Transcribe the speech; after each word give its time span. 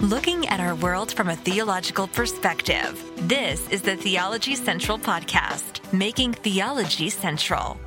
looking 0.00 0.46
at 0.48 0.60
our 0.60 0.74
world 0.74 1.12
from 1.12 1.28
a 1.28 1.36
theological 1.36 2.08
perspective. 2.08 3.02
This 3.28 3.68
is 3.68 3.82
the 3.82 3.96
Theology 3.96 4.54
Central 4.54 4.98
Podcast, 4.98 5.80
making 5.92 6.34
theology 6.34 7.10
central. 7.10 7.78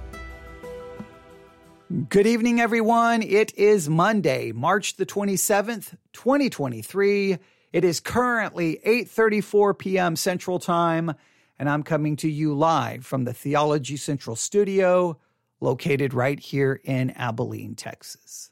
Good 2.10 2.28
evening, 2.28 2.60
everyone. 2.60 3.22
It 3.22 3.54
is 3.56 3.90
Monday, 3.90 4.52
March 4.52 4.96
the 4.96 5.06
27th, 5.06 5.96
2023. 6.14 7.38
It 7.74 7.84
is 7.84 8.00
currently 8.00 8.80
8:34 8.86 9.78
p.m. 9.78 10.16
Central 10.16 10.60
Time, 10.60 11.14
and 11.60 11.70
I'm 11.70 11.84
coming 11.84 12.16
to 12.18 12.30
you 12.30 12.54
live 12.54 13.06
from 13.06 13.26
the 13.26 13.34
Theology 13.34 13.98
Central 13.98 14.36
studio 14.36 15.18
located 15.60 16.14
right 16.14 16.40
here 16.40 16.80
in 16.84 17.12
Abilene, 17.12 17.76
Texas. 17.76 18.52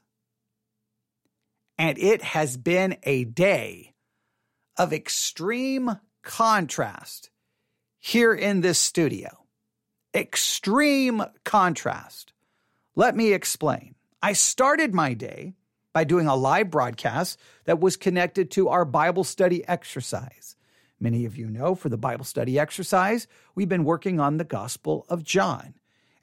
And 1.78 1.98
it 1.98 2.22
has 2.22 2.56
been 2.56 2.96
a 3.02 3.24
day 3.24 3.94
of 4.76 4.92
extreme 4.92 5.98
contrast 6.22 7.30
here 7.98 8.34
in 8.34 8.60
this 8.60 8.78
studio. 8.78 9.44
Extreme 10.14 11.22
contrast. 11.44 12.32
Let 12.94 13.14
me 13.16 13.32
explain. 13.32 13.94
I 14.22 14.32
started 14.32 14.94
my 14.94 15.12
day 15.12 15.54
by 15.92 16.04
doing 16.04 16.26
a 16.26 16.34
live 16.34 16.70
broadcast 16.70 17.38
that 17.64 17.80
was 17.80 17.96
connected 17.96 18.50
to 18.52 18.68
our 18.68 18.84
Bible 18.84 19.24
study 19.24 19.66
exercise. 19.68 20.56
Many 20.98 21.26
of 21.26 21.36
you 21.36 21.48
know 21.48 21.74
for 21.74 21.90
the 21.90 21.98
Bible 21.98 22.24
study 22.24 22.58
exercise, 22.58 23.26
we've 23.54 23.68
been 23.68 23.84
working 23.84 24.18
on 24.18 24.38
the 24.38 24.44
Gospel 24.44 25.04
of 25.08 25.22
John. 25.22 25.74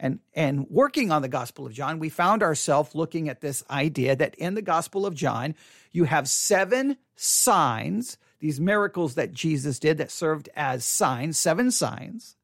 And, 0.04 0.20
and 0.34 0.70
working 0.70 1.12
on 1.12 1.22
the 1.22 1.30
Gospel 1.30 1.66
of 1.66 1.72
John, 1.72 1.98
we 1.98 2.10
found 2.10 2.44
ourselves 2.44 2.94
looking 2.94 3.30
at 3.30 3.40
this 3.40 3.64
idea 3.70 4.18
that 4.18 4.36
in 4.36 4.54
the 4.54 4.62
Gospel 4.62 5.06
of 5.06 5.16
John, 5.16 5.56
you 5.94 6.04
have 6.04 6.28
seven 6.28 6.98
signs, 7.16 8.18
these 8.42 8.60
miracles 8.60 9.16
that 9.16 9.32
Jesus 9.32 9.80
did 9.80 10.00
that 10.00 10.12
served 10.12 10.50
as 10.58 10.84
signs, 10.84 11.38
seven 11.38 11.72
signs. 11.72 12.36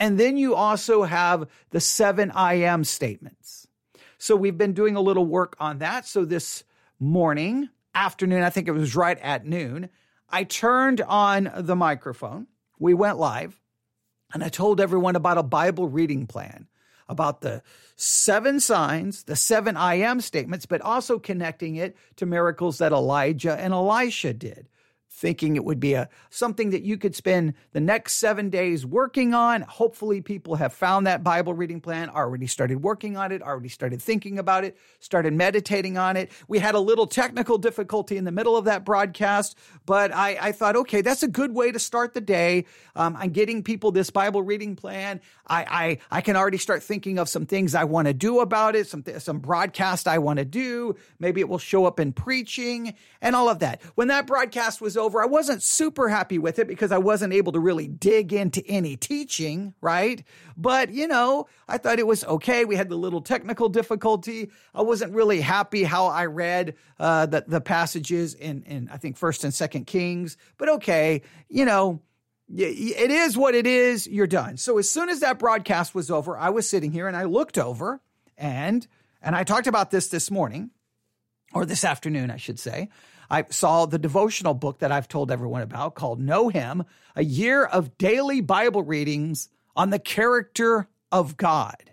And 0.00 0.18
then 0.18 0.36
you 0.36 0.56
also 0.56 1.04
have 1.04 1.48
the 1.70 1.78
seven 1.78 2.32
I 2.32 2.54
am 2.54 2.82
statements. 2.82 3.68
So 4.18 4.34
we've 4.34 4.58
been 4.58 4.72
doing 4.72 4.96
a 4.96 5.00
little 5.00 5.24
work 5.24 5.54
on 5.60 5.78
that. 5.78 6.04
So 6.04 6.24
this 6.24 6.64
morning, 6.98 7.68
afternoon, 7.94 8.42
I 8.42 8.50
think 8.50 8.66
it 8.66 8.72
was 8.72 8.96
right 8.96 9.20
at 9.20 9.46
noon, 9.46 9.88
I 10.28 10.42
turned 10.42 11.00
on 11.02 11.48
the 11.54 11.76
microphone. 11.76 12.48
We 12.80 12.92
went 12.92 13.18
live 13.18 13.60
and 14.34 14.42
I 14.42 14.48
told 14.48 14.80
everyone 14.80 15.14
about 15.14 15.38
a 15.38 15.44
Bible 15.44 15.88
reading 15.88 16.26
plan 16.26 16.66
about 17.08 17.40
the 17.40 17.62
seven 17.96 18.60
signs, 18.60 19.24
the 19.24 19.36
seven 19.36 19.76
I 19.76 19.96
am 19.96 20.20
statements, 20.20 20.66
but 20.66 20.80
also 20.80 21.18
connecting 21.18 21.76
it 21.76 21.96
to 22.16 22.26
miracles 22.26 22.78
that 22.78 22.92
Elijah 22.92 23.58
and 23.58 23.72
Elisha 23.72 24.32
did 24.32 24.68
thinking 25.10 25.56
it 25.56 25.64
would 25.64 25.80
be 25.80 25.94
a 25.94 26.08
something 26.30 26.70
that 26.70 26.82
you 26.82 26.96
could 26.96 27.14
spend 27.14 27.54
the 27.72 27.80
next 27.80 28.14
seven 28.14 28.50
days 28.50 28.86
working 28.86 29.34
on. 29.34 29.62
Hopefully, 29.62 30.20
people 30.20 30.56
have 30.56 30.72
found 30.72 31.06
that 31.06 31.24
Bible 31.24 31.54
reading 31.54 31.80
plan, 31.80 32.10
already 32.10 32.46
started 32.46 32.82
working 32.82 33.16
on 33.16 33.32
it, 33.32 33.42
already 33.42 33.68
started 33.68 34.00
thinking 34.00 34.38
about 34.38 34.64
it, 34.64 34.76
started 35.00 35.32
meditating 35.32 35.98
on 35.98 36.16
it. 36.16 36.30
We 36.46 36.58
had 36.58 36.74
a 36.74 36.80
little 36.80 37.06
technical 37.06 37.58
difficulty 37.58 38.16
in 38.16 38.24
the 38.24 38.32
middle 38.32 38.56
of 38.56 38.66
that 38.66 38.84
broadcast, 38.84 39.56
but 39.86 40.14
I, 40.14 40.38
I 40.40 40.52
thought, 40.52 40.76
okay, 40.76 41.00
that's 41.00 41.22
a 41.22 41.28
good 41.28 41.54
way 41.54 41.72
to 41.72 41.78
start 41.78 42.14
the 42.14 42.20
day. 42.20 42.66
Um, 42.94 43.16
I'm 43.18 43.30
getting 43.30 43.62
people 43.62 43.92
this 43.92 44.10
Bible 44.10 44.42
reading 44.42 44.76
plan. 44.76 45.20
I, 45.46 45.98
I, 46.10 46.18
I 46.18 46.20
can 46.20 46.36
already 46.36 46.58
start 46.58 46.82
thinking 46.82 47.18
of 47.18 47.28
some 47.28 47.46
things 47.46 47.74
I 47.74 47.84
want 47.84 48.06
to 48.06 48.14
do 48.14 48.40
about 48.40 48.76
it, 48.76 48.86
some, 48.86 49.02
some 49.18 49.38
broadcast 49.38 50.06
I 50.06 50.18
want 50.18 50.38
to 50.38 50.44
do. 50.44 50.96
Maybe 51.18 51.40
it 51.40 51.48
will 51.48 51.58
show 51.58 51.86
up 51.86 51.98
in 51.98 52.12
preaching 52.12 52.94
and 53.22 53.34
all 53.34 53.48
of 53.48 53.60
that. 53.60 53.80
When 53.94 54.08
that 54.08 54.26
broadcast 54.26 54.80
was 54.80 54.97
over. 54.98 55.22
I 55.22 55.26
wasn't 55.26 55.62
super 55.62 56.08
happy 56.08 56.38
with 56.38 56.58
it 56.58 56.68
because 56.68 56.92
I 56.92 56.98
wasn't 56.98 57.32
able 57.32 57.52
to 57.52 57.60
really 57.60 57.88
dig 57.88 58.32
into 58.32 58.64
any 58.66 58.96
teaching, 58.96 59.74
right? 59.80 60.22
But, 60.56 60.90
you 60.90 61.08
know, 61.08 61.46
I 61.68 61.78
thought 61.78 61.98
it 61.98 62.06
was 62.06 62.24
okay. 62.24 62.64
We 62.64 62.76
had 62.76 62.88
the 62.88 62.96
little 62.96 63.22
technical 63.22 63.68
difficulty. 63.68 64.50
I 64.74 64.82
wasn't 64.82 65.14
really 65.14 65.40
happy 65.40 65.84
how 65.84 66.06
I 66.06 66.26
read 66.26 66.74
uh, 66.98 67.26
the, 67.26 67.44
the 67.46 67.60
passages 67.60 68.34
in, 68.34 68.62
in, 68.64 68.90
I 68.92 68.96
think, 68.96 69.18
1st 69.18 69.44
and 69.44 69.52
2nd 69.52 69.86
Kings. 69.86 70.36
But 70.58 70.68
okay, 70.68 71.22
you 71.48 71.64
know, 71.64 72.02
it 72.54 73.10
is 73.10 73.36
what 73.36 73.54
it 73.54 73.66
is. 73.66 74.06
You're 74.06 74.26
done. 74.26 74.56
So 74.56 74.78
as 74.78 74.90
soon 74.90 75.08
as 75.08 75.20
that 75.20 75.38
broadcast 75.38 75.94
was 75.94 76.10
over, 76.10 76.36
I 76.36 76.50
was 76.50 76.68
sitting 76.68 76.92
here 76.92 77.06
and 77.06 77.16
I 77.16 77.24
looked 77.24 77.58
over 77.58 78.00
and 78.36 78.86
and 79.20 79.34
I 79.34 79.44
talked 79.44 79.66
about 79.66 79.90
this 79.90 80.08
this 80.08 80.30
morning 80.30 80.70
or 81.52 81.66
this 81.66 81.84
afternoon, 81.84 82.30
I 82.30 82.36
should 82.36 82.58
say. 82.58 82.88
I 83.30 83.44
saw 83.50 83.86
the 83.86 83.98
devotional 83.98 84.54
book 84.54 84.78
that 84.78 84.92
I've 84.92 85.08
told 85.08 85.30
everyone 85.30 85.62
about 85.62 85.94
called 85.94 86.20
Know 86.20 86.48
Him, 86.48 86.84
a 87.14 87.24
year 87.24 87.64
of 87.64 87.98
daily 87.98 88.40
Bible 88.40 88.82
readings 88.82 89.48
on 89.76 89.90
the 89.90 89.98
character 89.98 90.88
of 91.12 91.36
God. 91.36 91.90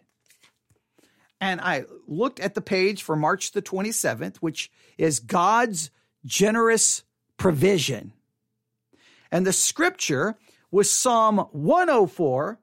And 1.42 1.60
I 1.60 1.84
looked 2.08 2.40
at 2.40 2.56
the 2.56 2.62
page 2.62 3.04
for 3.04 3.16
March 3.16 3.52
the 3.52 3.62
27th, 3.62 4.38
which 4.38 4.72
is 4.98 5.20
God's 5.20 5.92
generous 6.26 7.04
provision. 7.38 8.14
And 9.32 9.46
the 9.46 9.54
scripture 9.54 10.38
was 10.72 10.90
Psalm 10.90 11.38
104, 11.52 12.60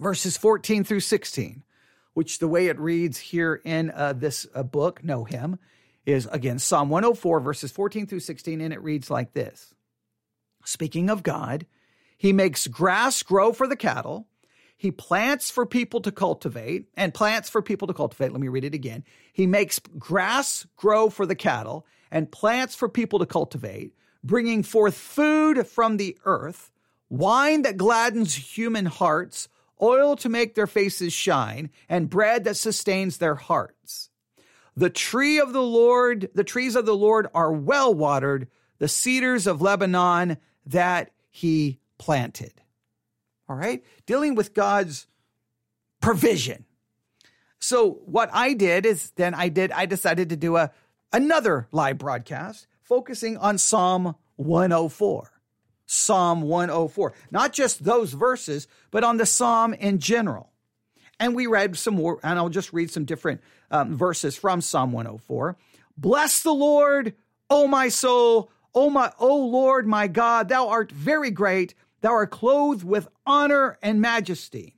verses 0.00 0.36
14 0.36 0.84
through 0.84 1.00
16, 1.00 1.62
which 2.14 2.38
the 2.38 2.48
way 2.48 2.68
it 2.68 2.78
reads 2.78 3.18
here 3.18 3.60
in 3.64 3.90
uh, 3.90 4.14
this 4.14 4.46
uh, 4.54 4.62
book, 4.62 5.04
Know 5.04 5.24
Him, 5.24 5.58
is 6.06 6.26
again 6.30 6.58
Psalm 6.58 6.88
104, 6.88 7.40
verses 7.40 7.72
14 7.72 8.06
through 8.06 8.20
16, 8.20 8.60
and 8.60 8.72
it 8.72 8.82
reads 8.82 9.10
like 9.10 9.34
this 9.34 9.74
Speaking 10.64 11.10
of 11.10 11.22
God, 11.22 11.66
He 12.16 12.32
makes 12.32 12.66
grass 12.66 13.22
grow 13.22 13.52
for 13.52 13.66
the 13.66 13.76
cattle. 13.76 14.28
He 14.78 14.90
plants 14.90 15.50
for 15.50 15.64
people 15.64 16.02
to 16.02 16.12
cultivate 16.12 16.88
and 16.96 17.14
plants 17.14 17.48
for 17.48 17.62
people 17.62 17.88
to 17.88 17.94
cultivate. 17.94 18.32
Let 18.32 18.42
me 18.42 18.48
read 18.48 18.64
it 18.64 18.74
again. 18.74 19.04
He 19.32 19.46
makes 19.46 19.80
grass 19.98 20.66
grow 20.76 21.08
for 21.08 21.24
the 21.24 21.34
cattle 21.34 21.86
and 22.10 22.30
plants 22.30 22.74
for 22.74 22.88
people 22.88 23.18
to 23.18 23.26
cultivate, 23.26 23.94
bringing 24.22 24.62
forth 24.62 24.94
food 24.94 25.66
from 25.66 25.96
the 25.96 26.18
earth, 26.26 26.70
wine 27.08 27.62
that 27.62 27.78
gladdens 27.78 28.34
human 28.34 28.84
hearts, 28.84 29.48
oil 29.80 30.14
to 30.16 30.28
make 30.28 30.54
their 30.54 30.66
faces 30.66 31.14
shine, 31.14 31.70
and 31.88 32.10
bread 32.10 32.44
that 32.44 32.58
sustains 32.58 33.16
their 33.16 33.34
hearts. 33.34 34.10
The 34.76 34.90
tree 34.90 35.38
of 35.38 35.52
the 35.52 35.62
Lord, 35.62 36.30
the 36.34 36.44
trees 36.44 36.76
of 36.76 36.84
the 36.84 36.96
Lord 36.96 37.28
are 37.34 37.52
well 37.52 37.94
watered, 37.94 38.48
the 38.78 38.88
cedars 38.88 39.46
of 39.46 39.62
Lebanon 39.62 40.36
that 40.66 41.12
he 41.30 41.78
planted. 41.98 42.52
All 43.48 43.56
right? 43.56 43.82
Dealing 44.04 44.34
with 44.34 44.54
God's 44.54 45.06
provision. 46.00 46.64
So 47.58 48.02
what 48.04 48.30
I 48.32 48.52
did 48.52 48.84
is 48.84 49.10
then 49.12 49.34
I 49.34 49.48
did 49.48 49.72
I 49.72 49.86
decided 49.86 50.28
to 50.28 50.36
do 50.36 50.56
a 50.56 50.70
another 51.12 51.68
live 51.72 51.98
broadcast 51.98 52.66
focusing 52.82 53.36
on 53.38 53.58
Psalm 53.58 54.14
104. 54.36 55.32
Psalm 55.86 56.42
104. 56.42 57.12
Not 57.30 57.52
just 57.52 57.84
those 57.84 58.12
verses, 58.12 58.68
but 58.90 59.04
on 59.04 59.16
the 59.16 59.26
psalm 59.26 59.72
in 59.72 59.98
general. 59.98 60.52
And 61.18 61.34
we 61.34 61.46
read 61.46 61.76
some 61.76 61.94
more, 61.94 62.20
and 62.22 62.38
I'll 62.38 62.48
just 62.48 62.72
read 62.72 62.90
some 62.90 63.04
different 63.04 63.40
um, 63.70 63.96
verses 63.96 64.36
from 64.36 64.60
Psalm 64.60 64.92
104. 64.92 65.56
Bless 65.96 66.42
the 66.42 66.52
Lord, 66.52 67.14
O 67.48 67.66
my 67.66 67.88
soul, 67.88 68.50
O 68.74 68.90
my, 68.90 69.10
O 69.18 69.46
Lord, 69.46 69.86
my 69.86 70.06
God, 70.06 70.48
thou 70.48 70.68
art 70.68 70.92
very 70.92 71.30
great. 71.30 71.74
Thou 72.02 72.10
art 72.10 72.30
clothed 72.30 72.84
with 72.84 73.08
honor 73.24 73.78
and 73.82 74.00
majesty. 74.00 74.76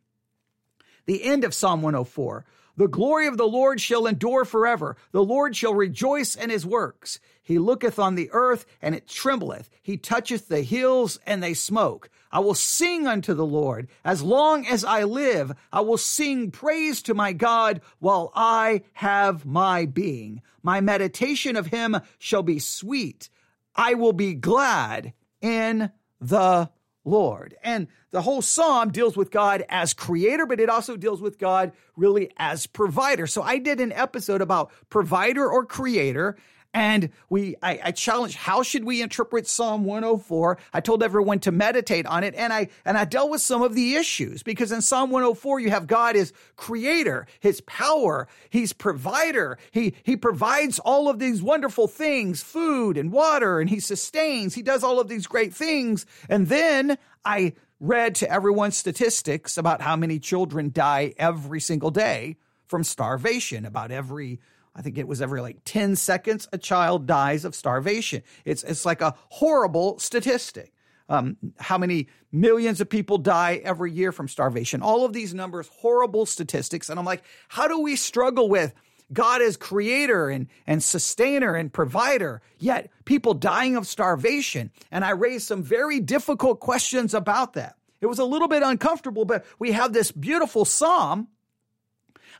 The 1.06 1.24
end 1.24 1.42
of 1.42 1.52
Psalm 1.52 1.82
104. 1.82 2.44
The 2.78 2.86
glory 2.86 3.26
of 3.26 3.36
the 3.36 3.46
Lord 3.46 3.80
shall 3.80 4.06
endure 4.06 4.44
forever. 4.44 4.96
The 5.10 5.24
Lord 5.24 5.56
shall 5.56 5.74
rejoice 5.74 6.36
in 6.36 6.48
his 6.48 6.64
works. 6.64 7.18
He 7.42 7.58
looketh 7.58 7.98
on 7.98 8.14
the 8.14 8.30
earth, 8.32 8.66
and 8.80 8.94
it 8.94 9.08
trembleth. 9.08 9.68
He 9.82 9.96
toucheth 9.96 10.46
the 10.46 10.62
hills, 10.62 11.18
and 11.26 11.42
they 11.42 11.54
smoke. 11.54 12.08
I 12.30 12.38
will 12.38 12.54
sing 12.54 13.08
unto 13.08 13.34
the 13.34 13.44
Lord. 13.44 13.88
As 14.04 14.22
long 14.22 14.64
as 14.64 14.84
I 14.84 15.02
live, 15.02 15.50
I 15.72 15.80
will 15.80 15.98
sing 15.98 16.52
praise 16.52 17.02
to 17.02 17.14
my 17.14 17.32
God 17.32 17.80
while 17.98 18.30
I 18.36 18.82
have 18.92 19.44
my 19.44 19.84
being. 19.84 20.40
My 20.62 20.80
meditation 20.80 21.56
of 21.56 21.66
him 21.66 21.96
shall 22.16 22.44
be 22.44 22.60
sweet. 22.60 23.28
I 23.74 23.94
will 23.94 24.12
be 24.12 24.34
glad 24.34 25.14
in 25.40 25.90
the 26.20 26.70
Lord. 27.08 27.56
And 27.62 27.88
the 28.10 28.22
whole 28.22 28.42
psalm 28.42 28.90
deals 28.90 29.16
with 29.16 29.30
God 29.30 29.64
as 29.68 29.92
creator, 29.94 30.46
but 30.46 30.60
it 30.60 30.68
also 30.68 30.96
deals 30.96 31.20
with 31.20 31.38
God 31.38 31.72
really 31.96 32.30
as 32.36 32.66
provider. 32.66 33.26
So 33.26 33.42
I 33.42 33.58
did 33.58 33.80
an 33.80 33.92
episode 33.92 34.40
about 34.40 34.70
provider 34.88 35.50
or 35.50 35.64
creator, 35.64 36.36
And 36.74 37.10
we, 37.30 37.56
I, 37.62 37.80
I 37.84 37.90
challenged, 37.92 38.36
how 38.36 38.62
should 38.62 38.84
we 38.84 39.00
interpret 39.00 39.46
Psalm 39.46 39.84
104? 39.84 40.58
I 40.74 40.80
told 40.80 41.02
everyone 41.02 41.38
to 41.40 41.52
meditate 41.52 42.04
on 42.04 42.24
it, 42.24 42.34
and 42.34 42.52
I 42.52 42.68
and 42.84 42.98
I 42.98 43.06
dealt 43.06 43.30
with 43.30 43.40
some 43.40 43.62
of 43.62 43.74
the 43.74 43.94
issues 43.94 44.42
because 44.42 44.70
in 44.70 44.82
Psalm 44.82 45.10
104 45.10 45.60
you 45.60 45.70
have 45.70 45.86
God 45.86 46.14
as 46.14 46.32
creator, 46.56 47.26
His 47.40 47.62
power, 47.62 48.28
He's 48.50 48.74
provider. 48.74 49.58
He 49.70 49.94
He 50.02 50.16
provides 50.16 50.78
all 50.78 51.08
of 51.08 51.18
these 51.18 51.42
wonderful 51.42 51.88
things, 51.88 52.42
food 52.42 52.98
and 52.98 53.10
water, 53.10 53.60
and 53.60 53.70
He 53.70 53.80
sustains. 53.80 54.54
He 54.54 54.62
does 54.62 54.84
all 54.84 55.00
of 55.00 55.08
these 55.08 55.26
great 55.26 55.54
things, 55.54 56.04
and 56.28 56.48
then 56.48 56.98
I 57.24 57.54
read 57.80 58.14
to 58.16 58.30
everyone 58.30 58.72
statistics 58.72 59.56
about 59.56 59.80
how 59.80 59.96
many 59.96 60.18
children 60.18 60.70
die 60.70 61.14
every 61.16 61.60
single 61.60 61.90
day 61.90 62.36
from 62.66 62.84
starvation. 62.84 63.64
About 63.64 63.90
every 63.90 64.38
I 64.78 64.80
think 64.80 64.96
it 64.96 65.08
was 65.08 65.20
every 65.20 65.40
like 65.40 65.58
10 65.64 65.96
seconds, 65.96 66.48
a 66.52 66.58
child 66.58 67.04
dies 67.06 67.44
of 67.44 67.56
starvation. 67.56 68.22
It's, 68.44 68.62
it's 68.62 68.86
like 68.86 69.00
a 69.00 69.16
horrible 69.28 69.98
statistic. 69.98 70.72
Um, 71.08 71.36
how 71.58 71.78
many 71.78 72.06
millions 72.30 72.80
of 72.80 72.88
people 72.88 73.18
die 73.18 73.60
every 73.64 73.90
year 73.90 74.12
from 74.12 74.28
starvation? 74.28 74.80
All 74.80 75.04
of 75.04 75.12
these 75.12 75.34
numbers, 75.34 75.68
horrible 75.80 76.26
statistics. 76.26 76.90
And 76.90 76.98
I'm 76.98 77.04
like, 77.04 77.24
how 77.48 77.66
do 77.66 77.80
we 77.80 77.96
struggle 77.96 78.48
with 78.48 78.72
God 79.12 79.42
as 79.42 79.56
creator 79.56 80.28
and, 80.28 80.46
and 80.64 80.80
sustainer 80.80 81.56
and 81.56 81.72
provider, 81.72 82.40
yet 82.58 82.88
people 83.04 83.34
dying 83.34 83.74
of 83.74 83.84
starvation? 83.84 84.70
And 84.92 85.04
I 85.04 85.10
raised 85.10 85.48
some 85.48 85.64
very 85.64 85.98
difficult 85.98 86.60
questions 86.60 87.14
about 87.14 87.54
that. 87.54 87.74
It 88.00 88.06
was 88.06 88.20
a 88.20 88.24
little 88.24 88.48
bit 88.48 88.62
uncomfortable, 88.62 89.24
but 89.24 89.44
we 89.58 89.72
have 89.72 89.92
this 89.92 90.12
beautiful 90.12 90.64
psalm 90.64 91.26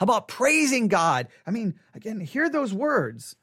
about 0.00 0.28
praising 0.28 0.88
God. 0.88 1.28
I 1.46 1.50
mean, 1.50 1.74
again, 1.94 2.20
hear 2.20 2.48
those 2.48 2.72
words. 2.72 3.36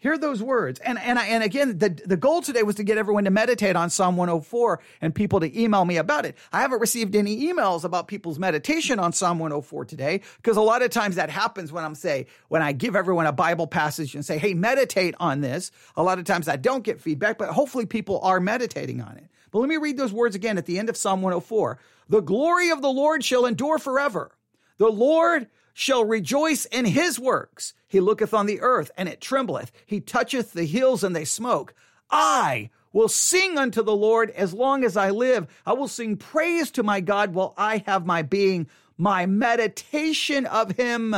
Hear 0.00 0.16
those 0.16 0.42
words. 0.42 0.80
And 0.80 0.98
and 0.98 1.18
I, 1.18 1.26
and 1.26 1.44
again, 1.44 1.76
the, 1.76 1.90
the 1.90 2.16
goal 2.16 2.40
today 2.40 2.62
was 2.62 2.76
to 2.76 2.82
get 2.82 2.96
everyone 2.96 3.24
to 3.24 3.30
meditate 3.30 3.76
on 3.76 3.90
Psalm 3.90 4.16
104 4.16 4.80
and 5.02 5.14
people 5.14 5.40
to 5.40 5.60
email 5.60 5.84
me 5.84 5.98
about 5.98 6.24
it. 6.24 6.38
I 6.54 6.62
haven't 6.62 6.80
received 6.80 7.14
any 7.14 7.52
emails 7.52 7.84
about 7.84 8.08
people's 8.08 8.38
meditation 8.38 8.98
on 8.98 9.12
Psalm 9.12 9.38
104 9.38 9.84
today, 9.84 10.22
because 10.36 10.56
a 10.56 10.62
lot 10.62 10.80
of 10.80 10.88
times 10.88 11.16
that 11.16 11.28
happens 11.28 11.70
when 11.70 11.84
I'm 11.84 11.94
say, 11.94 12.28
when 12.48 12.62
I 12.62 12.72
give 12.72 12.96
everyone 12.96 13.26
a 13.26 13.32
Bible 13.32 13.66
passage 13.66 14.14
and 14.14 14.24
say, 14.24 14.38
hey, 14.38 14.54
meditate 14.54 15.14
on 15.20 15.42
this. 15.42 15.70
A 15.96 16.02
lot 16.02 16.18
of 16.18 16.24
times 16.24 16.48
I 16.48 16.56
don't 16.56 16.82
get 16.82 16.98
feedback, 16.98 17.36
but 17.36 17.50
hopefully 17.50 17.84
people 17.84 18.20
are 18.22 18.40
meditating 18.40 19.02
on 19.02 19.18
it. 19.18 19.26
But 19.50 19.58
let 19.58 19.68
me 19.68 19.76
read 19.76 19.98
those 19.98 20.14
words 20.14 20.34
again 20.34 20.56
at 20.56 20.64
the 20.64 20.78
end 20.78 20.88
of 20.88 20.96
Psalm 20.96 21.20
104. 21.20 21.78
The 22.08 22.22
glory 22.22 22.70
of 22.70 22.80
the 22.80 22.88
Lord 22.88 23.22
shall 23.22 23.44
endure 23.44 23.78
forever. 23.78 24.30
The 24.78 24.88
Lord 24.88 25.48
shall 25.74 26.04
rejoice 26.04 26.64
in 26.66 26.84
his 26.84 27.18
works. 27.18 27.74
He 27.86 28.00
looketh 28.00 28.34
on 28.34 28.46
the 28.46 28.60
earth, 28.60 28.90
and 28.96 29.08
it 29.08 29.20
trembleth. 29.20 29.72
He 29.86 30.00
toucheth 30.00 30.52
the 30.52 30.64
hills, 30.64 31.02
and 31.02 31.14
they 31.14 31.24
smoke. 31.24 31.74
I 32.10 32.70
will 32.92 33.08
sing 33.08 33.58
unto 33.58 33.82
the 33.82 33.94
Lord 33.94 34.30
as 34.30 34.52
long 34.52 34.84
as 34.84 34.96
I 34.96 35.10
live. 35.10 35.46
I 35.64 35.72
will 35.72 35.88
sing 35.88 36.16
praise 36.16 36.70
to 36.72 36.82
my 36.82 37.00
God 37.00 37.34
while 37.34 37.54
I 37.56 37.82
have 37.86 38.06
my 38.06 38.22
being. 38.22 38.68
My 38.96 39.26
meditation 39.26 40.46
of 40.46 40.72
him 40.72 41.16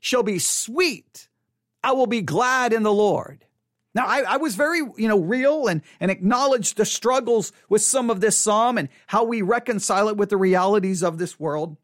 shall 0.00 0.22
be 0.22 0.38
sweet. 0.38 1.28
I 1.82 1.92
will 1.92 2.06
be 2.06 2.22
glad 2.22 2.72
in 2.72 2.82
the 2.82 2.92
Lord. 2.92 3.44
Now, 3.94 4.06
I, 4.06 4.20
I, 4.20 4.36
was 4.38 4.54
very, 4.54 4.78
you 4.78 5.08
know, 5.08 5.18
real 5.18 5.66
and, 5.66 5.82
and 6.00 6.10
acknowledged 6.10 6.76
the 6.76 6.86
struggles 6.86 7.52
with 7.68 7.82
some 7.82 8.08
of 8.08 8.20
this 8.20 8.38
psalm 8.38 8.78
and 8.78 8.88
how 9.06 9.24
we 9.24 9.42
reconcile 9.42 10.08
it 10.08 10.16
with 10.16 10.30
the 10.30 10.36
realities 10.38 11.02
of 11.02 11.18
this 11.18 11.38
world 11.38 11.76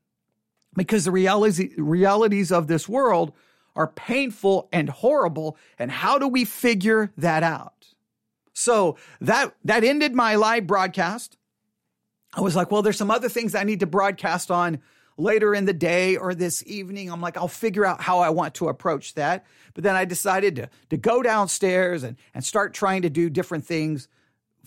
because 0.78 1.04
the 1.04 1.10
reality, 1.10 1.74
realities 1.76 2.50
of 2.50 2.66
this 2.66 2.88
world 2.88 3.32
are 3.76 3.88
painful 3.88 4.68
and 4.72 4.88
horrible. 4.88 5.56
And 5.78 5.90
how 5.90 6.18
do 6.18 6.26
we 6.26 6.44
figure 6.44 7.12
that 7.16 7.42
out? 7.42 7.74
So 8.52 8.96
that, 9.20 9.54
that 9.64 9.84
ended 9.84 10.14
my 10.14 10.34
live 10.34 10.66
broadcast. 10.66 11.36
I 12.34 12.40
was 12.40 12.56
like, 12.56 12.70
well, 12.70 12.82
there's 12.82 12.98
some 12.98 13.10
other 13.10 13.28
things 13.28 13.54
I 13.54 13.64
need 13.64 13.80
to 13.80 13.86
broadcast 13.86 14.50
on 14.50 14.80
later 15.16 15.54
in 15.54 15.64
the 15.64 15.72
day 15.72 16.16
or 16.16 16.34
this 16.34 16.64
evening. 16.66 17.10
I'm 17.10 17.20
like, 17.20 17.36
I'll 17.36 17.48
figure 17.48 17.84
out 17.84 18.00
how 18.00 18.20
I 18.20 18.30
want 18.30 18.54
to 18.54 18.68
approach 18.68 19.14
that. 19.14 19.46
But 19.74 19.84
then 19.84 19.96
I 19.96 20.04
decided 20.04 20.56
to, 20.56 20.70
to 20.90 20.96
go 20.96 21.22
downstairs 21.22 22.02
and, 22.02 22.16
and 22.34 22.44
start 22.44 22.74
trying 22.74 23.02
to 23.02 23.10
do 23.10 23.30
different 23.30 23.64
things 23.64 24.08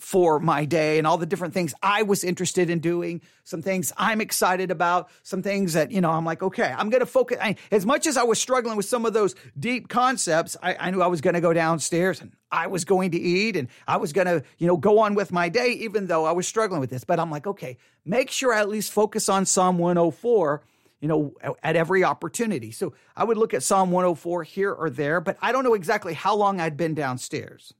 for 0.02 0.40
my 0.40 0.64
day 0.64 0.98
and 0.98 1.06
all 1.06 1.16
the 1.16 1.26
different 1.26 1.54
things 1.54 1.72
I 1.80 2.02
was 2.02 2.24
interested 2.24 2.68
in 2.70 2.80
doing, 2.80 3.22
some 3.44 3.62
things 3.62 3.92
I'm 3.96 4.20
excited 4.20 4.72
about, 4.72 5.08
some 5.22 5.42
things 5.42 5.74
that, 5.74 5.92
you 5.92 6.00
know, 6.00 6.10
I'm 6.10 6.24
like, 6.24 6.42
okay, 6.42 6.74
I'm 6.76 6.90
going 6.90 7.00
to 7.00 7.06
focus. 7.06 7.38
I, 7.40 7.54
as 7.70 7.86
much 7.86 8.08
as 8.08 8.16
I 8.16 8.24
was 8.24 8.40
struggling 8.40 8.76
with 8.76 8.84
some 8.84 9.06
of 9.06 9.12
those 9.12 9.36
deep 9.56 9.88
concepts, 9.88 10.56
I, 10.60 10.74
I 10.74 10.90
knew 10.90 11.00
I 11.00 11.06
was 11.06 11.20
going 11.20 11.34
to 11.34 11.40
go 11.40 11.52
downstairs 11.52 12.20
and 12.20 12.32
I 12.50 12.66
was 12.66 12.84
going 12.84 13.12
to 13.12 13.18
eat 13.18 13.56
and 13.56 13.68
I 13.86 13.98
was 13.98 14.12
going 14.12 14.26
to, 14.26 14.42
you 14.58 14.66
know, 14.66 14.76
go 14.76 14.98
on 14.98 15.14
with 15.14 15.30
my 15.30 15.48
day, 15.48 15.68
even 15.68 16.08
though 16.08 16.24
I 16.24 16.32
was 16.32 16.48
struggling 16.48 16.80
with 16.80 16.90
this. 16.90 17.04
But 17.04 17.20
I'm 17.20 17.30
like, 17.30 17.46
okay, 17.46 17.78
make 18.04 18.28
sure 18.28 18.52
I 18.52 18.58
at 18.58 18.68
least 18.68 18.90
focus 18.90 19.28
on 19.28 19.46
Psalm 19.46 19.78
104 19.78 20.62
you 21.00 21.08
know, 21.08 21.34
at 21.64 21.74
every 21.74 22.04
opportunity. 22.04 22.70
So 22.70 22.94
I 23.16 23.24
would 23.24 23.36
look 23.36 23.54
at 23.54 23.64
Psalm 23.64 23.90
104 23.90 24.44
here 24.44 24.72
or 24.72 24.88
there, 24.88 25.20
but 25.20 25.36
I 25.42 25.50
don't 25.50 25.64
know 25.64 25.74
exactly 25.74 26.14
how 26.14 26.36
long 26.36 26.60
I'd 26.60 26.76
been 26.76 26.94
downstairs. 26.94 27.74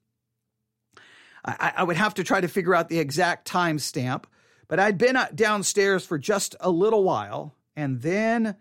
I, 1.45 1.73
I 1.79 1.85
would 1.85 1.97
have 1.97 2.15
to 2.15 2.25
try 2.25 2.41
to 2.41 2.49
figure 2.49 2.75
out 2.75 2.89
the 2.89 2.99
exact 2.99 3.47
time 3.47 3.79
stamp, 3.79 4.27
but 4.69 4.81
I'd 4.81 4.99
been 4.99 5.17
uh, 5.17 5.29
downstairs 5.35 6.07
for 6.07 6.19
just 6.19 6.55
a 6.61 6.71
little 6.71 7.05
while. 7.05 7.55
And 7.75 8.01
then 8.03 8.57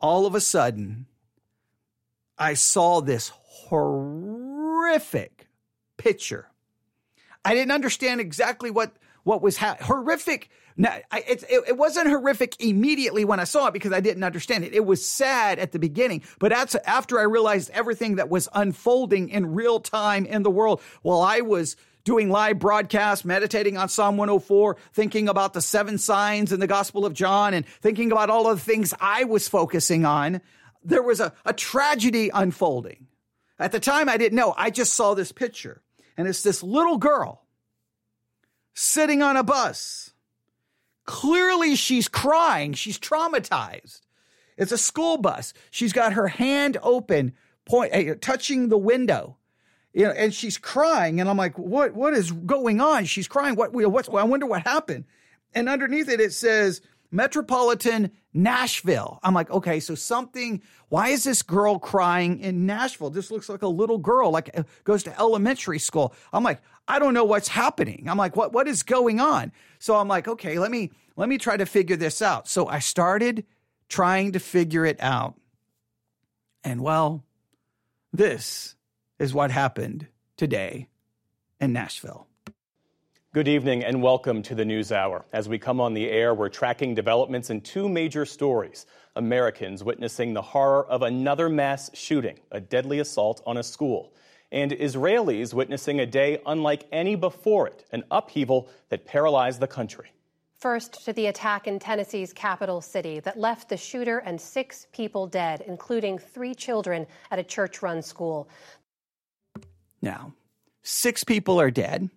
all 0.00 0.26
of 0.26 0.34
a 0.34 0.40
sudden, 0.40 1.06
I 2.38 2.54
saw 2.54 3.00
this 3.00 3.30
horrific 3.68 5.48
picture. 5.96 6.48
I 7.44 7.54
didn't 7.54 7.72
understand 7.72 8.20
exactly 8.20 8.70
what 8.70 8.96
what 9.22 9.42
was 9.42 9.56
ha- 9.56 9.76
horrific. 9.80 10.50
I, 10.78 11.02
it, 11.26 11.42
it, 11.48 11.64
it, 11.68 11.76
wasn't 11.76 12.06
horrific 12.06 12.62
immediately 12.62 13.24
when 13.24 13.40
I 13.40 13.44
saw 13.44 13.66
it 13.66 13.72
because 13.72 13.92
I 13.92 14.00
didn't 14.00 14.22
understand 14.22 14.62
it. 14.62 14.74
It 14.74 14.84
was 14.84 15.04
sad 15.04 15.58
at 15.58 15.72
the 15.72 15.78
beginning, 15.78 16.22
but 16.38 16.52
after 16.52 17.18
I 17.18 17.22
realized 17.22 17.70
everything 17.70 18.16
that 18.16 18.28
was 18.28 18.48
unfolding 18.54 19.30
in 19.30 19.54
real 19.54 19.80
time 19.80 20.26
in 20.26 20.42
the 20.44 20.50
world 20.50 20.80
while 21.02 21.22
I 21.22 21.40
was 21.40 21.76
doing 22.06 22.30
live 22.30 22.60
broadcasts, 22.60 23.24
meditating 23.24 23.76
on 23.76 23.88
Psalm 23.88 24.16
104, 24.16 24.76
thinking 24.92 25.28
about 25.28 25.52
the 25.54 25.60
seven 25.60 25.98
signs 25.98 26.52
in 26.52 26.60
the 26.60 26.68
Gospel 26.68 27.04
of 27.04 27.12
John, 27.12 27.52
and 27.52 27.66
thinking 27.66 28.12
about 28.12 28.30
all 28.30 28.48
of 28.48 28.58
the 28.58 28.64
things 28.64 28.94
I 29.00 29.24
was 29.24 29.48
focusing 29.48 30.06
on, 30.06 30.40
there 30.84 31.02
was 31.02 31.18
a, 31.18 31.32
a 31.44 31.52
tragedy 31.52 32.30
unfolding. 32.32 33.08
At 33.58 33.72
the 33.72 33.80
time, 33.80 34.08
I 34.08 34.18
didn't 34.18 34.36
know. 34.36 34.54
I 34.56 34.70
just 34.70 34.94
saw 34.94 35.14
this 35.14 35.32
picture, 35.32 35.82
and 36.16 36.28
it's 36.28 36.44
this 36.44 36.62
little 36.62 36.96
girl 36.96 37.44
sitting 38.72 39.20
on 39.20 39.36
a 39.36 39.42
bus. 39.42 40.12
Clearly, 41.06 41.74
she's 41.74 42.06
crying. 42.06 42.72
She's 42.74 43.00
traumatized. 43.00 44.02
It's 44.56 44.72
a 44.72 44.78
school 44.78 45.16
bus. 45.16 45.52
She's 45.72 45.92
got 45.92 46.12
her 46.12 46.28
hand 46.28 46.76
open, 46.84 47.34
point, 47.64 47.92
uh, 47.92 48.14
touching 48.20 48.68
the 48.68 48.78
window 48.78 49.38
you 49.96 50.04
know, 50.04 50.10
and 50.10 50.34
she's 50.34 50.58
crying, 50.58 51.20
and 51.20 51.30
I'm 51.30 51.38
like, 51.38 51.58
what 51.58 51.94
what 51.94 52.12
is 52.12 52.30
going 52.30 52.82
on? 52.82 53.06
She's 53.06 53.26
crying. 53.26 53.56
What 53.56 53.72
what's 53.72 54.10
I 54.10 54.24
wonder 54.24 54.44
what 54.44 54.60
happened. 54.60 55.06
And 55.54 55.70
underneath 55.70 56.10
it, 56.10 56.20
it 56.20 56.34
says 56.34 56.82
Metropolitan 57.10 58.12
Nashville. 58.34 59.18
I'm 59.22 59.32
like, 59.32 59.50
okay, 59.50 59.80
so 59.80 59.94
something. 59.94 60.60
Why 60.90 61.08
is 61.08 61.24
this 61.24 61.42
girl 61.42 61.78
crying 61.78 62.40
in 62.40 62.66
Nashville? 62.66 63.08
This 63.08 63.30
looks 63.30 63.48
like 63.48 63.62
a 63.62 63.68
little 63.68 63.96
girl, 63.96 64.30
like 64.30 64.50
uh, 64.54 64.64
goes 64.84 65.02
to 65.04 65.18
elementary 65.18 65.78
school. 65.78 66.14
I'm 66.30 66.44
like, 66.44 66.60
I 66.86 66.98
don't 66.98 67.14
know 67.14 67.24
what's 67.24 67.48
happening. 67.48 68.04
I'm 68.06 68.18
like, 68.18 68.36
what 68.36 68.52
what 68.52 68.68
is 68.68 68.82
going 68.82 69.18
on? 69.18 69.50
So 69.78 69.96
I'm 69.96 70.08
like, 70.08 70.28
okay, 70.28 70.58
let 70.58 70.70
me 70.70 70.90
let 71.16 71.30
me 71.30 71.38
try 71.38 71.56
to 71.56 71.64
figure 71.64 71.96
this 71.96 72.20
out. 72.20 72.48
So 72.48 72.68
I 72.68 72.80
started 72.80 73.46
trying 73.88 74.32
to 74.32 74.40
figure 74.40 74.84
it 74.84 75.00
out, 75.00 75.40
and 76.62 76.82
well, 76.82 77.24
this 78.12 78.75
is 79.18 79.32
what 79.32 79.50
happened 79.50 80.06
today 80.36 80.88
in 81.58 81.72
Nashville. 81.72 82.26
Good 83.32 83.48
evening 83.48 83.82
and 83.82 84.02
welcome 84.02 84.42
to 84.42 84.54
the 84.54 84.64
News 84.64 84.92
Hour. 84.92 85.24
As 85.32 85.48
we 85.48 85.58
come 85.58 85.80
on 85.80 85.94
the 85.94 86.10
air, 86.10 86.34
we're 86.34 86.50
tracking 86.50 86.94
developments 86.94 87.48
in 87.50 87.62
two 87.62 87.88
major 87.88 88.26
stories. 88.26 88.86
Americans 89.14 89.82
witnessing 89.82 90.34
the 90.34 90.42
horror 90.42 90.86
of 90.86 91.02
another 91.02 91.48
mass 91.48 91.90
shooting, 91.94 92.38
a 92.50 92.60
deadly 92.60 92.98
assault 92.98 93.42
on 93.46 93.56
a 93.56 93.62
school, 93.62 94.12
and 94.52 94.72
Israelis 94.72 95.54
witnessing 95.54 96.00
a 96.00 96.06
day 96.06 96.40
unlike 96.44 96.86
any 96.92 97.14
before 97.14 97.66
it, 97.66 97.86
an 97.92 98.04
upheaval 98.10 98.68
that 98.90 99.06
paralyzed 99.06 99.60
the 99.60 99.66
country. 99.66 100.10
First, 100.58 101.04
to 101.04 101.12
the 101.12 101.26
attack 101.26 101.66
in 101.66 101.78
Tennessee's 101.78 102.32
capital 102.32 102.80
city 102.80 103.20
that 103.20 103.38
left 103.38 103.68
the 103.68 103.76
shooter 103.76 104.18
and 104.18 104.40
six 104.40 104.86
people 104.92 105.26
dead, 105.26 105.62
including 105.66 106.18
three 106.18 106.54
children 106.54 107.06
at 107.30 107.38
a 107.38 107.44
church 107.44 107.82
run 107.82 108.02
school. 108.02 108.48
Now, 110.02 110.34
six 110.82 111.24
people 111.24 111.60
are 111.60 111.70
dead, 111.70 112.10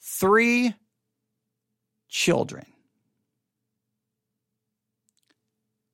three 0.00 0.74
children. 2.08 2.66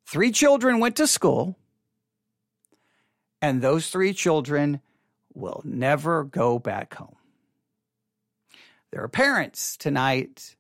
Three 0.06 0.30
children 0.30 0.78
went 0.78 0.96
to 0.96 1.06
school, 1.06 1.56
and 3.42 3.60
those 3.60 3.90
three 3.90 4.12
children 4.12 4.80
will 5.34 5.60
never 5.64 6.24
go 6.24 6.58
back 6.58 6.94
home. 6.94 7.16
There 8.92 9.02
are 9.02 9.08
parents 9.08 9.76
tonight. 9.76 10.56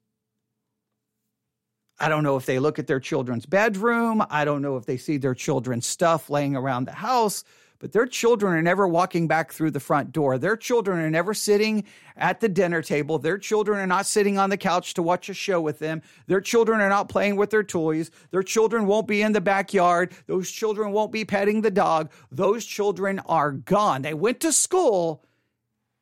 I 1.98 2.08
don't 2.08 2.24
know 2.24 2.36
if 2.36 2.44
they 2.44 2.58
look 2.58 2.78
at 2.78 2.86
their 2.86 3.00
children's 3.00 3.46
bedroom. 3.46 4.22
I 4.28 4.44
don't 4.44 4.60
know 4.60 4.76
if 4.76 4.84
they 4.84 4.98
see 4.98 5.16
their 5.16 5.34
children's 5.34 5.86
stuff 5.86 6.28
laying 6.28 6.54
around 6.54 6.84
the 6.84 6.92
house 6.92 7.44
but 7.78 7.92
their 7.92 8.06
children 8.06 8.54
are 8.54 8.62
never 8.62 8.88
walking 8.88 9.26
back 9.26 9.52
through 9.52 9.70
the 9.70 9.80
front 9.80 10.12
door. 10.12 10.38
Their 10.38 10.56
children 10.56 10.98
are 10.98 11.10
never 11.10 11.34
sitting 11.34 11.84
at 12.16 12.40
the 12.40 12.48
dinner 12.48 12.82
table. 12.82 13.18
Their 13.18 13.38
children 13.38 13.78
are 13.78 13.86
not 13.86 14.06
sitting 14.06 14.38
on 14.38 14.50
the 14.50 14.56
couch 14.56 14.94
to 14.94 15.02
watch 15.02 15.28
a 15.28 15.34
show 15.34 15.60
with 15.60 15.78
them. 15.78 16.02
Their 16.26 16.40
children 16.40 16.80
are 16.80 16.88
not 16.88 17.08
playing 17.08 17.36
with 17.36 17.50
their 17.50 17.62
toys. 17.62 18.10
Their 18.30 18.42
children 18.42 18.86
won't 18.86 19.06
be 19.06 19.22
in 19.22 19.32
the 19.32 19.40
backyard. 19.40 20.12
Those 20.26 20.50
children 20.50 20.92
won't 20.92 21.12
be 21.12 21.24
petting 21.24 21.62
the 21.62 21.70
dog. 21.70 22.10
Those 22.30 22.64
children 22.64 23.20
are 23.26 23.52
gone. 23.52 24.02
They 24.02 24.14
went 24.14 24.40
to 24.40 24.52
school 24.52 25.22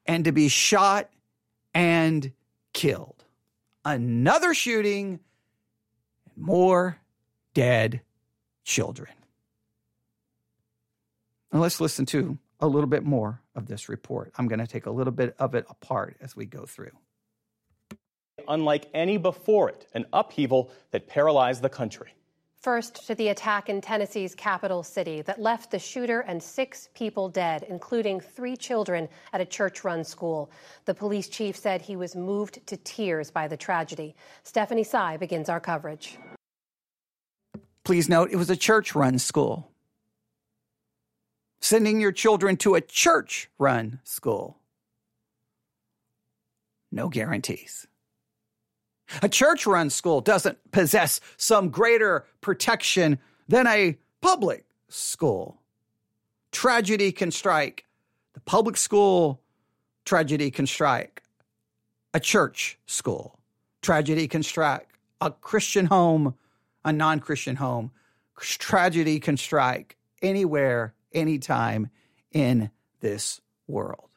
and 0.06 0.24
to 0.24 0.32
be 0.32 0.48
shot 0.48 1.10
and 1.74 2.32
killed. 2.72 3.24
Another 3.84 4.54
shooting, 4.54 5.20
and 6.34 6.44
more 6.44 6.98
dead 7.52 8.00
children. 8.64 9.12
And 11.54 11.62
let's 11.62 11.80
listen 11.80 12.04
to 12.06 12.37
a 12.58 12.66
little 12.66 12.88
bit 12.88 13.04
more 13.04 13.40
of 13.54 13.66
this 13.66 13.88
report. 13.88 14.32
I'm 14.37 14.49
going 14.49 14.58
to 14.58 14.66
take 14.66 14.87
a 14.87 14.90
little 14.90 15.12
bit 15.12 15.37
of 15.38 15.54
it 15.54 15.64
apart 15.70 16.16
as 16.20 16.34
we 16.34 16.46
go 16.46 16.66
through. 16.66 16.90
Unlike 18.49 18.88
any 18.92 19.18
before 19.18 19.68
it, 19.68 19.87
an 19.94 20.04
upheaval 20.12 20.73
that 20.90 21.06
paralyzed 21.06 21.62
the 21.62 21.68
country. 21.68 22.12
First, 22.61 23.06
to 23.06 23.14
the 23.14 23.28
attack 23.28 23.68
in 23.68 23.80
Tennessee's 23.80 24.34
capital 24.34 24.82
city 24.82 25.23
that 25.23 25.40
left 25.40 25.70
the 25.70 25.78
shooter 25.78 26.23
and 26.23 26.42
six 26.42 26.88
people 26.92 27.28
dead, 27.28 27.64
including 27.68 28.18
three 28.18 28.56
children 28.56 29.08
at 29.32 29.40
a 29.40 29.46
church 29.46 29.84
run 29.84 30.02
school. 30.02 30.50
The 30.87 30.94
police 30.94 31.28
chief 31.28 31.56
said 31.56 31.82
he 31.82 31.94
was 31.94 32.16
moved 32.16 32.66
to 32.66 32.76
tears 32.78 33.30
by 33.30 33.46
the 33.46 33.56
tragedy. 33.56 34.16
Stephanie 34.42 34.82
Sy 34.82 35.18
begins 35.18 35.49
our 35.49 35.61
coverage. 35.61 36.18
Please 37.84 38.08
note, 38.08 38.30
it 38.32 38.37
was 38.37 38.50
a 38.50 38.56
church 38.56 38.96
run 38.96 39.20
school 39.20 39.70
sending 41.64 41.99
your 41.99 42.12
children 42.12 42.59
to 42.59 42.75
a 42.75 42.80
church 42.83 43.49
run 43.59 43.99
school. 44.04 44.59
No 46.92 47.09
guarantees. 47.09 47.87
A 49.23 49.30
church 49.30 49.66
run 49.66 49.88
school 49.88 50.21
doesn't 50.21 50.59
possess 50.73 51.21
some 51.38 51.71
greater 51.71 52.26
protection 52.42 53.18
than 53.49 53.66
a 53.66 53.97
public 54.21 54.66
school. 54.90 55.59
Tragedy 56.52 57.12
can 57.12 57.30
strike 57.30 57.87
the 58.35 58.40
public 58.40 58.76
school, 58.76 59.40
tragedy 60.04 60.50
can 60.50 60.66
strike 60.66 61.23
a 62.12 62.21
church 62.21 62.78
school, 62.87 63.38
tragedy 63.80 64.28
can 64.28 64.42
strike 64.42 64.88
a 65.23 65.30
Christian 65.30 65.87
home, 65.87 66.35
a 66.85 66.92
non 66.92 67.21
Christian 67.21 67.56
home. 67.56 67.90
Tragedy 68.38 69.18
can 69.18 69.38
strike 69.38 69.97
anywhere 70.21 70.94
anytime 71.14 71.90
in 72.33 72.71
this 73.00 73.40
world. 73.66 74.11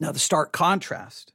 Now, 0.00 0.12
the 0.12 0.18
stark 0.18 0.52
contrast 0.52 1.32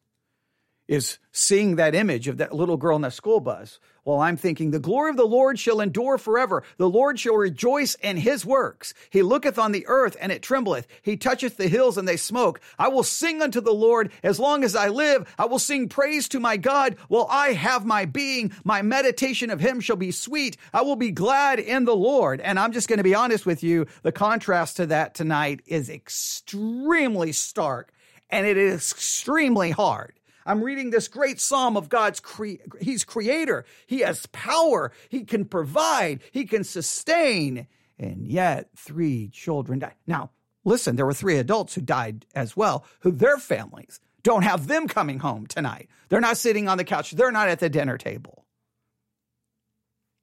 is 0.94 1.18
seeing 1.32 1.76
that 1.76 1.96
image 1.96 2.28
of 2.28 2.38
that 2.38 2.54
little 2.54 2.78
girl 2.78 2.96
in 2.96 3.02
that 3.02 3.14
school 3.14 3.40
bus 3.40 3.80
while 4.04 4.20
I'm 4.20 4.36
thinking, 4.36 4.72
the 4.72 4.80
glory 4.80 5.10
of 5.12 5.18
the 5.18 5.26
Lord 5.26 5.58
shall 5.58 5.80
endure 5.80 6.18
forever. 6.18 6.64
The 6.78 6.90
Lord 6.90 7.20
shall 7.20 7.36
rejoice 7.36 7.96
in 7.96 8.18
his 8.18 8.46
works. 8.46 8.94
He 9.10 9.24
looketh 9.24 9.58
on 9.58 9.72
the 9.72 9.86
earth 9.88 10.18
and 10.20 10.32
it 10.32 10.42
trembleth. 10.42 10.88
He 11.02 11.16
toucheth 11.16 11.56
the 11.56 11.70
hills 11.70 11.98
and 11.98 12.08
they 12.08 12.18
smoke. 12.18 12.60
I 12.78 12.90
will 12.90 13.04
sing 13.04 13.42
unto 13.42 13.62
the 13.62 13.74
Lord 13.74 14.12
as 14.22 14.40
long 14.40 14.64
as 14.64 14.76
I 14.76 14.90
live. 14.90 15.34
I 15.40 15.46
will 15.46 15.60
sing 15.60 15.88
praise 15.88 16.28
to 16.30 16.40
my 16.40 16.58
God 16.58 16.98
while 17.08 17.28
I 17.30 17.54
have 17.54 17.86
my 17.86 18.06
being. 18.06 18.52
My 18.66 18.82
meditation 18.82 19.50
of 19.50 19.62
him 19.62 19.80
shall 19.80 19.96
be 19.96 20.12
sweet. 20.12 20.58
I 20.74 20.82
will 20.82 20.98
be 20.98 21.12
glad 21.12 21.60
in 21.60 21.86
the 21.86 21.96
Lord. 21.96 22.42
And 22.42 22.60
I'm 22.60 22.74
just 22.74 22.90
going 22.90 22.98
to 22.98 23.04
be 23.04 23.16
honest 23.16 23.46
with 23.46 23.64
you. 23.64 23.88
The 24.02 24.12
contrast 24.12 24.78
to 24.78 24.86
that 24.88 25.16
tonight 25.16 25.62
is 25.66 25.90
extremely 25.90 27.32
stark 27.32 27.94
and 28.30 28.46
it 28.46 28.58
is 28.58 28.92
extremely 28.92 29.72
hard. 29.72 30.14
I'm 30.46 30.64
reading 30.64 30.90
this 30.90 31.08
great 31.08 31.40
psalm 31.40 31.78
of 31.78 31.90
God's 31.90 32.20
cre- 32.20 32.62
he's 32.82 33.04
creator. 33.04 33.66
He 33.88 34.00
has 34.00 34.26
power. 34.28 34.92
He 35.10 35.24
can 35.24 35.46
provide. 35.46 36.22
He 36.32 36.46
can 36.46 36.64
sustain. 36.64 37.68
And 37.98 38.28
yet 38.28 38.70
three 38.76 39.30
children 39.30 39.80
died. 39.80 39.96
Now, 40.08 40.32
listen, 40.66 40.96
there 40.96 41.06
were 41.06 41.14
three 41.14 41.38
adults 41.38 41.76
who 41.76 41.82
died 41.82 42.26
as 42.36 42.58
well, 42.58 42.86
who 43.02 43.12
their 43.12 43.38
families 43.38 44.00
don't 44.24 44.44
have 44.44 44.68
them 44.68 44.88
coming 44.88 45.20
home 45.20 45.46
tonight. 45.46 45.90
They're 46.10 46.22
not 46.22 46.38
sitting 46.38 46.68
on 46.68 46.78
the 46.78 46.84
couch. 46.84 47.12
They're 47.12 47.32
not 47.32 47.50
at 47.50 47.60
the 47.60 47.70
dinner 47.70 47.98
table. 47.98 48.46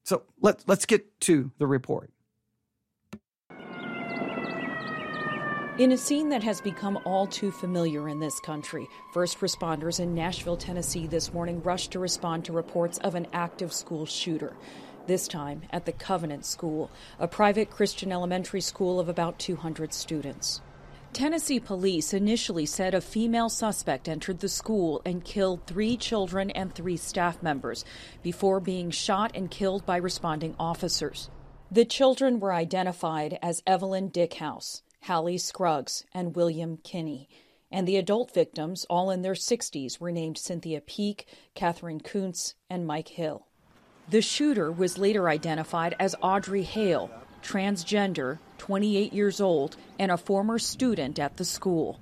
So 0.05 0.23
let, 0.41 0.65
let's 0.67 0.87
get 0.87 1.21
to 1.23 1.53
the 1.59 1.67
report. 1.67 2.11
In 5.81 5.93
a 5.93 5.97
scene 5.97 6.29
that 6.29 6.43
has 6.43 6.61
become 6.61 6.99
all 7.07 7.27
too 7.27 7.51
familiar 7.51 8.07
in 8.07 8.21
this 8.21 8.39
country, 8.39 8.87
first 9.15 9.41
responders 9.41 9.99
in 9.99 10.15
Nashville, 10.15 10.59
Tennessee 10.59 11.07
this 11.07 11.33
morning 11.33 11.63
rushed 11.63 11.93
to 11.93 11.99
respond 11.99 12.45
to 12.45 12.53
reports 12.53 12.99
of 12.99 13.15
an 13.15 13.27
active 13.33 13.73
school 13.73 14.05
shooter. 14.05 14.55
This 15.07 15.27
time 15.27 15.63
at 15.71 15.87
the 15.87 15.93
Covenant 15.93 16.45
School, 16.45 16.91
a 17.19 17.27
private 17.27 17.71
Christian 17.71 18.13
elementary 18.13 18.61
school 18.61 19.01
of 19.01 19.09
about 19.09 19.39
200 19.39 19.95
students. 19.95 20.61
Tennessee 21.15 21.59
police 21.59 22.13
initially 22.13 22.67
said 22.67 22.93
a 22.93 23.01
female 23.01 23.49
suspect 23.49 24.07
entered 24.07 24.41
the 24.41 24.51
school 24.51 25.01
and 25.07 25.25
killed 25.25 25.67
three 25.67 25.97
children 25.97 26.51
and 26.51 26.75
three 26.75 26.99
staff 26.99 27.43
members 27.43 27.87
before 28.23 28.61
being 28.61 28.91
shot 28.91 29.31
and 29.35 29.51
killed 29.51 29.87
by 29.87 29.97
responding 29.97 30.55
officers. 30.59 31.31
The 31.71 31.87
children 31.87 32.39
were 32.39 32.53
identified 32.53 33.39
as 33.41 33.63
Evelyn 33.67 34.11
Dieckhaus, 34.11 34.83
Hallie 35.03 35.39
Scruggs, 35.39 36.05
and 36.13 36.37
William 36.37 36.79
Kinney. 36.79 37.29
And 37.71 37.87
the 37.87 37.97
adult 37.97 38.35
victims, 38.35 38.85
all 38.91 39.11
in 39.11 39.23
their 39.23 39.35
60s, 39.35 40.01
were 40.01 40.11
named 40.11 40.39
Cynthia 40.39 40.81
Peak, 40.81 41.27
Katherine 41.55 42.01
Koonce, 42.01 42.55
and 42.69 42.87
Mike 42.87 43.09
Hill. 43.09 43.47
The 44.09 44.23
shooter 44.23 44.73
was 44.73 44.99
later 44.99 45.29
identified 45.29 45.95
as 46.01 46.17
Audrey 46.21 46.63
Hale, 46.63 47.11
transgender, 47.43 48.39
28 48.59 49.13
years 49.13 49.41
old, 49.41 49.77
and 49.99 50.11
a 50.11 50.17
former 50.17 50.59
student 50.59 51.19
at 51.19 51.37
the 51.37 51.45
school. 51.45 52.01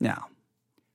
Now, 0.00 0.28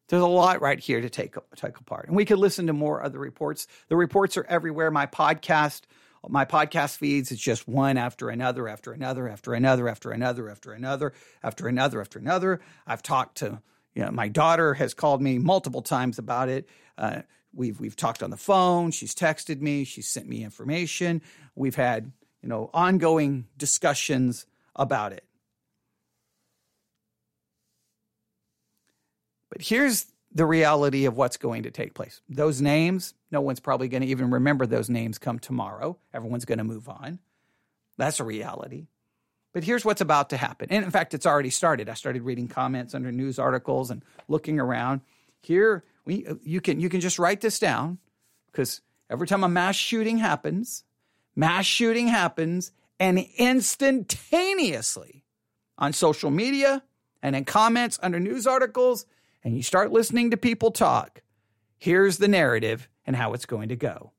there's 0.08 0.22
a 0.22 0.28
lot 0.28 0.62
right 0.62 0.80
here 0.80 1.02
to 1.02 1.10
take, 1.10 1.36
take 1.56 1.78
apart. 1.78 2.08
And 2.08 2.16
we 2.16 2.26
could 2.26 2.40
listen 2.40 2.68
to 2.68 2.74
more 2.74 3.00
of 3.00 3.12
the 3.12 3.20
reports. 3.20 3.68
The 3.90 3.96
reports 3.96 4.38
are 4.38 4.46
everywhere. 4.46 4.92
My 4.92 5.06
podcast 5.06 5.82
my 6.28 6.46
podcast 6.46 6.98
feeds 6.98 7.32
it's 7.32 7.42
just 7.42 7.68
one 7.68 7.98
after 7.98 8.30
another 8.30 8.68
after 8.68 8.92
another 8.92 9.30
after 9.30 9.54
another 9.54 9.88
after 9.88 10.12
another 10.12 10.50
after 10.50 10.74
another 10.74 11.14
after 11.44 11.68
another 11.68 12.02
after 12.02 12.20
another. 12.20 12.60
I've 12.86 13.04
talked 13.04 13.38
to 13.38 13.62
you 13.96 14.04
know 14.04 14.12
my 14.12 14.28
daughter 14.28 14.74
has 14.74 14.94
called 14.94 15.22
me 15.22 15.38
multiple 15.38 15.82
times 15.82 16.20
about 16.20 16.50
it. 16.50 16.68
Uh, 16.98 17.22
we've 17.54 17.80
we've 17.80 17.96
talked 17.96 18.22
on 18.22 18.30
the 18.30 18.38
phone. 18.38 18.92
She's 18.92 19.16
texted 19.16 19.62
me. 19.62 19.84
She's 19.86 20.08
sent 20.08 20.28
me 20.28 20.44
information. 20.44 21.22
We've 21.56 21.76
had 21.76 22.12
you 22.42 22.50
know 22.50 22.70
ongoing 22.74 23.48
discussions 23.58 24.46
about 24.76 25.14
it. 25.14 25.24
But 29.50 29.62
here's 29.62 30.06
the 30.32 30.46
reality 30.46 31.06
of 31.06 31.18
what's 31.18 31.38
going 31.38 31.64
to 31.64 31.72
take 31.72 31.94
place. 31.94 32.22
Those 32.30 32.62
names, 32.62 33.14
no 33.32 33.42
one's 33.42 33.60
probably 33.60 33.88
going 33.88 34.02
to 34.02 34.08
even 34.08 34.30
remember 34.30 34.66
those 34.66 34.90
names 34.90 35.18
come 35.18 35.40
tomorrow. 35.40 35.98
Everyone's 36.14 36.46
going 36.46 36.60
to 36.60 36.64
move 36.64 36.88
on. 36.88 37.20
That's 37.98 38.20
a 38.20 38.24
reality. 38.24 38.88
But 39.54 39.64
here's 39.64 39.84
what's 39.84 40.02
about 40.02 40.30
to 40.30 40.38
happen. 40.38 40.68
And 40.70 40.86
in 40.86 40.92
fact, 40.92 41.14
it's 41.14 41.26
already 41.26 41.50
started. 41.50 41.90
I 41.90 41.96
started 41.96 42.22
reading 42.22 42.48
comments 42.48 42.94
under 42.94 43.12
news 43.12 43.40
articles 43.40 43.90
and 43.90 44.04
looking 44.28 44.60
around. 44.60 45.02
Here, 45.42 45.84
we, 46.06 46.28
you, 46.44 46.62
can, 46.62 46.80
you 46.80 46.90
can 46.90 47.02
just 47.02 47.18
write 47.18 47.42
this 47.42 47.58
down 47.58 47.98
because 48.52 48.82
every 49.10 49.26
time 49.26 49.44
a 49.44 49.50
mass 49.50 49.76
shooting 49.76 50.20
happens, 50.20 50.84
mass 51.36 51.66
shooting 51.66 52.08
happens, 52.08 52.72
and 53.00 53.20
instantaneously 53.38 55.24
on 55.78 55.94
social 55.94 56.30
media 56.30 56.84
and 57.24 57.36
in 57.36 57.46
comments 57.46 57.98
under 58.04 58.20
news 58.20 58.46
articles, 58.46 59.06
and 59.44 59.56
you 59.56 59.64
start 59.64 59.92
listening 59.92 60.32
to 60.32 60.38
people 60.38 60.72
talk, 60.72 61.22
here's 61.78 62.18
the 62.18 62.28
narrative 62.28 62.88
and 63.06 63.16
how 63.16 63.34
it's 63.34 63.46
going 63.46 63.70
to 63.70 63.76
go. 63.76 64.12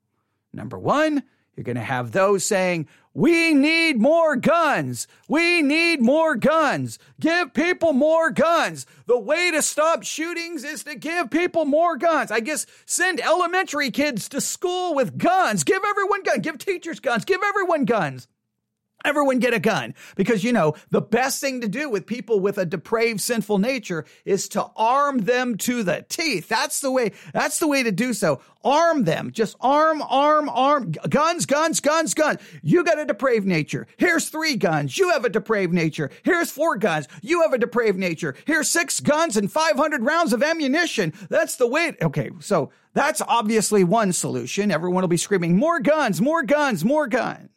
Number 0.53 0.79
one, 0.79 1.23
you're 1.57 1.65
going 1.65 1.77
to 1.77 1.83
have 1.83 2.12
those 2.12 2.45
saying, 2.45 2.89
We 3.12 3.53
need 3.53 4.00
more 4.00 4.37
guns. 4.37 5.07
We 5.29 5.62
need 5.62 6.00
more 6.00 6.35
guns. 6.37 6.99
Give 7.19 7.53
people 7.53 7.93
more 7.93 8.31
guns. 8.31 8.87
The 9.07 9.19
way 9.19 9.50
to 9.50 9.61
stop 9.61 10.03
shootings 10.03 10.65
is 10.65 10.85
to 10.85 10.95
give 10.95 11.31
people 11.31 11.65
more 11.65 11.97
guns. 11.97 12.31
I 12.31 12.41
guess 12.41 12.67
send 12.87 13.21
elementary 13.21 13.91
kids 13.91 14.29
to 14.31 14.41
school 14.41 14.95
with 14.95 15.19
guns. 15.19 15.65
Give 15.65 15.83
everyone 15.87 16.23
guns. 16.23 16.41
Give 16.41 16.57
teachers 16.57 17.00
guns. 17.00 17.25
Give 17.25 17.43
everyone 17.45 17.85
guns. 17.85 18.27
Everyone 19.04 19.38
get 19.38 19.54
a 19.54 19.59
gun 19.59 19.95
because 20.16 20.45
you 20.45 20.52
know 20.52 20.75
the 20.90 21.00
best 21.00 21.40
thing 21.40 21.61
to 21.62 21.69
do 21.69 21.88
with 21.88 22.07
people 22.07 22.40
with 22.40 22.59
a 22.59 22.66
depraved 22.66 23.21
sinful 23.21 23.59
nature 23.59 24.04
is 24.25 24.49
to 24.50 24.66
arm 24.76 25.19
them 25.19 25.57
to 25.59 25.83
the 25.83 26.04
teeth. 26.09 26.49
That's 26.49 26.80
the 26.80 26.90
way, 26.90 27.12
that's 27.33 27.59
the 27.59 27.66
way 27.66 27.83
to 27.83 27.92
do 27.92 28.12
so. 28.12 28.40
Arm 28.62 29.04
them. 29.04 29.30
Just 29.33 29.57
arm, 29.61 30.02
arm, 30.02 30.49
arm. 30.50 30.92
Guns, 31.09 31.47
guns, 31.47 31.80
guns, 31.80 32.12
guns. 32.12 32.40
You 32.62 32.85
got 32.85 32.99
a 32.99 33.07
depraved 33.07 33.47
nature. 33.47 33.87
Here's 33.97 34.28
three 34.28 34.57
guns. 34.57 34.99
You 34.99 35.11
have 35.11 35.25
a 35.25 35.30
depraved 35.30 35.73
nature. 35.73 36.11
Here's 36.23 36.50
four 36.50 36.76
guns. 36.76 37.09
You 37.23 37.42
have 37.42 37.54
a 37.54 37.59
depraved 37.59 37.99
nature. 37.99 38.35
Here's 38.45 38.69
six 38.69 39.00
guns 39.00 39.37
and 39.38 39.50
500 39.50 40.02
rounds 40.02 40.35
of 40.35 40.42
ammunition. 40.42 41.14
That's 41.30 41.57
the 41.57 41.66
way. 41.66 41.97
Okay. 42.02 42.30
So 42.40 42.71
that's 42.92 43.23
obviously 43.23 43.85
one 43.85 44.12
solution. 44.12 44.71
Everyone 44.71 45.02
will 45.02 45.09
be 45.09 45.16
screaming 45.16 45.57
more 45.57 45.80
guns, 45.80 46.21
more 46.21 46.42
guns, 46.42 46.85
more 46.85 47.07
guns. 47.07 47.50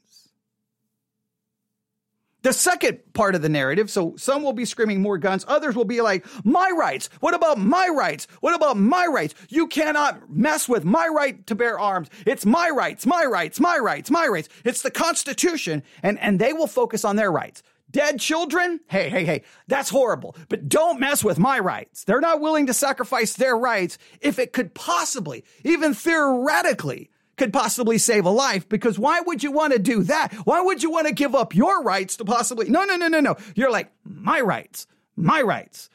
The 2.43 2.53
second 2.53 2.99
part 3.13 3.35
of 3.35 3.41
the 3.41 3.47
narrative, 3.47 3.89
so 3.89 4.15
some 4.17 4.43
will 4.43 4.53
be 4.53 4.65
screaming 4.65 5.01
more 5.01 5.17
guns, 5.17 5.45
others 5.47 5.77
will 5.77 5.85
be 5.85 6.01
like, 6.01 6.25
my 6.45 6.69
rights. 6.77 7.09
What 7.21 7.33
about 7.33 7.57
my 7.57 7.87
rights? 7.87 8.27
What 8.41 8.53
about 8.53 8.75
my 8.75 9.05
rights? 9.05 9.33
You 9.47 9.67
cannot 9.67 10.29
mess 10.29 10.67
with 10.67 10.83
my 10.83 11.07
right 11.07 11.45
to 11.47 11.55
bear 11.55 11.79
arms. 11.79 12.09
It's 12.25 12.45
my 12.45 12.69
rights, 12.69 13.05
my 13.05 13.23
rights, 13.23 13.61
my 13.61 13.77
rights, 13.77 14.11
my 14.11 14.27
rights. 14.27 14.49
It's 14.65 14.81
the 14.81 14.91
Constitution, 14.91 15.83
and, 16.03 16.19
and 16.19 16.37
they 16.37 16.51
will 16.51 16.67
focus 16.67 17.05
on 17.05 17.15
their 17.15 17.31
rights. 17.31 17.63
Dead 17.89 18.19
children? 18.19 18.81
Hey, 18.87 19.07
hey, 19.07 19.23
hey, 19.23 19.43
that's 19.67 19.89
horrible. 19.89 20.35
But 20.49 20.67
don't 20.67 20.99
mess 20.99 21.23
with 21.23 21.39
my 21.39 21.59
rights. 21.59 22.03
They're 22.03 22.19
not 22.19 22.41
willing 22.41 22.65
to 22.65 22.73
sacrifice 22.73 23.35
their 23.35 23.55
rights 23.55 23.97
if 24.19 24.37
it 24.37 24.51
could 24.51 24.73
possibly, 24.73 25.45
even 25.63 25.93
theoretically, 25.93 27.09
could 27.37 27.51
possibly 27.51 27.97
save 27.97 28.25
a 28.25 28.29
life 28.29 28.69
because 28.69 28.99
why 28.99 29.19
would 29.21 29.43
you 29.43 29.51
want 29.51 29.73
to 29.73 29.79
do 29.79 30.03
that? 30.03 30.33
Why 30.45 30.61
would 30.61 30.83
you 30.83 30.91
want 30.91 31.07
to 31.07 31.13
give 31.13 31.33
up 31.33 31.55
your 31.55 31.81
rights 31.81 32.17
to 32.17 32.25
possibly? 32.25 32.69
No, 32.69 32.83
no, 32.83 32.95
no, 32.95 33.07
no, 33.07 33.19
no. 33.19 33.37
You're 33.55 33.71
like, 33.71 33.91
my 34.03 34.41
rights, 34.41 34.87
my 35.15 35.41
rights. 35.41 35.89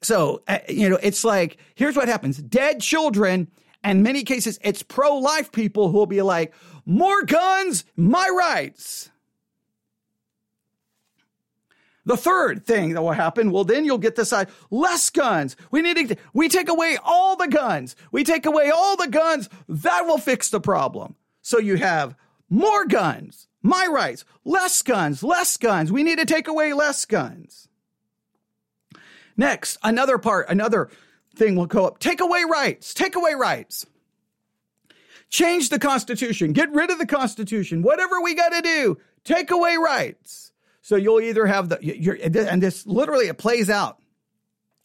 So, 0.00 0.42
uh, 0.48 0.58
you 0.68 0.88
know, 0.88 0.98
it's 1.00 1.24
like, 1.24 1.58
here's 1.76 1.96
what 1.96 2.08
happens 2.08 2.38
dead 2.38 2.80
children, 2.80 3.48
and 3.84 4.02
many 4.02 4.24
cases, 4.24 4.58
it's 4.62 4.82
pro 4.82 5.16
life 5.16 5.52
people 5.52 5.90
who 5.90 5.98
will 5.98 6.06
be 6.06 6.22
like, 6.22 6.52
more 6.84 7.22
guns, 7.22 7.84
my 7.96 8.28
rights. 8.36 9.10
The 12.04 12.16
third 12.16 12.66
thing 12.66 12.94
that 12.94 13.02
will 13.02 13.12
happen, 13.12 13.52
well, 13.52 13.64
then 13.64 13.84
you'll 13.84 13.98
get 13.98 14.16
this 14.16 14.30
side, 14.30 14.48
less 14.70 15.08
guns. 15.10 15.56
We 15.70 15.82
need 15.82 16.08
to, 16.08 16.16
we 16.32 16.48
take 16.48 16.68
away 16.68 16.98
all 17.02 17.36
the 17.36 17.46
guns. 17.46 17.94
We 18.10 18.24
take 18.24 18.44
away 18.44 18.70
all 18.70 18.96
the 18.96 19.08
guns. 19.08 19.48
That 19.68 20.06
will 20.06 20.18
fix 20.18 20.50
the 20.50 20.60
problem. 20.60 21.14
So 21.42 21.58
you 21.58 21.76
have 21.76 22.16
more 22.50 22.86
guns, 22.86 23.48
my 23.62 23.86
rights, 23.86 24.24
less 24.44 24.82
guns, 24.82 25.22
less 25.22 25.56
guns. 25.56 25.92
We 25.92 26.02
need 26.02 26.18
to 26.18 26.26
take 26.26 26.48
away 26.48 26.72
less 26.72 27.04
guns. 27.04 27.68
Next, 29.36 29.78
another 29.82 30.18
part, 30.18 30.48
another 30.48 30.90
thing 31.34 31.56
will 31.56 31.66
go 31.66 31.86
up. 31.86 31.98
Take 31.98 32.20
away 32.20 32.44
rights, 32.48 32.94
take 32.94 33.16
away 33.16 33.34
rights. 33.34 33.86
Change 35.30 35.70
the 35.70 35.78
Constitution, 35.78 36.52
get 36.52 36.70
rid 36.72 36.90
of 36.90 36.98
the 36.98 37.06
Constitution, 37.06 37.82
whatever 37.82 38.20
we 38.20 38.34
got 38.34 38.50
to 38.50 38.60
do, 38.60 38.98
take 39.24 39.50
away 39.50 39.76
rights. 39.78 40.51
So 40.82 40.96
you'll 40.96 41.20
either 41.20 41.46
have 41.46 41.68
the, 41.68 41.78
you're, 41.80 42.18
and 42.20 42.62
this 42.62 42.86
literally 42.86 43.28
it 43.28 43.38
plays 43.38 43.70
out. 43.70 43.98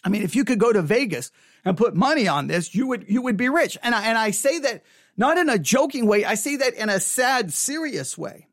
I 0.03 0.09
mean, 0.09 0.21
if 0.21 0.35
you 0.35 0.45
could 0.45 0.59
go 0.59 0.71
to 0.71 0.81
Vegas 0.81 1.31
and 1.65 1.75
put 1.75 1.95
money 1.95 2.27
on 2.27 2.47
this, 2.47 2.73
you 2.73 2.87
would, 2.87 3.09
you 3.09 3.23
would 3.23 3.35
be 3.35 3.49
rich. 3.49 3.77
And 3.81 3.93
I, 3.93 4.07
and 4.07 4.17
I 4.17 4.31
say 4.31 4.59
that 4.59 4.83
not 5.17 5.37
in 5.37 5.49
a 5.49 5.57
joking 5.57 6.05
way. 6.05 6.23
I 6.23 6.35
say 6.35 6.55
that 6.57 6.75
in 6.75 6.89
a 6.89 6.99
sad, 6.99 7.51
serious 7.51 8.17
way. 8.17 8.47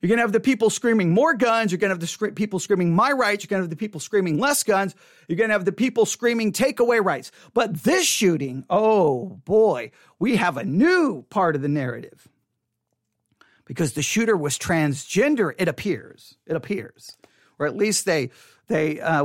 You're 0.00 0.08
going 0.08 0.18
to 0.18 0.22
have 0.22 0.32
the 0.32 0.40
people 0.40 0.68
screaming 0.68 1.12
more 1.12 1.32
guns. 1.32 1.72
You're 1.72 1.78
going 1.78 1.88
to 1.88 1.94
have 1.94 2.00
the 2.00 2.06
sc- 2.06 2.34
people 2.34 2.58
screaming 2.58 2.94
my 2.94 3.12
rights. 3.12 3.42
You're 3.42 3.48
going 3.48 3.60
to 3.60 3.64
have 3.64 3.70
the 3.70 3.76
people 3.76 3.98
screaming 3.98 4.38
less 4.38 4.62
guns. 4.62 4.94
You're 5.26 5.38
going 5.38 5.48
to 5.48 5.54
have 5.54 5.64
the 5.64 5.72
people 5.72 6.04
screaming 6.04 6.52
take 6.52 6.78
away 6.78 7.00
rights. 7.00 7.32
But 7.54 7.82
this 7.82 8.06
shooting, 8.06 8.64
oh 8.68 9.40
boy, 9.46 9.92
we 10.18 10.36
have 10.36 10.58
a 10.58 10.64
new 10.64 11.24
part 11.30 11.56
of 11.56 11.62
the 11.62 11.68
narrative 11.68 12.28
because 13.66 13.92
the 13.92 14.02
shooter 14.02 14.36
was 14.36 14.58
transgender. 14.58 15.52
It 15.58 15.68
appears. 15.68 16.36
It 16.46 16.56
appears, 16.56 17.16
or 17.58 17.66
at 17.66 17.76
least 17.76 18.06
they 18.06 18.30
they 18.68 19.00
uh, 19.00 19.24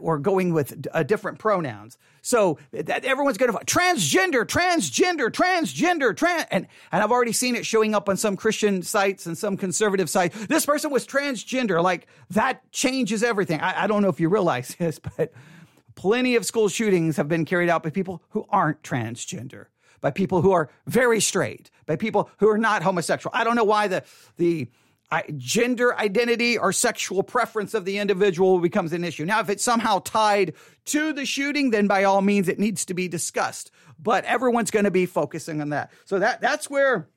were 0.00 0.18
going 0.18 0.52
with 0.52 0.86
uh, 0.92 1.02
different 1.02 1.38
pronouns. 1.38 1.96
So 2.20 2.58
that 2.72 3.04
everyone's 3.04 3.38
going 3.38 3.50
to 3.50 3.58
transgender, 3.64 4.44
transgender, 4.44 5.28
transgender, 5.28 6.16
trans, 6.16 6.46
and 6.50 6.66
and 6.90 7.02
I've 7.02 7.10
already 7.10 7.32
seen 7.32 7.56
it 7.56 7.66
showing 7.66 7.94
up 7.94 8.08
on 8.08 8.16
some 8.16 8.36
Christian 8.36 8.82
sites 8.82 9.26
and 9.26 9.36
some 9.36 9.56
conservative 9.56 10.08
sites. 10.10 10.46
This 10.46 10.66
person 10.66 10.90
was 10.90 11.06
transgender. 11.06 11.82
Like 11.82 12.06
that 12.30 12.70
changes 12.70 13.22
everything. 13.22 13.60
I, 13.60 13.84
I 13.84 13.86
don't 13.86 14.02
know 14.02 14.08
if 14.08 14.20
you 14.20 14.28
realize 14.28 14.74
this, 14.78 14.98
but 14.98 15.32
plenty 15.94 16.36
of 16.36 16.46
school 16.46 16.68
shootings 16.68 17.16
have 17.16 17.28
been 17.28 17.44
carried 17.44 17.68
out 17.68 17.82
by 17.82 17.90
people 17.90 18.22
who 18.30 18.46
aren't 18.50 18.82
transgender 18.82 19.66
by 20.02 20.10
people 20.10 20.42
who 20.42 20.52
are 20.52 20.68
very 20.86 21.20
straight, 21.20 21.70
by 21.86 21.96
people 21.96 22.28
who 22.38 22.50
are 22.50 22.58
not 22.58 22.82
homosexual. 22.82 23.34
I 23.34 23.44
don't 23.44 23.56
know 23.56 23.64
why 23.64 23.88
the 23.88 24.04
the 24.36 24.68
gender 25.36 25.96
identity 25.98 26.56
or 26.56 26.72
sexual 26.72 27.22
preference 27.22 27.74
of 27.74 27.84
the 27.84 27.98
individual 27.98 28.58
becomes 28.60 28.92
an 28.92 29.04
issue. 29.04 29.24
Now, 29.24 29.40
if 29.40 29.50
it's 29.50 29.64
somehow 29.64 29.98
tied 29.98 30.54
to 30.86 31.12
the 31.12 31.26
shooting, 31.26 31.70
then 31.70 31.86
by 31.86 32.04
all 32.04 32.22
means 32.22 32.48
it 32.48 32.58
needs 32.58 32.86
to 32.86 32.94
be 32.94 33.08
discussed. 33.08 33.70
But 33.98 34.24
everyone's 34.24 34.70
going 34.70 34.84
to 34.84 34.90
be 34.90 35.06
focusing 35.06 35.60
on 35.60 35.70
that. 35.70 35.90
So 36.04 36.18
that 36.18 36.40
that's 36.40 36.68
where 36.68 37.08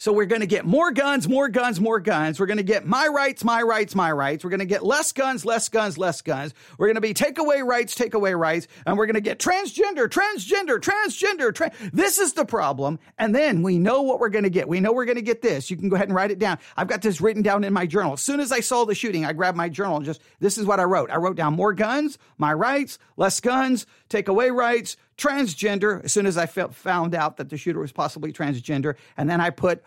so 0.00 0.14
we're 0.14 0.24
going 0.24 0.40
to 0.40 0.46
get 0.46 0.64
more 0.64 0.92
guns, 0.92 1.28
more 1.28 1.50
guns, 1.50 1.78
more 1.78 2.00
guns. 2.00 2.40
We're 2.40 2.46
going 2.46 2.56
to 2.56 2.62
get 2.62 2.86
my 2.86 3.06
rights, 3.06 3.44
my 3.44 3.60
rights, 3.60 3.94
my 3.94 4.10
rights. 4.10 4.42
We're 4.42 4.48
going 4.48 4.60
to 4.60 4.64
get 4.64 4.82
less 4.82 5.12
guns, 5.12 5.44
less 5.44 5.68
guns, 5.68 5.98
less 5.98 6.22
guns. 6.22 6.54
We're 6.78 6.86
going 6.86 6.94
to 6.94 7.02
be 7.02 7.12
take 7.12 7.36
away 7.36 7.60
rights, 7.60 7.94
take 7.94 8.14
away 8.14 8.32
rights. 8.32 8.66
And 8.86 8.96
we're 8.96 9.04
going 9.04 9.16
to 9.16 9.20
get 9.20 9.38
transgender, 9.38 10.08
transgender, 10.08 10.78
transgender. 10.80 11.54
Tra- 11.54 11.70
this 11.92 12.18
is 12.18 12.32
the 12.32 12.46
problem. 12.46 12.98
And 13.18 13.34
then 13.34 13.62
we 13.62 13.78
know 13.78 14.00
what 14.00 14.20
we're 14.20 14.30
going 14.30 14.44
to 14.44 14.50
get. 14.50 14.70
We 14.70 14.80
know 14.80 14.90
we're 14.90 15.04
going 15.04 15.16
to 15.16 15.22
get 15.22 15.42
this. 15.42 15.70
You 15.70 15.76
can 15.76 15.90
go 15.90 15.96
ahead 15.96 16.08
and 16.08 16.16
write 16.16 16.30
it 16.30 16.38
down. 16.38 16.60
I've 16.78 16.88
got 16.88 17.02
this 17.02 17.20
written 17.20 17.42
down 17.42 17.62
in 17.62 17.74
my 17.74 17.84
journal. 17.84 18.14
As 18.14 18.22
soon 18.22 18.40
as 18.40 18.52
I 18.52 18.60
saw 18.60 18.86
the 18.86 18.94
shooting, 18.94 19.26
I 19.26 19.34
grabbed 19.34 19.58
my 19.58 19.68
journal 19.68 19.96
and 19.96 20.06
just, 20.06 20.22
this 20.38 20.56
is 20.56 20.64
what 20.64 20.80
I 20.80 20.84
wrote. 20.84 21.10
I 21.10 21.16
wrote 21.16 21.36
down 21.36 21.52
more 21.52 21.74
guns, 21.74 22.16
my 22.38 22.54
rights, 22.54 22.98
less 23.18 23.38
guns, 23.40 23.84
take 24.08 24.28
away 24.28 24.48
rights, 24.48 24.96
transgender 25.20 26.02
as 26.04 26.12
soon 26.12 26.26
as 26.26 26.36
I 26.36 26.46
found 26.46 27.14
out 27.14 27.36
that 27.36 27.50
the 27.50 27.56
shooter 27.56 27.78
was 27.78 27.92
possibly 27.92 28.32
transgender. 28.32 28.96
And 29.16 29.28
then 29.28 29.40
I 29.40 29.50
put, 29.50 29.84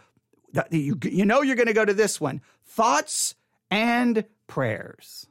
you, 0.69 0.97
you 1.03 1.25
know, 1.25 1.41
you're 1.41 1.55
going 1.55 1.67
to 1.67 1.73
go 1.73 1.83
to 1.83 1.93
this 1.93 2.21
one 2.21 2.41
thoughts 2.65 3.35
and 3.69 4.23
prayers. 4.47 5.27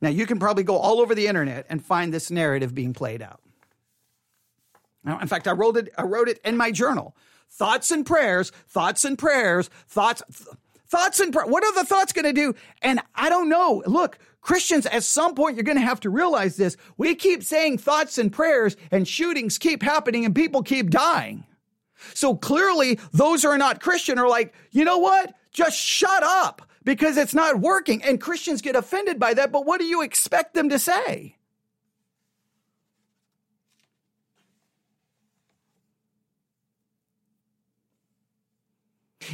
Now, 0.00 0.08
you 0.08 0.26
can 0.26 0.40
probably 0.40 0.64
go 0.64 0.76
all 0.76 1.00
over 1.00 1.14
the 1.14 1.28
internet 1.28 1.66
and 1.68 1.84
find 1.84 2.12
this 2.12 2.30
narrative 2.30 2.74
being 2.74 2.92
played 2.92 3.22
out. 3.22 3.40
Now, 5.04 5.20
in 5.20 5.28
fact, 5.28 5.46
I 5.46 5.52
wrote 5.52 5.76
it, 5.76 5.90
I 5.96 6.02
wrote 6.02 6.28
it 6.28 6.40
in 6.44 6.56
my 6.56 6.72
journal. 6.72 7.14
Thoughts 7.50 7.90
and 7.90 8.04
prayers, 8.04 8.50
thoughts 8.66 9.04
and 9.04 9.18
prayers, 9.18 9.68
thoughts, 9.86 10.22
thoughts 10.92 11.20
and 11.20 11.32
prayers. 11.32 11.50
What 11.50 11.64
are 11.64 11.74
the 11.74 11.86
thoughts 11.86 12.12
going 12.12 12.26
to 12.26 12.34
do? 12.34 12.54
And 12.82 13.00
I 13.14 13.30
don't 13.30 13.48
know. 13.48 13.82
Look, 13.86 14.18
Christians, 14.42 14.84
at 14.86 15.02
some 15.02 15.34
point, 15.34 15.56
you're 15.56 15.64
going 15.64 15.78
to 15.78 15.82
have 15.82 16.00
to 16.00 16.10
realize 16.10 16.56
this. 16.56 16.76
We 16.98 17.14
keep 17.14 17.42
saying 17.42 17.78
thoughts 17.78 18.18
and 18.18 18.30
prayers, 18.30 18.76
and 18.90 19.08
shootings 19.08 19.56
keep 19.56 19.82
happening, 19.82 20.26
and 20.26 20.34
people 20.34 20.62
keep 20.62 20.90
dying. 20.90 21.44
So 22.12 22.36
clearly, 22.36 22.98
those 23.12 23.42
who 23.42 23.48
are 23.48 23.58
not 23.58 23.80
Christian 23.80 24.18
are 24.18 24.28
like, 24.28 24.52
you 24.70 24.84
know 24.84 24.98
what? 24.98 25.34
Just 25.52 25.78
shut 25.78 26.22
up 26.22 26.60
because 26.84 27.16
it's 27.16 27.34
not 27.34 27.60
working. 27.60 28.02
And 28.02 28.20
Christians 28.20 28.60
get 28.60 28.76
offended 28.76 29.18
by 29.18 29.34
that. 29.34 29.50
But 29.50 29.64
what 29.64 29.80
do 29.80 29.86
you 29.86 30.02
expect 30.02 30.52
them 30.52 30.68
to 30.68 30.78
say? 30.78 31.36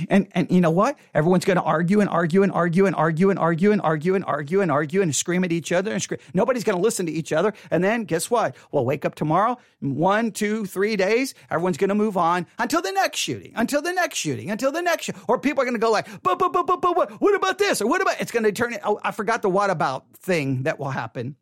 And 0.09 0.29
and 0.33 0.51
you 0.51 0.61
know 0.61 0.71
what? 0.71 0.99
Everyone's 1.15 1.45
going 1.45 1.57
to 1.57 1.63
argue 1.63 2.01
and 2.01 2.09
argue 2.09 2.43
and 2.43 2.53
argue 2.53 2.87
and 2.87 2.95
argue 2.95 3.31
and 3.31 3.39
argue 3.39 3.73
and 3.73 3.83
argue 3.83 4.15
and 4.15 4.25
argue 4.25 4.61
and 4.61 4.71
argue 4.71 5.03
and 5.03 5.15
scream 5.15 5.45
at 5.45 5.53
each 5.53 5.73
other 5.73 5.93
and 5.93 6.03
scream. 6.03 6.21
Nobody's 6.35 6.65
going 6.65 6.77
to 6.77 6.83
listen 6.83 7.07
to 7.07 7.13
each 7.13 7.33
other. 7.33 7.53
And 7.71 7.83
then 7.83 8.05
guess 8.05 8.31
what? 8.31 8.57
We'll 8.73 8.85
wake 8.85 9.05
up 9.05 9.15
tomorrow, 9.15 9.59
one, 9.81 10.33
two, 10.33 10.67
three 10.67 10.97
days. 10.97 11.35
Everyone's 11.51 11.77
going 11.77 11.89
to 11.89 11.95
move 11.95 12.17
on 12.17 12.47
until 12.59 12.83
the 12.83 12.93
next 12.93 13.19
shooting, 13.19 13.53
until 13.57 13.83
the 13.83 13.93
next 13.93 14.19
shooting, 14.19 14.51
until 14.51 14.73
the 14.73 14.83
next. 14.83 15.11
Or 15.29 15.39
people 15.39 15.63
are 15.63 15.67
going 15.67 15.75
to 15.75 15.81
go 15.81 15.91
like, 15.91 16.07
but 16.23 16.39
but 16.39 16.53
but 16.53 16.67
but 16.67 16.81
but 16.81 17.11
what 17.21 17.35
about 17.35 17.59
this? 17.59 17.81
Or 17.81 17.87
what 17.87 18.01
about? 18.01 18.21
It's 18.21 18.33
going 18.33 18.45
to 18.45 18.53
turn. 18.53 18.77
Oh, 18.85 19.01
I 19.03 19.13
forgot 19.13 19.43
the 19.43 19.49
what 19.49 19.71
about 19.71 20.07
thing 20.17 20.65
that 20.65 20.79
will 20.79 20.91
happen. 20.91 21.37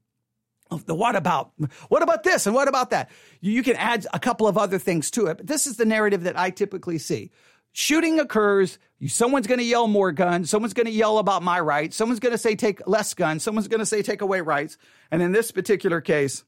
Oh, 0.71 0.79
the 0.79 0.95
what 0.95 1.15
about? 1.15 1.53
What 1.89 2.03
about 2.03 2.25
this 2.25 2.47
and 2.47 2.55
what 2.55 2.67
about 2.67 2.91
that? 2.91 3.11
You 3.41 3.63
can 3.63 3.77
add 3.77 4.07
a 4.13 4.19
couple 4.19 4.49
of 4.49 4.59
other 4.59 4.79
things 4.79 5.11
to 5.13 5.27
it, 5.27 5.37
but 5.37 5.47
this 5.47 5.67
is 5.67 5.77
the 5.77 5.85
narrative 5.85 6.25
that 6.25 6.37
I 6.37 6.51
typically 6.51 6.99
see 6.99 7.31
shooting 7.79 8.19
occurs. 8.19 8.79
Someone's 9.07 9.47
going 9.47 9.59
to 9.59 9.65
yell 9.65 9.87
more 9.87 10.11
guns. 10.11 10.49
Someone's 10.49 10.73
going 10.73 10.87
to 10.87 10.93
yell 10.93 11.19
about 11.19 11.43
my 11.43 11.61
rights. 11.61 11.95
Someone's 11.95 12.21
going 12.21 12.33
to 12.33 12.39
say 12.39 12.57
take 12.57 12.89
less 12.89 13.13
guns. 13.13 13.43
Someone's 13.43 13.69
going 13.69 13.81
to 13.81 13.87
say 13.87 14.01
take 14.03 14.23
away 14.23 14.41
rights. 14.41 14.79
And 15.11 15.21
in 15.21 15.33
this 15.33 15.51
particular 15.51 16.01
case, 16.01 16.43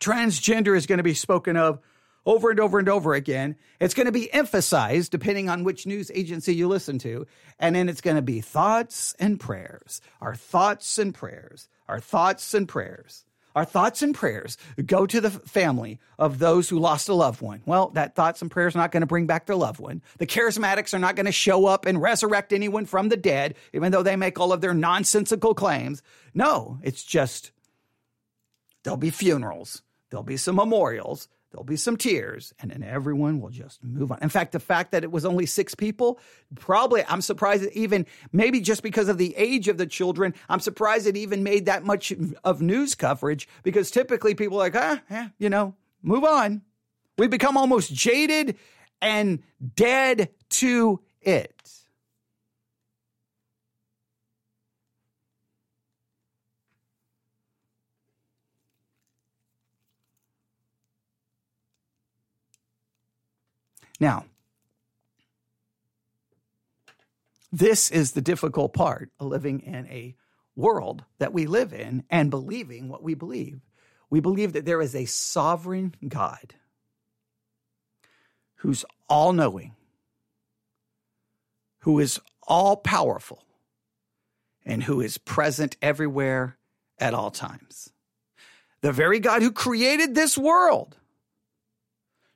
transgender 0.00 0.76
is 0.76 0.86
going 0.86 0.96
to 0.98 1.04
be 1.04 1.14
spoken 1.14 1.56
of. 1.56 1.78
over 2.26 2.50
and 2.50 2.60
over 2.60 2.78
and 2.78 2.88
over 2.88 3.14
again. 3.14 3.56
It's 3.80 3.94
going 3.94 4.06
to 4.06 4.12
be 4.12 4.32
emphasized 4.32 5.12
depending 5.12 5.48
on 5.48 5.64
which 5.64 5.86
news 5.86 6.10
agency 6.14 6.54
you 6.54 6.68
listen 6.68 6.98
to. 7.00 7.26
And 7.58 7.76
then 7.76 7.88
it's 7.88 8.00
going 8.00 8.16
to 8.16 8.22
be 8.22 8.40
thoughts 8.40 9.14
and 9.18 9.38
prayers, 9.38 10.00
our 10.20 10.34
thoughts 10.34 10.98
and 10.98 11.14
prayers, 11.14 11.68
our 11.86 12.00
thoughts 12.00 12.54
and 12.54 12.68
prayers. 12.68 13.24
Our 13.54 13.64
thoughts 13.64 14.02
and 14.02 14.14
prayers 14.14 14.56
go 14.84 15.06
to 15.06 15.20
the 15.20 15.30
family 15.30 16.00
of 16.18 16.38
those 16.38 16.68
who 16.68 16.78
lost 16.78 17.08
a 17.08 17.14
loved 17.14 17.40
one. 17.40 17.62
Well, 17.66 17.90
that 17.90 18.16
thoughts 18.16 18.42
and 18.42 18.50
prayers 18.50 18.74
are 18.74 18.80
not 18.80 18.90
going 18.90 19.02
to 19.02 19.06
bring 19.06 19.26
back 19.26 19.46
their 19.46 19.56
loved 19.56 19.78
one. 19.78 20.02
The 20.18 20.26
charismatics 20.26 20.92
are 20.92 20.98
not 20.98 21.14
going 21.14 21.26
to 21.26 21.32
show 21.32 21.66
up 21.66 21.86
and 21.86 22.02
resurrect 22.02 22.52
anyone 22.52 22.84
from 22.84 23.08
the 23.08 23.16
dead, 23.16 23.54
even 23.72 23.92
though 23.92 24.02
they 24.02 24.16
make 24.16 24.40
all 24.40 24.52
of 24.52 24.60
their 24.60 24.74
nonsensical 24.74 25.54
claims. 25.54 26.02
No, 26.34 26.78
it's 26.82 27.04
just 27.04 27.52
there'll 28.82 28.96
be 28.96 29.10
funerals, 29.10 29.82
there'll 30.10 30.24
be 30.24 30.36
some 30.36 30.56
memorials, 30.56 31.28
There'll 31.54 31.62
be 31.62 31.76
some 31.76 31.96
tears, 31.96 32.52
and 32.58 32.72
then 32.72 32.82
everyone 32.82 33.40
will 33.40 33.50
just 33.50 33.84
move 33.84 34.10
on. 34.10 34.18
In 34.20 34.28
fact, 34.28 34.50
the 34.50 34.58
fact 34.58 34.90
that 34.90 35.04
it 35.04 35.12
was 35.12 35.24
only 35.24 35.46
six 35.46 35.72
people, 35.72 36.18
probably, 36.56 37.04
I'm 37.06 37.20
surprised 37.20 37.62
that 37.62 37.72
even, 37.74 38.06
maybe 38.32 38.60
just 38.60 38.82
because 38.82 39.08
of 39.08 39.18
the 39.18 39.36
age 39.36 39.68
of 39.68 39.78
the 39.78 39.86
children, 39.86 40.34
I'm 40.48 40.58
surprised 40.58 41.06
it 41.06 41.16
even 41.16 41.44
made 41.44 41.66
that 41.66 41.84
much 41.84 42.12
of 42.42 42.60
news 42.60 42.96
coverage 42.96 43.46
because 43.62 43.92
typically 43.92 44.34
people 44.34 44.56
are 44.56 44.64
like, 44.64 44.74
ah, 44.74 45.00
eh, 45.10 45.28
you 45.38 45.48
know, 45.48 45.76
move 46.02 46.24
on. 46.24 46.62
We 47.18 47.28
become 47.28 47.56
almost 47.56 47.94
jaded 47.94 48.56
and 49.00 49.40
dead 49.76 50.30
to 50.48 51.02
it. 51.20 51.83
Now, 64.00 64.24
this 67.52 67.90
is 67.90 68.12
the 68.12 68.20
difficult 68.20 68.72
part 68.72 69.10
of 69.20 69.28
living 69.28 69.60
in 69.60 69.86
a 69.86 70.16
world 70.56 71.04
that 71.18 71.32
we 71.32 71.46
live 71.46 71.72
in 71.72 72.04
and 72.10 72.30
believing 72.30 72.88
what 72.88 73.02
we 73.02 73.14
believe. 73.14 73.60
We 74.10 74.20
believe 74.20 74.52
that 74.52 74.64
there 74.64 74.80
is 74.80 74.94
a 74.94 75.04
sovereign 75.04 75.94
God 76.06 76.54
who's 78.56 78.84
all 79.08 79.32
knowing, 79.32 79.74
who 81.80 82.00
is 82.00 82.20
all 82.42 82.76
powerful, 82.76 83.44
and 84.64 84.82
who 84.82 85.00
is 85.00 85.18
present 85.18 85.76
everywhere 85.82 86.56
at 86.98 87.14
all 87.14 87.30
times. 87.30 87.90
The 88.80 88.92
very 88.92 89.20
God 89.20 89.42
who 89.42 89.52
created 89.52 90.14
this 90.14 90.36
world 90.36 90.96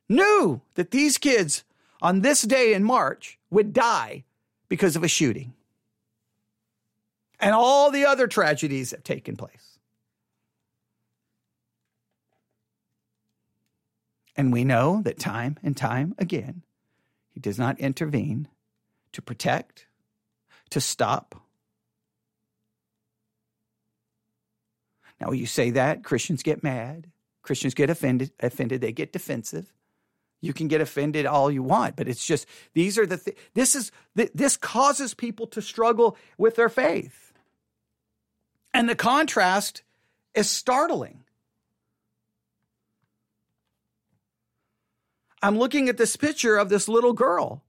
knew 0.09 0.61
that 0.73 0.91
these 0.91 1.17
kids 1.17 1.63
on 2.01 2.21
this 2.21 2.41
day 2.41 2.73
in 2.73 2.83
March 2.83 3.37
would 3.49 3.71
die 3.71 4.23
because 4.67 4.95
of 4.95 5.03
a 5.03 5.07
shooting. 5.07 5.53
And 7.39 7.55
all 7.55 7.91
the 7.91 8.05
other 8.05 8.27
tragedies 8.27 8.91
have 8.91 9.03
taken 9.03 9.37
place. 9.37 9.79
And 14.35 14.51
we 14.53 14.63
know 14.63 15.01
that 15.03 15.19
time 15.19 15.57
and 15.63 15.75
time 15.75 16.15
again, 16.17 16.63
he 17.29 17.39
does 17.39 17.59
not 17.59 17.79
intervene 17.79 18.47
to 19.11 19.21
protect, 19.21 19.87
to 20.69 20.79
stop. 20.79 21.35
Now, 25.19 25.31
you 25.31 25.45
say 25.45 25.71
that, 25.71 26.03
Christians 26.03 26.43
get 26.43 26.63
mad, 26.63 27.11
Christians 27.41 27.73
get 27.73 27.89
offended, 27.89 28.31
offended, 28.39 28.79
they 28.79 28.93
get 28.93 29.11
defensive. 29.11 29.73
You 30.41 30.53
can 30.53 30.67
get 30.67 30.81
offended 30.81 31.25
all 31.25 31.51
you 31.51 31.63
want, 31.63 31.95
but 31.95 32.07
it's 32.07 32.25
just 32.25 32.47
these 32.73 32.97
are 32.97 33.05
the 33.05 33.17
th- 33.17 33.37
this 33.53 33.75
is 33.75 33.91
th- 34.15 34.31
this 34.33 34.55
causes 34.55 35.13
people 35.13 35.47
to 35.47 35.61
struggle 35.61 36.17
with 36.37 36.55
their 36.55 36.69
faith. 36.69 37.33
And 38.73 38.87
the 38.87 38.95
contrast 38.95 39.83
is 40.33 40.49
startling. 40.49 41.23
I'm 45.41 45.57
looking 45.57 45.89
at 45.89 45.97
this 45.97 46.15
picture 46.15 46.57
of 46.57 46.69
this 46.69 46.87
little 46.87 47.13
girl 47.13 47.63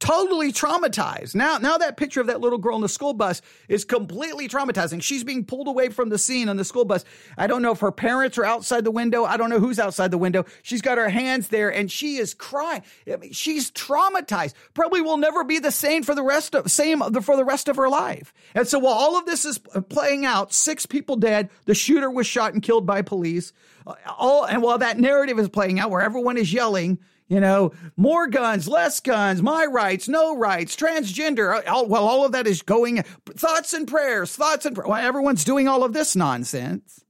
totally 0.00 0.50
traumatized. 0.50 1.34
Now, 1.34 1.58
now 1.58 1.78
that 1.78 1.96
picture 1.96 2.20
of 2.20 2.26
that 2.26 2.40
little 2.40 2.58
girl 2.58 2.74
in 2.74 2.80
the 2.82 2.88
school 2.88 3.12
bus 3.12 3.42
is 3.68 3.84
completely 3.84 4.48
traumatizing. 4.48 5.02
She's 5.02 5.22
being 5.22 5.44
pulled 5.44 5.68
away 5.68 5.90
from 5.90 6.08
the 6.08 6.18
scene 6.18 6.48
on 6.48 6.56
the 6.56 6.64
school 6.64 6.86
bus. 6.86 7.04
I 7.36 7.46
don't 7.46 7.62
know 7.62 7.72
if 7.72 7.80
her 7.80 7.92
parents 7.92 8.38
are 8.38 8.44
outside 8.44 8.84
the 8.84 8.90
window. 8.90 9.24
I 9.24 9.36
don't 9.36 9.50
know 9.50 9.60
who's 9.60 9.78
outside 9.78 10.10
the 10.10 10.18
window. 10.18 10.46
She's 10.62 10.80
got 10.80 10.98
her 10.98 11.10
hands 11.10 11.48
there 11.48 11.68
and 11.68 11.90
she 11.90 12.16
is 12.16 12.32
crying. 12.32 12.82
I 13.12 13.16
mean, 13.16 13.32
she's 13.32 13.70
traumatized. 13.70 14.54
Probably 14.72 15.02
will 15.02 15.18
never 15.18 15.44
be 15.44 15.58
the 15.58 15.70
same 15.70 16.02
for 16.02 16.14
the 16.14 16.22
rest 16.22 16.54
of 16.54 16.70
same 16.70 17.00
for 17.00 17.36
the 17.36 17.44
rest 17.44 17.68
of 17.68 17.76
her 17.76 17.88
life. 17.88 18.32
And 18.54 18.66
so 18.66 18.78
while 18.78 18.94
all 18.94 19.18
of 19.18 19.26
this 19.26 19.44
is 19.44 19.58
playing 19.58 20.24
out, 20.24 20.54
six 20.54 20.86
people 20.86 21.16
dead, 21.16 21.50
the 21.66 21.74
shooter 21.74 22.10
was 22.10 22.26
shot 22.26 22.54
and 22.54 22.62
killed 22.62 22.86
by 22.86 23.02
police. 23.02 23.52
Uh, 23.86 23.94
all 24.18 24.44
and 24.44 24.62
while 24.62 24.78
that 24.78 24.98
narrative 24.98 25.38
is 25.38 25.48
playing 25.48 25.78
out, 25.78 25.90
where 25.90 26.00
everyone 26.00 26.38
is 26.38 26.52
yelling 26.52 26.98
you 27.30 27.38
know, 27.38 27.72
more 27.96 28.26
guns, 28.26 28.66
less 28.66 28.98
guns, 28.98 29.40
my 29.40 29.64
rights, 29.64 30.08
no 30.08 30.36
rights, 30.36 30.74
transgender. 30.74 31.56
Uh, 31.56 31.70
all, 31.70 31.86
well, 31.86 32.06
all 32.06 32.24
of 32.26 32.32
that 32.32 32.48
is 32.48 32.60
going, 32.60 33.02
thoughts 33.36 33.72
and 33.72 33.86
prayers, 33.86 34.34
thoughts 34.34 34.66
and 34.66 34.76
well, 34.76 34.94
everyone's 34.94 35.44
doing 35.44 35.68
all 35.68 35.84
of 35.84 35.92
this 35.92 36.16
nonsense. 36.16 37.04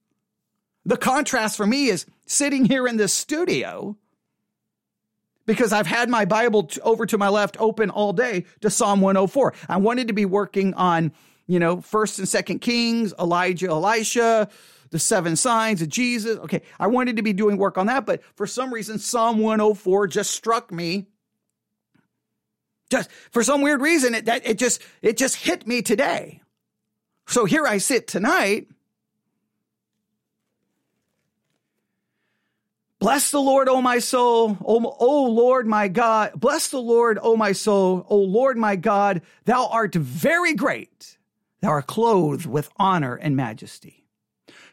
The 0.85 0.99
contrast 0.99 1.57
for 1.57 1.67
me 1.67 1.89
is 1.89 2.05
sitting 2.27 2.67
here 2.67 2.87
in 2.87 2.99
this 2.99 3.15
studio 3.15 3.97
because 5.47 5.73
I've 5.73 5.87
had 5.87 6.11
my 6.11 6.27
Bible 6.27 6.65
t- 6.65 6.83
over 6.83 7.07
to 7.07 7.17
my 7.17 7.29
left 7.29 7.57
open 7.59 7.89
all 7.89 8.13
day 8.13 8.45
to 8.61 8.69
Psalm 8.69 9.01
104. 9.01 9.55
I 9.71 9.79
wanted 9.79 10.09
to 10.09 10.15
be 10.15 10.27
working 10.27 10.75
on, 10.75 11.13
you 11.47 11.59
know, 11.59 11.81
first 11.81 12.19
and 12.19 12.29
second 12.29 12.59
Kings, 12.59 13.15
Elijah, 13.19 13.69
Elisha, 13.69 14.51
the 14.91 14.99
seven 14.99 15.37
signs 15.37 15.83
of 15.83 15.89
Jesus. 15.89 16.39
Okay, 16.39 16.63
I 16.79 16.89
wanted 16.89 17.17
to 17.17 17.23
be 17.23 17.33
doing 17.33 17.57
work 17.57 17.79
on 17.79 17.87
that, 17.87 18.07
but 18.07 18.23
for 18.35 18.47
some 18.47 18.73
reason, 18.73 18.99
Psalm 18.99 19.39
104 19.39 20.07
just 20.09 20.33
struck 20.33 20.71
me. 20.71 21.07
Just 22.91 23.11
for 23.31 23.45
some 23.45 23.63
weird 23.63 23.81
reason, 23.81 24.15
it 24.15 24.25
that 24.25 24.45
it 24.45 24.59
just 24.59 24.83
it 25.01 25.17
just 25.17 25.37
hit 25.37 25.67
me 25.67 25.81
today. 25.81 26.43
So 27.29 27.45
here 27.45 27.65
I 27.65 27.79
sit 27.79 28.09
tonight. 28.09 28.67
Bless 32.99 33.31
the 33.31 33.41
Lord, 33.41 33.69
O 33.69 33.81
my 33.81 33.99
soul. 34.01 34.59
O, 34.63 34.97
o 34.99 35.25
Lord, 35.31 35.67
my 35.67 35.89
God. 35.89 36.33
Bless 36.35 36.69
the 36.69 36.81
Lord, 36.81 37.19
O 37.23 37.35
my 37.35 37.53
soul. 37.53 38.05
O 38.11 38.17
Lord, 38.17 38.59
my 38.59 38.77
God. 38.77 39.23
Thou 39.47 39.69
art 39.69 39.95
very 39.95 40.53
great. 40.53 41.17
Thou 41.63 41.71
art 41.71 41.87
clothed 41.87 42.45
with 42.45 42.69
honor 42.77 43.15
and 43.15 43.37
majesty 43.37 44.00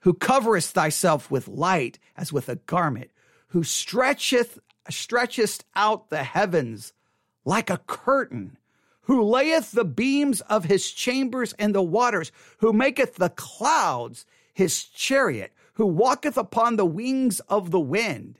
who 0.01 0.13
coverest 0.13 0.73
thyself 0.73 1.29
with 1.31 1.47
light 1.47 1.99
as 2.15 2.33
with 2.33 2.49
a 2.49 2.55
garment, 2.55 3.11
who 3.49 3.63
stretcheth 3.63 4.59
stretchest 4.89 5.65
out 5.75 6.09
the 6.09 6.23
heavens 6.23 6.93
like 7.45 7.69
a 7.69 7.81
curtain, 7.87 8.57
who 9.01 9.23
layeth 9.23 9.71
the 9.71 9.85
beams 9.85 10.41
of 10.41 10.65
his 10.65 10.91
chambers 10.91 11.53
in 11.53 11.71
the 11.71 11.81
waters, 11.81 12.31
who 12.59 12.73
maketh 12.73 13.15
the 13.15 13.29
clouds 13.29 14.25
his 14.53 14.83
chariot, 14.83 15.53
who 15.73 15.85
walketh 15.85 16.37
upon 16.37 16.75
the 16.75 16.85
wings 16.85 17.39
of 17.41 17.71
the 17.71 17.79
wind. 17.79 18.39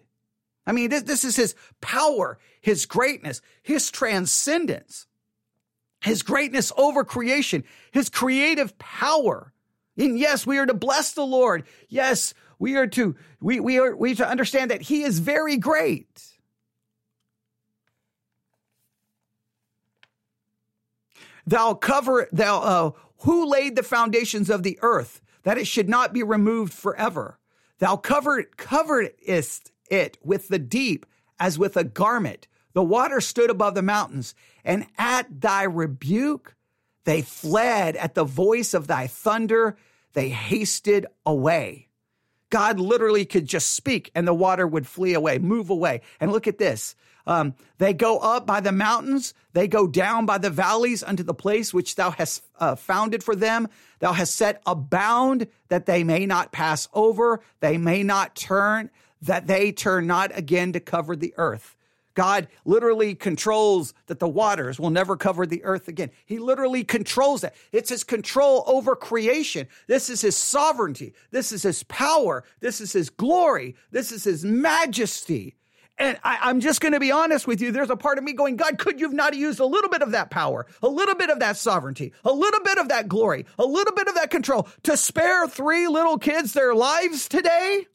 I 0.66 0.74
mean, 0.74 0.90
this, 0.90 1.04
this 1.04 1.24
is 1.24 1.36
his 1.36 1.56
power, 1.80 2.40
his 2.60 2.86
greatness, 2.86 3.42
his 3.62 3.90
transcendence, 3.90 5.08
his 6.02 6.24
greatness 6.24 6.72
over 6.78 7.06
creation, 7.06 7.64
his 7.92 8.10
creative 8.10 8.78
power. 8.78 9.54
And 9.98 10.18
yes, 10.18 10.46
we 10.46 10.58
are 10.58 10.66
to 10.66 10.74
bless 10.74 11.14
the 11.14 11.26
Lord. 11.26 11.66
Yes, 11.90 12.34
we 12.60 12.76
are 12.76 12.88
to 12.88 13.16
we 13.40 13.60
we 13.60 13.80
are 13.80 13.96
we 13.96 14.16
to 14.16 14.28
understand 14.28 14.72
that 14.72 14.82
He 14.82 15.04
is 15.04 15.20
very 15.20 15.58
great. 15.58 16.24
Thou 21.46 21.74
cover 21.74 22.28
thou 22.32 22.60
uh, 22.60 22.92
who 23.20 23.46
laid 23.46 23.76
the 23.76 23.84
foundations 23.84 24.50
of 24.50 24.64
the 24.64 24.78
earth 24.82 25.22
that 25.44 25.58
it 25.58 25.66
should 25.66 25.88
not 25.88 26.14
be 26.14 26.24
removed 26.24 26.74
forever. 26.74 27.40
Thou 27.80 27.96
covered 27.96 28.58
coveredest 28.58 29.72
it 29.90 30.18
with 30.24 30.50
the 30.50 30.60
deep 30.60 31.06
as 31.40 31.58
with 31.58 31.78
a 31.78 31.84
garment. 31.84 32.48
The 32.74 32.84
water 32.84 33.22
stood 33.22 33.50
above 33.50 33.74
the 33.76 33.82
mountains, 33.82 34.36
and 34.64 34.88
at 34.98 35.42
thy 35.42 35.64
rebuke 35.64 36.56
they 37.06 37.22
fled 37.22 37.96
at 37.96 38.16
the 38.16 38.26
voice 38.26 38.74
of 38.74 38.88
thy 38.88 39.08
thunder. 39.08 39.78
They 40.18 40.30
hasted 40.30 41.06
away. 41.28 41.90
God 42.50 42.80
literally 42.80 43.24
could 43.24 43.46
just 43.46 43.76
speak 43.76 44.10
and 44.16 44.28
the 44.28 44.34
water 44.34 44.66
would 44.66 44.88
flee 44.88 45.14
away, 45.14 45.38
move 45.38 45.70
away. 45.70 46.02
And 46.20 46.32
look 46.32 46.48
at 46.48 46.58
this. 46.58 46.96
Um, 47.28 47.54
they 47.78 47.94
go 47.94 48.18
up 48.18 48.48
by 48.48 48.60
the 48.62 48.72
mountains. 48.72 49.36
They 49.54 49.68
go 49.68 49.86
down 49.86 50.26
by 50.26 50.40
the 50.40 50.50
valleys 50.50 51.04
unto 51.04 51.22
the 51.22 51.36
place 51.36 51.72
which 51.72 51.94
thou 51.94 52.10
hast 52.10 52.44
uh, 52.60 52.74
founded 52.74 53.24
for 53.24 53.36
them. 53.36 53.68
Thou 54.00 54.12
hast 54.12 54.34
set 54.34 54.60
a 54.66 54.74
bound 54.74 55.46
that 55.68 55.86
they 55.86 56.04
may 56.04 56.26
not 56.26 56.52
pass 56.52 56.88
over. 56.96 57.40
They 57.60 57.78
may 57.78 58.02
not 58.02 58.36
turn. 58.36 58.90
that 59.22 59.46
they 59.46 59.72
turn 59.72 60.08
not 60.08 60.32
again 60.34 60.74
to 60.74 60.80
cover 60.80 61.16
the 61.16 61.36
earth. 61.38 61.77
God 62.18 62.48
literally 62.66 63.14
controls 63.14 63.94
that 64.08 64.18
the 64.18 64.28
waters 64.28 64.80
will 64.80 64.90
never 64.90 65.16
cover 65.16 65.46
the 65.46 65.64
earth 65.64 65.88
again. 65.88 66.10
He 66.26 66.40
literally 66.40 66.84
controls 66.84 67.42
that. 67.42 67.54
It's 67.72 67.92
his 67.92 68.04
control 68.04 68.64
over 68.66 68.96
creation. 68.96 69.68
This 69.86 70.10
is 70.10 70.22
his 70.22 70.36
sovereignty. 70.36 71.14
This 71.30 71.52
is 71.52 71.62
his 71.62 71.84
power. 71.84 72.44
This 72.60 72.82
is 72.82 72.92
his 72.92 73.12
glory. 73.12 73.76
This 73.92 74.12
is 74.12 74.24
his 74.24 74.44
majesty. 74.44 75.58
And 76.00 76.18
I, 76.24 76.50
am 76.50 76.60
just 76.60 76.82
going 76.82 76.94
to 76.94 77.00
be 77.00 77.12
honest 77.12 77.46
with 77.46 77.62
you. 77.62 77.72
There's 77.72 77.92
a 77.92 77.96
part 77.96 78.18
of 78.18 78.24
me 78.24 78.34
going, 78.34 78.56
God, 78.56 78.80
could 78.80 79.00
you 79.00 79.06
have 79.06 79.16
not 79.16 79.36
used 79.36 79.60
a 79.60 79.66
little 79.68 79.92
bit 79.92 80.02
of 80.02 80.10
that 80.14 80.32
power, 80.32 80.66
a 80.82 80.88
little 80.88 81.14
bit 81.14 81.30
of 81.30 81.38
that 81.42 81.56
sovereignty, 81.56 82.14
a 82.26 82.32
little 82.32 82.64
bit 82.64 82.80
of 82.80 82.88
that 82.88 83.08
glory, 83.08 83.46
a 83.60 83.66
little 83.66 83.94
bit 83.94 84.08
of 84.08 84.16
that 84.16 84.32
control 84.32 84.68
to 84.82 84.98
spare 84.98 85.48
three 85.48 85.88
little 85.88 86.18
kids 86.18 86.54
their 86.54 86.74
lives 86.74 87.28
today? 87.28 87.86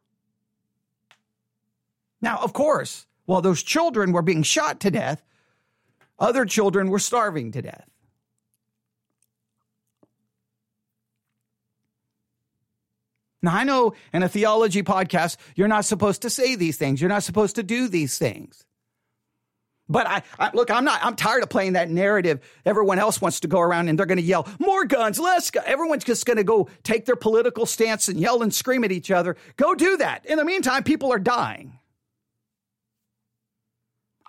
Now, 2.21 2.37
of 2.37 2.53
course, 2.53 3.05
while 3.27 3.43
those 3.43 3.63
children 3.63 4.13
were 4.13 4.23
being 4.23 4.43
shot 4.43 4.81
to 4.81 4.91
death, 4.91 5.23
other 6.19 6.45
children 6.45 6.89
were 6.91 6.99
starving 6.99 7.53
to 7.53 7.63
death. 7.63 7.89
Now, 13.43 13.57
I 13.57 13.65
know 13.65 13.95
in 14.13 14.23
a 14.23 14.29
theology 14.29 14.83
podcast, 14.85 15.37
you're 15.57 15.69
not 15.69 15.85
supposed 15.85 16.23
to 16.23 16.31
say 16.31 16.55
these 16.55 16.77
things. 16.77 17.01
You're 17.01 17.09
not 17.09 17.25
supposed 17.25 17.57
to 17.57 17.65
do 17.65 17.89
these 17.89 18.17
things. 18.17 18.65
But 19.89 20.07
I, 20.07 20.23
I, 20.39 20.51
look, 20.55 20.71
I'm 20.71 20.85
not, 20.85 21.05
I'm 21.05 21.17
tired 21.17 21.43
of 21.43 21.51
playing 21.51 21.73
that 21.73 21.91
narrative. 21.91 22.41
Everyone 22.65 23.01
else 23.01 23.21
wants 23.21 23.41
to 23.41 23.49
go 23.49 23.61
around 23.61 23.89
and 23.89 23.99
they're 23.99 24.07
going 24.07 24.19
to 24.19 24.25
yell, 24.25 24.49
more 24.61 24.85
guns, 24.85 25.19
less 25.19 25.51
guns. 25.51 25.67
Everyone's 25.67 26.05
just 26.05 26.25
going 26.25 26.37
to 26.37 26.45
go 26.45 26.69
take 26.85 27.05
their 27.05 27.17
political 27.17 27.67
stance 27.67 28.09
and 28.09 28.19
yell 28.19 28.43
and 28.43 28.55
scream 28.55 28.85
at 28.85 28.93
each 28.93 29.11
other. 29.11 29.37
Go 29.57 29.75
do 29.75 29.97
that. 29.97 30.25
In 30.25 30.39
the 30.39 30.45
meantime, 30.45 30.85
people 30.85 31.13
are 31.13 31.19
dying. 31.19 31.79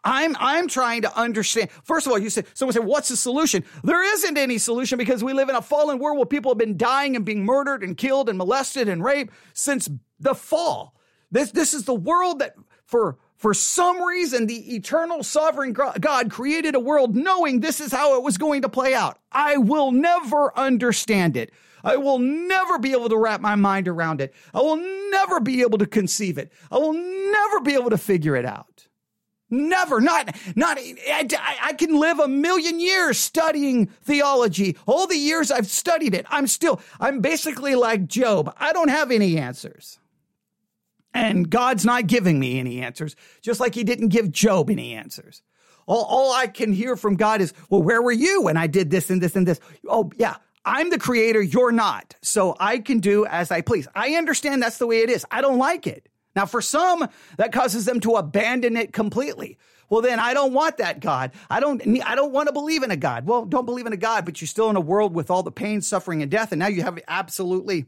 I'm 0.04 0.36
I'm 0.39 0.68
trying 0.68 1.04
to 1.04 1.18
understand. 1.18 1.70
First 1.84 2.06
of 2.06 2.12
all, 2.12 2.20
you 2.20 2.30
said 2.30 2.46
someone 2.54 2.74
said, 2.74 2.84
"What's 2.84 3.10
the 3.10 3.18
solution?" 3.18 3.63
There 3.84 4.04
isn't 4.16 4.38
any 4.38 4.58
solution 4.58 4.98
because 4.98 5.24
we 5.24 5.34
live 5.34 5.50
in 5.50 5.56
a 5.56 5.62
fallen 5.62 6.00
world 6.00 6.18
where 6.18 6.26
people 6.26 6.52
have 6.52 6.58
been 6.58 6.78
dying 6.78 7.16
and 7.16 7.24
being 7.24 7.46
murdered 7.46 7.84
and 7.84 7.98
killed 7.98 8.30
and 8.30 8.38
molested 8.38 8.89
and 8.89 9.04
raped 9.04 9.34
since 9.54 9.89
the 10.20 10.36
fall. 10.36 10.96
This 11.32 11.52
this 11.52 11.74
is 11.74 11.86
the 11.86 11.96
world 11.96 12.39
that 12.39 12.56
for 12.86 13.18
for 13.38 13.54
some 13.54 14.02
reason 14.02 14.48
the 14.48 14.76
eternal 14.76 15.24
sovereign 15.24 15.74
God 15.74 16.32
created 16.32 16.76
a 16.76 16.80
world 16.80 17.16
knowing 17.16 17.60
this 17.60 17.82
is 17.82 17.92
how 17.92 18.16
it 18.18 18.24
was 18.24 18.38
going 18.38 18.62
to 18.62 18.70
play 18.70 18.94
out. 18.94 19.20
I 19.32 19.58
will 19.58 19.92
never 19.92 20.58
understand 20.58 21.36
it. 21.38 21.52
I 21.84 21.98
will 21.98 22.20
never 22.20 22.80
be 22.80 22.94
able 22.94 23.10
to 23.10 23.18
wrap 23.18 23.42
my 23.42 23.56
mind 23.56 23.89
around 23.89 24.22
it. 24.22 24.34
I 24.54 24.60
will 24.60 24.78
never 25.12 25.42
be 25.42 25.62
able 25.62 25.78
to 25.80 25.86
conceive 25.86 26.38
it. 26.38 26.52
I 26.72 26.78
will 26.78 26.94
never 26.94 27.60
be 27.60 27.74
able 27.74 27.89
to 27.89 27.98
figure 27.98 28.38
it 28.38 28.46
out. 28.46 28.83
Never, 29.54 30.02
not, 30.02 30.36
not, 30.56 30.80
I, 30.80 31.28
I, 31.62 31.74
can 31.74 32.00
live 32.00 32.20
a 32.20 32.28
million 32.28 32.80
years 32.80 33.20
studying 33.20 33.86
theology. 33.86 34.76
All 34.88 35.06
the 35.06 35.16
years 35.16 35.52
I've 35.52 35.68
studied 35.68 36.16
it, 36.16 36.26
I'm 36.28 36.48
still, 36.48 36.82
I'm 37.00 37.22
basically 37.22 37.76
like 37.76 38.08
Job. 38.08 38.52
I 38.58 38.74
don't 38.74 38.89
have 38.89 39.12
any 39.12 39.38
answers. 39.38 40.00
And 41.13 41.48
God's 41.48 41.86
not 41.86 42.08
giving 42.08 42.39
me 42.39 42.60
any 42.60 42.82
answers, 42.82 43.16
just 43.44 43.60
like 43.60 43.76
He 43.76 43.84
didn't 43.84 44.08
give 44.08 44.32
Job 44.32 44.72
any 44.72 44.96
answers. 44.96 45.44
All, 45.86 46.04
all 46.06 46.34
I 46.34 46.48
can 46.48 46.74
hear 46.74 46.96
from 46.96 47.16
God 47.16 47.39
is, 47.39 47.54
well, 47.70 47.84
where 47.84 48.02
were 48.02 48.12
you 48.12 48.42
when 48.42 48.58
I 48.58 48.66
did 48.66 48.89
this 48.89 49.12
and 49.12 49.22
this 49.22 49.36
and 49.36 49.48
this? 49.48 49.60
Oh, 49.88 50.10
yeah, 50.18 50.38
I'm 50.66 50.89
the 50.89 50.98
creator, 50.98 51.44
you're 51.44 51.72
not. 51.72 52.16
So 52.24 52.56
I 52.60 52.80
can 52.80 53.00
do 53.00 53.28
as 53.28 53.52
I 53.52 53.62
please. 53.62 53.88
I 53.94 54.16
understand 54.16 54.63
that's 54.63 54.80
the 54.80 54.88
way 54.88 55.02
it 55.02 55.12
is. 55.12 55.26
I 55.30 55.42
don't 55.42 55.60
like 55.60 55.86
it. 55.86 56.10
Now, 56.36 56.46
for 56.46 56.62
some, 56.62 57.08
that 57.38 57.52
causes 57.52 57.86
them 57.86 58.00
to 58.02 58.13
abandon 58.15 58.76
it 58.76 58.91
completely. 58.91 59.58
Well, 59.89 60.02
then 60.02 60.19
I 60.19 60.34
don't 60.34 60.54
want 60.54 60.78
that 60.78 61.00
God. 61.00 61.32
I 61.50 61.60
don't, 61.60 61.82
I 62.04 62.15
don't 62.15 62.32
want 62.32 62.48
to 62.48 62.54
believe 62.54 62.82
in 62.82 62.89
a 62.89 62.96
God. 62.96 63.28
Well, 63.28 63.46
don't 63.46 63.65
believe 63.65 63.86
in 63.86 63.93
a 63.93 63.98
God, 63.98 64.26
but 64.26 64.41
you're 64.41 64.48
still 64.48 64.69
in 64.69 64.76
a 64.76 64.82
world 64.82 65.13
with 65.13 65.30
all 65.30 65.43
the 65.43 65.52
pain, 65.52 65.82
suffering, 65.82 66.22
and 66.24 66.32
death. 66.32 66.52
And 66.52 66.60
now 66.60 66.67
you 66.67 66.82
have 66.82 67.00
absolutely 67.08 67.86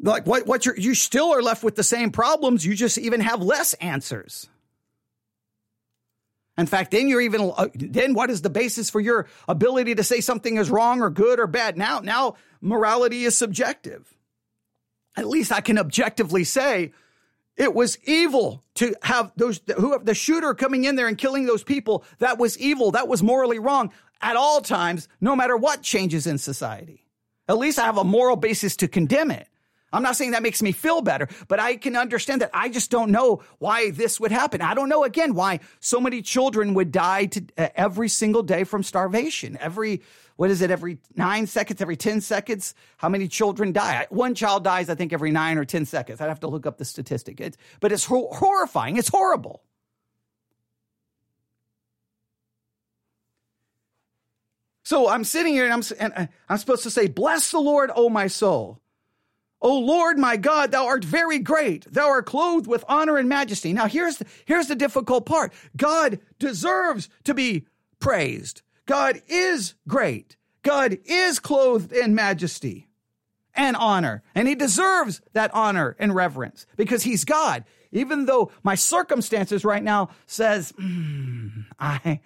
like 0.00 0.26
what, 0.26 0.46
what 0.46 0.66
you're, 0.66 0.76
you 0.76 0.94
still 0.94 1.32
are 1.32 1.42
left 1.42 1.62
with 1.62 1.76
the 1.76 1.82
same 1.82 2.10
problems. 2.10 2.64
You 2.64 2.74
just 2.74 2.98
even 2.98 3.20
have 3.20 3.42
less 3.42 3.74
answers. 3.74 4.48
In 6.56 6.66
fact, 6.66 6.92
then 6.92 7.08
you're 7.08 7.20
even, 7.20 7.52
uh, 7.56 7.68
then 7.74 8.14
what 8.14 8.30
is 8.30 8.42
the 8.42 8.50
basis 8.50 8.88
for 8.88 9.00
your 9.00 9.26
ability 9.48 9.96
to 9.96 10.04
say 10.04 10.20
something 10.20 10.56
is 10.56 10.70
wrong 10.70 11.02
or 11.02 11.10
good 11.10 11.40
or 11.40 11.46
bad? 11.46 11.76
Now, 11.76 11.98
now 11.98 12.36
morality 12.60 13.24
is 13.24 13.36
subjective 13.36 14.13
at 15.16 15.26
least 15.26 15.52
I 15.52 15.60
can 15.60 15.78
objectively 15.78 16.44
say 16.44 16.92
it 17.56 17.74
was 17.74 17.98
evil 18.04 18.64
to 18.74 18.94
have 19.02 19.30
those 19.36 19.60
who 19.76 19.98
the 20.02 20.14
shooter 20.14 20.54
coming 20.54 20.84
in 20.84 20.96
there 20.96 21.06
and 21.06 21.16
killing 21.16 21.46
those 21.46 21.62
people. 21.62 22.04
That 22.18 22.38
was 22.38 22.58
evil. 22.58 22.92
That 22.92 23.08
was 23.08 23.22
morally 23.22 23.58
wrong 23.58 23.92
at 24.20 24.36
all 24.36 24.60
times, 24.60 25.08
no 25.20 25.36
matter 25.36 25.56
what 25.56 25.82
changes 25.82 26.26
in 26.26 26.38
society. 26.38 27.06
At 27.48 27.58
least 27.58 27.78
I 27.78 27.84
have 27.84 27.98
a 27.98 28.04
moral 28.04 28.36
basis 28.36 28.76
to 28.76 28.88
condemn 28.88 29.30
it. 29.30 29.46
I'm 29.92 30.02
not 30.02 30.16
saying 30.16 30.32
that 30.32 30.42
makes 30.42 30.60
me 30.60 30.72
feel 30.72 31.02
better, 31.02 31.28
but 31.46 31.60
I 31.60 31.76
can 31.76 31.94
understand 31.94 32.40
that 32.40 32.50
I 32.52 32.68
just 32.68 32.90
don't 32.90 33.12
know 33.12 33.44
why 33.58 33.92
this 33.92 34.18
would 34.18 34.32
happen. 34.32 34.60
I 34.60 34.74
don't 34.74 34.88
know 34.88 35.04
again 35.04 35.34
why 35.34 35.60
so 35.78 36.00
many 36.00 36.20
children 36.20 36.74
would 36.74 36.90
die 36.90 37.26
to, 37.26 37.44
uh, 37.56 37.68
every 37.76 38.08
single 38.08 38.42
day 38.42 38.64
from 38.64 38.82
starvation. 38.82 39.56
Every 39.60 40.02
what 40.36 40.50
is 40.50 40.62
it, 40.62 40.70
every 40.70 40.98
nine 41.14 41.46
seconds, 41.46 41.80
every 41.80 41.96
10 41.96 42.20
seconds? 42.20 42.74
How 42.96 43.08
many 43.08 43.28
children 43.28 43.72
die? 43.72 44.06
One 44.10 44.34
child 44.34 44.64
dies, 44.64 44.90
I 44.90 44.96
think, 44.96 45.12
every 45.12 45.30
nine 45.30 45.58
or 45.58 45.64
10 45.64 45.84
seconds. 45.84 46.20
I'd 46.20 46.28
have 46.28 46.40
to 46.40 46.48
look 46.48 46.66
up 46.66 46.78
the 46.78 46.84
statistic. 46.84 47.40
It's, 47.40 47.56
but 47.80 47.92
it's 47.92 48.04
ho- 48.04 48.28
horrifying. 48.32 48.96
It's 48.96 49.08
horrible. 49.08 49.62
So 54.82 55.08
I'm 55.08 55.24
sitting 55.24 55.54
here 55.54 55.64
and 55.64 55.72
I'm, 55.72 55.82
and 55.98 56.12
uh, 56.14 56.26
I'm 56.48 56.58
supposed 56.58 56.82
to 56.82 56.90
say, 56.90 57.06
Bless 57.06 57.50
the 57.50 57.60
Lord, 57.60 57.90
O 57.94 58.10
my 58.10 58.26
soul. 58.26 58.80
O 59.62 59.78
Lord 59.78 60.18
my 60.18 60.36
God, 60.36 60.72
thou 60.72 60.86
art 60.86 61.04
very 61.04 61.38
great. 61.38 61.90
Thou 61.90 62.06
art 62.08 62.26
clothed 62.26 62.66
with 62.66 62.84
honor 62.86 63.16
and 63.16 63.28
majesty. 63.28 63.72
Now 63.72 63.86
here's 63.86 64.18
the, 64.18 64.26
here's 64.44 64.66
the 64.66 64.74
difficult 64.74 65.24
part. 65.24 65.54
God 65.74 66.18
deserves 66.38 67.08
to 67.22 67.32
be 67.32 67.66
praised. 67.98 68.60
God 68.86 69.22
is 69.26 69.74
great. 69.88 70.36
God 70.62 70.98
is 71.04 71.38
clothed 71.38 71.92
in 71.92 72.14
majesty 72.14 72.88
and 73.54 73.76
honor, 73.76 74.22
and 74.34 74.48
he 74.48 74.54
deserves 74.54 75.20
that 75.32 75.54
honor 75.54 75.94
and 75.98 76.14
reverence 76.14 76.66
because 76.76 77.04
he's 77.04 77.24
God. 77.24 77.64
Even 77.92 78.26
though 78.26 78.50
my 78.64 78.74
circumstances 78.74 79.64
right 79.64 79.82
now 79.82 80.08
says, 80.26 80.72
mm, 80.72 81.64
I 81.78 82.20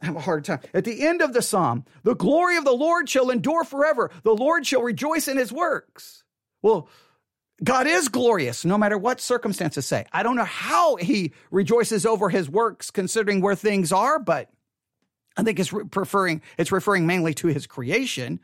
have 0.00 0.16
a 0.16 0.20
hard 0.20 0.44
time. 0.44 0.60
At 0.72 0.84
the 0.84 1.06
end 1.06 1.20
of 1.20 1.32
the 1.32 1.42
psalm, 1.42 1.84
the 2.04 2.14
glory 2.14 2.56
of 2.56 2.64
the 2.64 2.72
Lord 2.72 3.08
shall 3.08 3.30
endure 3.30 3.64
forever. 3.64 4.10
The 4.22 4.34
Lord 4.34 4.66
shall 4.66 4.82
rejoice 4.82 5.26
in 5.26 5.36
his 5.36 5.52
works. 5.52 6.22
Well, 6.62 6.88
God 7.62 7.86
is 7.86 8.08
glorious 8.08 8.64
no 8.64 8.78
matter 8.78 8.96
what 8.96 9.20
circumstances 9.20 9.84
say. 9.84 10.06
I 10.12 10.22
don't 10.22 10.36
know 10.36 10.44
how 10.44 10.96
he 10.96 11.32
rejoices 11.50 12.06
over 12.06 12.30
his 12.30 12.48
works 12.48 12.90
considering 12.90 13.40
where 13.40 13.56
things 13.56 13.92
are, 13.92 14.18
but 14.18 14.48
I 15.40 15.42
think 15.42 15.58
it's 15.58 15.72
referring 15.72 16.42
it's 16.58 16.70
referring 16.70 17.06
mainly 17.06 17.32
to 17.34 17.48
his 17.48 17.66
creation. 17.66 18.40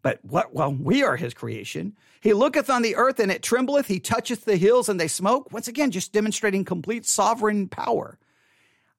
But 0.00 0.24
what 0.24 0.54
well, 0.54 0.72
we 0.72 1.02
are 1.02 1.16
his 1.16 1.34
creation. 1.34 1.94
He 2.22 2.32
looketh 2.32 2.70
on 2.70 2.80
the 2.80 2.96
earth 2.96 3.20
and 3.20 3.30
it 3.30 3.42
trembleth, 3.42 3.86
he 3.86 4.00
toucheth 4.00 4.46
the 4.46 4.56
hills 4.56 4.88
and 4.88 4.98
they 4.98 5.06
smoke. 5.06 5.52
Once 5.52 5.68
again, 5.68 5.90
just 5.90 6.14
demonstrating 6.14 6.64
complete 6.64 7.04
sovereign 7.04 7.68
power. 7.68 8.18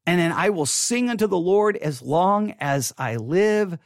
And 0.06 0.20
then 0.20 0.32
I 0.32 0.52
will 0.52 0.68
sing 0.68 1.10
unto 1.10 1.26
the 1.26 1.38
Lord 1.38 1.78
as 1.78 2.04
long 2.04 2.54
as 2.60 2.94
I 3.00 3.16
live. 3.16 3.80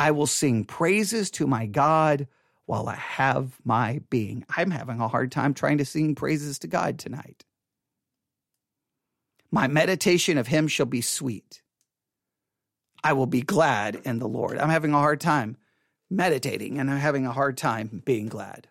I 0.00 0.10
will 0.10 0.26
sing 0.26 0.64
praises 0.64 1.30
to 1.32 1.46
my 1.46 1.66
God 1.66 2.26
while 2.64 2.88
I 2.88 2.96
have 2.96 3.56
my 3.64 4.00
being. 4.10 4.44
I'm 4.56 4.72
having 4.72 5.00
a 5.00 5.06
hard 5.06 5.30
time 5.30 5.54
trying 5.54 5.78
to 5.78 5.84
sing 5.84 6.16
praises 6.16 6.58
to 6.60 6.66
God 6.66 6.98
tonight. 6.98 7.44
My 9.52 9.68
meditation 9.68 10.38
of 10.38 10.48
him 10.48 10.66
shall 10.66 10.86
be 10.86 11.00
sweet. 11.00 11.62
I 13.06 13.12
will 13.12 13.26
be 13.26 13.40
glad 13.40 14.00
in 14.04 14.18
the 14.18 14.26
Lord. 14.26 14.58
I'm 14.58 14.68
having 14.68 14.92
a 14.92 14.98
hard 14.98 15.20
time 15.20 15.58
meditating 16.10 16.80
and 16.80 16.90
I'm 16.90 16.98
having 16.98 17.24
a 17.24 17.30
hard 17.30 17.56
time 17.56 18.02
being 18.04 18.26
glad. 18.26 18.66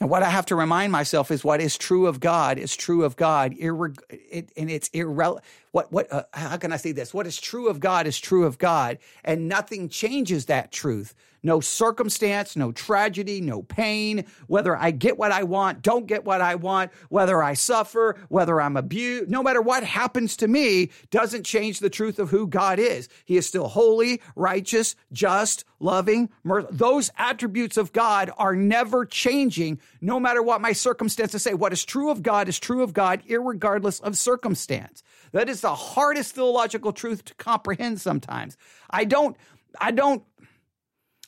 And 0.00 0.10
what 0.10 0.24
I 0.24 0.28
have 0.28 0.46
to 0.46 0.56
remind 0.56 0.90
myself 0.90 1.30
is 1.30 1.44
what 1.44 1.60
is 1.60 1.78
true 1.78 2.08
of 2.08 2.18
God 2.18 2.58
is 2.58 2.74
true 2.74 3.04
of 3.04 3.14
God, 3.14 3.54
irre- 3.54 3.96
it, 4.10 4.50
and 4.56 4.68
it's 4.68 4.88
irrelevant. 4.88 5.44
What 5.74 5.90
what 5.90 6.12
uh, 6.12 6.22
how 6.32 6.56
can 6.56 6.72
I 6.72 6.76
say 6.76 6.92
this? 6.92 7.12
What 7.12 7.26
is 7.26 7.36
true 7.36 7.66
of 7.66 7.80
God 7.80 8.06
is 8.06 8.20
true 8.20 8.44
of 8.44 8.58
God, 8.58 8.98
and 9.24 9.48
nothing 9.48 9.88
changes 9.88 10.46
that 10.46 10.70
truth. 10.70 11.16
No 11.42 11.60
circumstance, 11.60 12.56
no 12.56 12.72
tragedy, 12.72 13.42
no 13.42 13.62
pain, 13.62 14.24
whether 14.46 14.74
I 14.74 14.92
get 14.92 15.18
what 15.18 15.30
I 15.30 15.42
want, 15.42 15.82
don't 15.82 16.06
get 16.06 16.24
what 16.24 16.40
I 16.40 16.54
want, 16.54 16.90
whether 17.10 17.42
I 17.42 17.52
suffer, 17.52 18.16
whether 18.30 18.60
I'm 18.60 18.78
abused, 18.78 19.28
no 19.28 19.42
matter 19.42 19.60
what 19.60 19.84
happens 19.84 20.36
to 20.38 20.48
me, 20.48 20.90
doesn't 21.10 21.44
change 21.44 21.80
the 21.80 21.90
truth 21.90 22.18
of 22.18 22.30
who 22.30 22.46
God 22.46 22.78
is. 22.78 23.10
He 23.26 23.36
is 23.36 23.46
still 23.46 23.68
holy, 23.68 24.22
righteous, 24.34 24.96
just, 25.12 25.66
loving. 25.80 26.30
Those 26.70 27.10
attributes 27.18 27.76
of 27.76 27.92
God 27.92 28.30
are 28.38 28.56
never 28.56 29.04
changing, 29.04 29.80
no 30.00 30.18
matter 30.18 30.42
what 30.42 30.62
my 30.62 30.72
circumstances 30.72 31.42
say. 31.42 31.52
What 31.52 31.74
is 31.74 31.84
true 31.84 32.10
of 32.10 32.22
God 32.22 32.48
is 32.48 32.58
true 32.58 32.82
of 32.82 32.94
God, 32.94 33.22
regardless 33.28 34.00
of 34.00 34.16
circumstance. 34.16 35.02
That 35.32 35.48
is 35.48 35.63
the 35.64 35.74
hardest 35.74 36.34
theological 36.34 36.92
truth 36.92 37.24
to 37.24 37.34
comprehend 37.36 37.98
sometimes. 37.98 38.58
I 38.90 39.04
don't, 39.04 39.34
I 39.80 39.92
don't, 39.92 40.22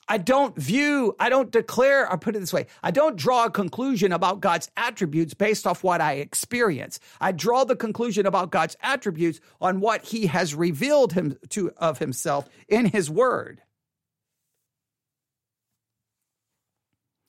I 0.08 0.18
don't 0.18 0.54
view, 0.56 1.16
I 1.18 1.30
don't 1.30 1.50
declare, 1.50 2.08
or 2.08 2.18
put 2.18 2.36
it 2.36 2.40
this 2.40 2.52
way, 2.52 2.66
I 2.82 2.90
don't 2.90 3.16
draw 3.16 3.46
a 3.46 3.50
conclusion 3.50 4.12
about 4.12 4.40
God's 4.40 4.70
attributes 4.76 5.32
based 5.32 5.66
off 5.66 5.82
what 5.82 6.02
I 6.02 6.16
experience. 6.16 7.00
I 7.18 7.32
draw 7.32 7.64
the 7.64 7.76
conclusion 7.76 8.26
about 8.26 8.50
God's 8.50 8.76
attributes 8.82 9.40
on 9.58 9.80
what 9.80 10.04
he 10.04 10.26
has 10.26 10.54
revealed 10.54 11.14
him 11.14 11.38
to 11.48 11.72
of 11.78 11.98
himself 11.98 12.46
in 12.68 12.84
his 12.84 13.10
word. 13.10 13.62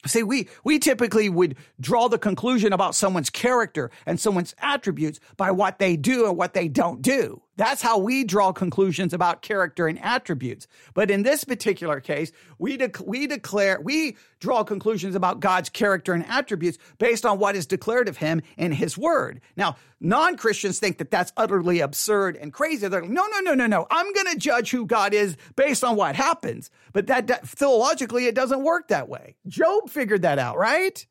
See, 0.07 0.23
we, 0.23 0.49
we 0.63 0.79
typically 0.79 1.29
would 1.29 1.55
draw 1.79 2.07
the 2.07 2.17
conclusion 2.17 2.73
about 2.73 2.95
someone's 2.95 3.29
character 3.29 3.91
and 4.05 4.19
someone's 4.19 4.55
attributes 4.59 5.19
by 5.35 5.51
what 5.51 5.79
they 5.79 5.95
do 5.95 6.25
or 6.25 6.33
what 6.33 6.53
they 6.53 6.67
don't 6.67 7.01
do. 7.01 7.41
That's 7.57 7.81
how 7.81 7.97
we 7.97 8.23
draw 8.23 8.53
conclusions 8.53 9.13
about 9.13 9.41
character 9.41 9.87
and 9.87 9.99
attributes. 10.01 10.67
But 10.93 11.11
in 11.11 11.23
this 11.23 11.43
particular 11.43 11.99
case, 11.99 12.31
we, 12.59 12.77
de- 12.77 12.91
we 13.03 13.27
declare, 13.27 13.81
we 13.81 14.15
draw 14.39 14.63
conclusions 14.63 15.15
about 15.15 15.39
God's 15.39 15.69
character 15.69 16.13
and 16.13 16.25
attributes 16.27 16.77
based 16.99 17.25
on 17.25 17.39
what 17.39 17.55
is 17.55 17.65
declared 17.65 18.07
of 18.07 18.17
him 18.17 18.41
in 18.57 18.71
his 18.71 18.97
word. 18.97 19.41
Now, 19.55 19.75
non 19.99 20.37
Christians 20.37 20.79
think 20.79 20.99
that 20.99 21.11
that's 21.11 21.33
utterly 21.35 21.79
absurd 21.79 22.37
and 22.37 22.53
crazy. 22.53 22.87
They're 22.87 23.01
like, 23.01 23.09
no, 23.09 23.25
no, 23.27 23.39
no, 23.39 23.55
no, 23.55 23.65
no. 23.65 23.87
I'm 23.89 24.13
going 24.13 24.27
to 24.33 24.37
judge 24.37 24.69
who 24.71 24.85
God 24.85 25.13
is 25.13 25.35
based 25.55 25.83
on 25.83 25.95
what 25.95 26.15
happens. 26.15 26.69
But 26.93 27.07
that, 27.07 27.27
that 27.27 27.47
theologically, 27.47 28.27
it 28.27 28.35
doesn't 28.35 28.63
work 28.63 28.89
that 28.89 29.09
way. 29.09 29.35
Job 29.47 29.89
figured 29.89 30.21
that 30.21 30.37
out, 30.39 30.57
right? 30.57 31.05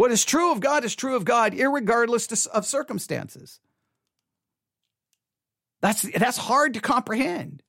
What 0.00 0.12
is 0.12 0.24
true 0.24 0.50
of 0.50 0.60
God 0.60 0.82
is 0.82 0.96
true 0.96 1.14
of 1.14 1.26
God, 1.26 1.54
regardless 1.54 2.46
of 2.46 2.64
circumstances. 2.64 3.60
That's, 5.82 6.00
that's 6.16 6.38
hard 6.38 6.72
to 6.72 6.80
comprehend. 6.80 7.62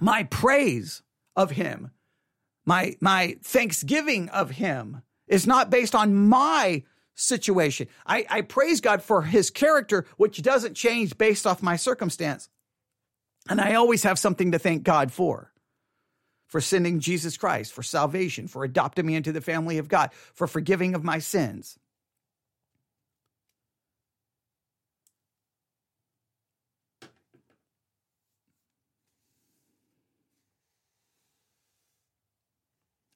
My 0.00 0.22
praise 0.22 1.02
of 1.36 1.50
Him, 1.50 1.90
my, 2.64 2.96
my 2.98 3.36
thanksgiving 3.42 4.30
of 4.30 4.52
Him 4.52 5.02
is 5.28 5.46
not 5.46 5.68
based 5.68 5.94
on 5.94 6.14
my 6.14 6.82
situation. 7.14 7.86
I, 8.06 8.24
I 8.30 8.40
praise 8.40 8.80
God 8.80 9.02
for 9.02 9.20
His 9.20 9.50
character, 9.50 10.06
which 10.16 10.40
doesn't 10.40 10.76
change 10.76 11.18
based 11.18 11.46
off 11.46 11.62
my 11.62 11.76
circumstance. 11.76 12.48
And 13.50 13.60
I 13.60 13.74
always 13.74 14.04
have 14.04 14.18
something 14.18 14.52
to 14.52 14.58
thank 14.58 14.82
God 14.82 15.12
for 15.12 15.52
for 16.46 16.60
sending 16.60 17.00
Jesus 17.00 17.36
Christ, 17.36 17.72
for 17.72 17.82
salvation, 17.82 18.48
for 18.48 18.64
adopting 18.64 19.06
me 19.06 19.14
into 19.14 19.32
the 19.32 19.40
family 19.40 19.78
of 19.78 19.88
God, 19.88 20.10
for 20.34 20.46
forgiving 20.46 20.94
of 20.94 21.02
my 21.04 21.18
sins. 21.18 21.78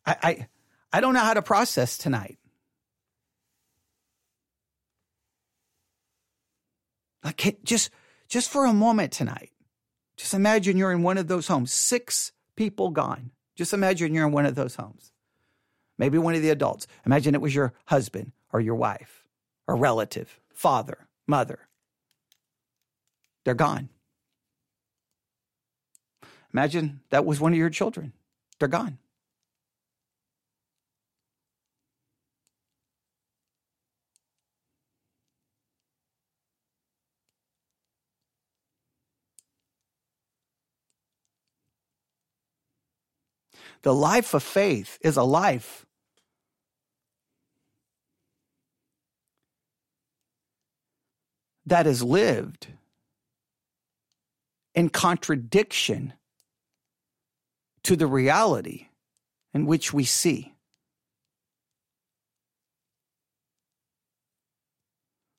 I, 0.04 0.16
I, 0.22 0.48
I 0.92 1.00
don't 1.00 1.14
know 1.14 1.20
how 1.20 1.34
to 1.34 1.42
process 1.42 1.96
tonight. 1.96 2.38
Like 7.22 7.58
just 7.64 7.90
just 8.28 8.50
for 8.50 8.64
a 8.64 8.72
moment 8.72 9.12
tonight, 9.12 9.50
just 10.16 10.32
imagine 10.34 10.76
you're 10.76 10.92
in 10.92 11.02
one 11.02 11.18
of 11.18 11.28
those 11.28 11.48
homes, 11.48 11.72
six 11.72 12.32
people 12.60 12.90
gone. 12.90 13.30
Just 13.56 13.72
imagine 13.72 14.12
you're 14.12 14.26
in 14.26 14.34
one 14.34 14.44
of 14.44 14.54
those 14.54 14.74
homes. 14.74 15.12
Maybe 15.96 16.18
one 16.18 16.34
of 16.34 16.42
the 16.42 16.50
adults. 16.50 16.86
Imagine 17.06 17.34
it 17.34 17.40
was 17.40 17.54
your 17.54 17.72
husband 17.86 18.32
or 18.52 18.60
your 18.60 18.74
wife 18.74 19.24
or 19.66 19.76
relative, 19.76 20.38
father, 20.52 21.08
mother. 21.26 21.60
They're 23.44 23.54
gone. 23.54 23.88
Imagine 26.52 27.00
that 27.08 27.24
was 27.24 27.40
one 27.40 27.54
of 27.54 27.58
your 27.58 27.70
children. 27.70 28.12
They're 28.58 28.68
gone. 28.68 28.98
The 43.82 43.94
life 43.94 44.34
of 44.34 44.42
faith 44.42 44.98
is 45.00 45.16
a 45.16 45.22
life 45.22 45.86
that 51.66 51.86
is 51.86 52.02
lived 52.02 52.66
in 54.74 54.88
contradiction 54.88 56.12
to 57.84 57.96
the 57.96 58.06
reality 58.06 58.88
in 59.54 59.66
which 59.66 59.92
we 59.92 60.04
see. 60.04 60.54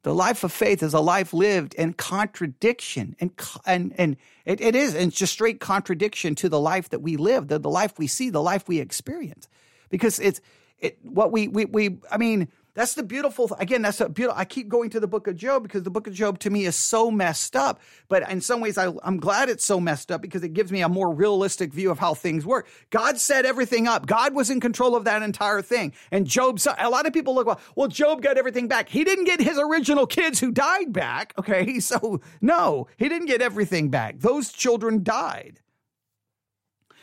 The 0.03 0.15
life 0.15 0.43
of 0.43 0.51
faith 0.51 0.81
is 0.81 0.93
a 0.93 0.99
life 0.99 1.31
lived 1.31 1.75
in 1.75 1.93
contradiction 1.93 3.15
and 3.19 3.31
and 3.65 3.93
and 3.97 4.17
it, 4.45 4.59
it 4.59 4.75
is 4.75 4.95
it's 4.95 5.15
just 5.15 5.33
straight 5.33 5.59
contradiction 5.59 6.33
to 6.35 6.49
the 6.49 6.59
life 6.59 6.89
that 6.89 7.01
we 7.01 7.17
live, 7.17 7.47
the, 7.47 7.59
the 7.59 7.69
life 7.69 7.99
we 7.99 8.07
see, 8.07 8.29
the 8.29 8.41
life 8.41 8.67
we 8.67 8.79
experience. 8.79 9.47
Because 9.89 10.19
it's 10.19 10.41
it 10.79 10.97
what 11.03 11.31
we 11.31 11.47
we 11.47 11.65
we 11.65 11.97
I 12.09 12.17
mean 12.17 12.47
that's 12.73 12.93
the 12.93 13.03
beautiful, 13.03 13.51
again, 13.59 13.81
that's 13.81 13.99
a 13.99 14.07
beautiful, 14.07 14.39
I 14.39 14.45
keep 14.45 14.69
going 14.69 14.89
to 14.91 14.99
the 14.99 15.07
book 15.07 15.27
of 15.27 15.35
Job 15.35 15.63
because 15.63 15.83
the 15.83 15.89
book 15.89 16.07
of 16.07 16.13
Job 16.13 16.39
to 16.39 16.49
me 16.49 16.65
is 16.65 16.75
so 16.75 17.11
messed 17.11 17.55
up. 17.55 17.81
But 18.07 18.29
in 18.29 18.39
some 18.39 18.61
ways, 18.61 18.77
I, 18.77 18.93
I'm 19.03 19.17
glad 19.17 19.49
it's 19.49 19.65
so 19.65 19.79
messed 19.79 20.11
up 20.11 20.21
because 20.21 20.43
it 20.43 20.53
gives 20.53 20.71
me 20.71 20.81
a 20.81 20.87
more 20.87 21.13
realistic 21.13 21.73
view 21.73 21.91
of 21.91 21.99
how 21.99 22.13
things 22.13 22.45
work. 22.45 22.67
God 22.89 23.17
set 23.19 23.45
everything 23.45 23.87
up. 23.87 24.05
God 24.05 24.33
was 24.33 24.49
in 24.49 24.61
control 24.61 24.95
of 24.95 25.03
that 25.03 25.21
entire 25.21 25.61
thing. 25.61 25.91
And 26.11 26.25
Job, 26.25 26.59
a 26.77 26.89
lot 26.89 27.05
of 27.05 27.13
people 27.13 27.35
look, 27.35 27.47
well, 27.47 27.59
well, 27.75 27.87
Job 27.89 28.21
got 28.21 28.37
everything 28.37 28.67
back. 28.69 28.87
He 28.87 29.03
didn't 29.03 29.25
get 29.25 29.41
his 29.41 29.59
original 29.59 30.07
kids 30.07 30.39
who 30.39 30.51
died 30.51 30.93
back. 30.93 31.33
Okay. 31.37 31.79
So 31.91 32.21
no, 32.41 32.87
he 32.97 33.09
didn't 33.09 33.27
get 33.27 33.41
everything 33.41 33.89
back. 33.89 34.19
Those 34.19 34.51
children 34.51 35.03
died. 35.03 35.59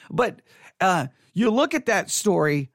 But, 0.08 0.40
uh, 0.80 1.08
you 1.34 1.50
look 1.50 1.74
at 1.74 1.86
that 1.86 2.10
story 2.10 2.70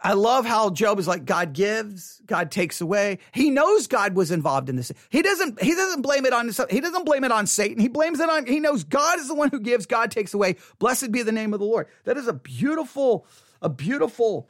I 0.00 0.14
love 0.14 0.46
how 0.46 0.70
Job 0.70 0.98
is 0.98 1.06
like 1.06 1.26
God 1.26 1.52
gives, 1.52 2.22
God 2.24 2.50
takes 2.50 2.80
away. 2.80 3.18
He 3.32 3.50
knows 3.50 3.86
God 3.86 4.14
was 4.14 4.30
involved 4.30 4.70
in 4.70 4.76
this. 4.76 4.90
He 5.10 5.20
doesn't 5.20 5.60
he 5.62 5.74
doesn't 5.74 6.00
blame 6.00 6.24
it 6.24 6.32
on 6.32 6.48
he 6.70 6.80
doesn't 6.80 7.04
blame 7.04 7.24
it 7.24 7.32
on 7.32 7.46
Satan. 7.46 7.78
He 7.78 7.88
blames 7.88 8.20
it 8.20 8.30
on 8.30 8.46
he 8.46 8.58
knows 8.58 8.84
God 8.84 9.18
is 9.18 9.28
the 9.28 9.34
one 9.34 9.50
who 9.50 9.60
gives, 9.60 9.84
God 9.84 10.10
takes 10.10 10.32
away. 10.32 10.56
Blessed 10.78 11.12
be 11.12 11.22
the 11.22 11.32
name 11.32 11.52
of 11.52 11.60
the 11.60 11.66
Lord. 11.66 11.88
That 12.04 12.16
is 12.16 12.26
a 12.26 12.32
beautiful 12.32 13.26
a 13.60 13.68
beautiful 13.68 14.48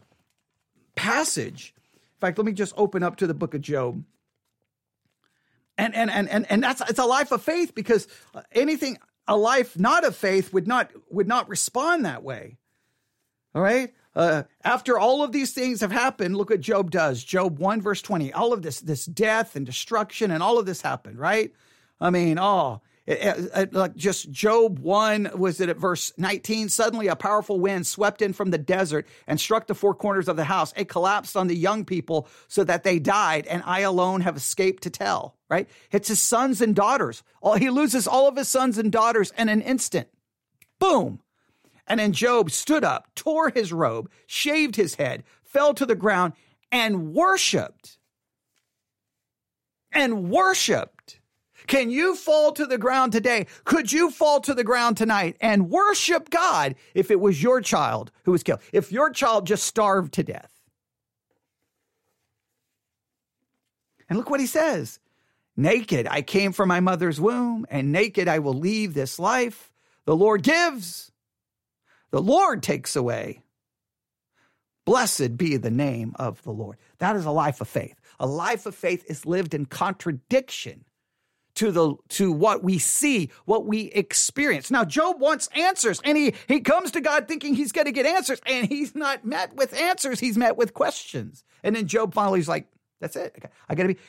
passage. 0.95 1.75
In 1.95 2.21
fact, 2.21 2.39
let 2.39 2.45
me 2.45 2.53
just 2.53 2.75
open 2.77 3.03
up 3.03 3.17
to 3.17 3.27
the 3.27 3.35
book 3.35 3.55
of 3.55 3.61
Job. 3.63 4.05
And 5.77 5.95
and 5.95 6.11
and 6.11 6.29
and 6.29 6.51
and 6.51 6.63
that's 6.63 6.83
it's 6.89 7.01
a 7.01 7.05
life 7.05 7.33
of 7.33 7.43
faith 7.43 7.75
because 7.75 8.07
anything 8.53 8.99
a 9.27 9.37
life 9.37 9.77
not 9.77 10.05
of 10.05 10.15
faith 10.15 10.53
would 10.53 10.69
not 10.69 10.93
would 11.11 11.27
not 11.27 11.49
respond 11.49 12.05
that 12.05 12.23
way. 12.23 12.59
All 13.55 13.63
right? 13.63 13.93
Uh, 14.17 14.45
after 14.65 14.99
all 14.99 15.23
of 15.23 15.31
these 15.31 15.53
things 15.53 15.83
have 15.83 15.93
happened, 15.93 16.37
look 16.37 16.49
what 16.49 16.63
Job 16.63 16.91
does. 16.91 17.23
Job 17.23 17.59
1, 17.59 17.83
verse 17.83 18.01
20. 18.01 18.33
All 18.33 18.55
of 18.55 18.63
this, 18.63 18.81
this 18.81 19.05
death 19.05 19.55
and 19.55 19.67
destruction 19.67 20.31
and 20.31 20.43
all 20.43 20.59
of 20.59 20.65
this 20.65 20.81
happened, 20.81 21.19
right? 21.19 21.53
I 22.01 22.09
mean, 22.09 22.39
oh, 22.39 22.81
it, 23.07 23.19
it, 23.21 23.51
it, 23.55 23.75
like 23.75 23.95
just 23.95 24.31
Job 24.31 24.79
1, 24.79 25.33
was 25.37 25.61
it 25.61 25.69
at 25.69 25.77
verse 25.77 26.13
19? 26.17 26.71
Suddenly 26.71 27.09
a 27.09 27.15
powerful 27.15 27.61
wind 27.61 27.87
swept 27.87 28.23
in 28.23 28.33
from 28.33 28.51
the 28.51 28.59
desert 28.59 29.07
and 29.27 29.39
struck 29.39 29.67
the 29.67 29.75
four 29.75 29.95
corners 29.95 30.29
of 30.29 30.37
the 30.37 30.45
house. 30.45 30.73
It 30.77 30.89
collapsed 30.89 31.37
on 31.37 31.47
the 31.47 31.55
young 31.55 31.85
people 31.85 32.27
so 32.49 32.65
that 32.65 32.85
they 32.85 32.99
died, 32.99 33.47
and 33.47 33.63
I 33.67 33.81
alone 33.81 34.23
have 34.23 34.37
escaped 34.37 34.83
to 34.85 34.91
tell, 34.91 35.37
right? 35.51 35.69
It's 35.93 36.09
his 36.09 36.23
sons 36.23 36.63
and 36.63 36.75
daughters. 36.75 37.23
All, 37.43 37.55
he 37.55 37.69
loses 37.69 38.09
all 38.09 38.29
of 38.29 38.37
his 38.37 38.49
sons 38.49 38.79
and 38.79 38.91
daughters 38.91 39.31
in 39.37 39.51
an 39.51 39.61
instant. 39.61 40.09
Boom. 40.79 41.21
And 41.87 42.01
then 42.01 42.13
Job 42.13 42.51
stood 42.51 42.85
up, 42.85 43.09
tore 43.15 43.51
his 43.51 43.73
robe, 43.73 44.11
shaved 44.27 44.77
his 44.77 44.97
head, 44.97 45.23
fell 45.43 45.75
to 45.75 45.87
the 45.87 45.95
ground, 45.95 46.33
and 46.73 47.15
worshiped. 47.15 47.99
And 49.93 50.31
worshiped. 50.31 51.21
Can 51.67 51.91
you 51.91 52.15
fall 52.15 52.53
to 52.53 52.67
the 52.67 52.79
ground 52.79 53.13
today? 53.13 53.47
Could 53.65 53.91
you 53.91 54.11
fall 54.11 54.41
to 54.41 54.55
the 54.55 54.65
ground 54.65 54.97
tonight 54.97 55.37
and 55.41 55.71
worship 55.71 56.31
God 56.31 56.77
if 56.95 57.11
it 57.11 57.21
was 57.21 57.43
your 57.43 57.61
child 57.61 58.13
who 58.25 58.33
was 58.33 58.43
killed? 58.43 58.61
If 58.73 58.93
your 58.93 59.11
child 59.11 59.47
just 59.47 59.65
starved 59.65 60.15
to 60.15 60.23
death? 60.23 60.53
And 64.09 64.19
look 64.19 64.31
what 64.31 64.41
he 64.41 64.47
says 64.47 65.01
Naked 65.57 66.07
I 66.07 66.23
came 66.23 66.53
from 66.53 66.69
my 66.69 66.81
mother's 66.81 67.21
womb, 67.21 67.67
and 67.71 67.91
naked 67.91 68.29
I 68.29 68.39
will 68.39 68.55
leave 68.55 68.95
this 68.95 69.19
life. 69.19 69.73
The 70.05 70.15
Lord 70.15 70.43
gives, 70.43 71.11
the 72.11 72.23
Lord 72.23 72.63
takes 72.63 72.97
away. 72.97 73.43
Blessed 74.85 75.37
be 75.37 75.57
the 75.57 75.71
name 75.71 76.15
of 76.17 76.43
the 76.45 76.53
Lord. 76.53 76.77
That 76.99 77.17
is 77.17 77.25
a 77.25 77.31
life 77.33 77.61
of 77.61 77.69
faith. 77.69 78.01
A 78.21 78.27
life 78.27 78.67
of 78.67 78.75
faith 78.75 79.05
is 79.09 79.27
lived 79.27 79.53
in 79.53 79.67
contradiction 79.67 80.85
to 81.57 81.73
the 81.73 81.97
to 82.11 82.31
what 82.31 82.63
we 82.63 82.79
see, 82.79 83.31
what 83.47 83.67
we 83.67 83.87
experience. 83.87 84.71
Now 84.71 84.85
Job 84.85 85.21
wants 85.21 85.49
answers 85.55 86.01
and 86.05 86.17
he 86.17 86.35
he 86.47 86.61
comes 86.61 86.93
to 86.93 87.01
God 87.01 87.27
thinking 87.27 87.55
he's 87.55 87.73
going 87.73 87.87
to 87.87 87.93
get 87.93 88.07
answers 88.07 88.41
and 88.47 88.69
he's 88.69 88.95
not 88.95 89.25
met 89.25 89.57
with 89.57 89.75
answers, 89.75 90.21
he's 90.21 90.39
met 90.39 90.57
with 90.57 90.75
questions. 90.75 91.43
And 91.65 91.75
then 91.75 91.89
Job 91.89 92.15
finally 92.15 92.41
is 92.41 92.49
like, 92.49 92.69
that's 93.01 93.17
it. 93.17 93.51
I 93.69 93.75
got 93.75 93.85
to 93.85 93.95
be 93.95 94.01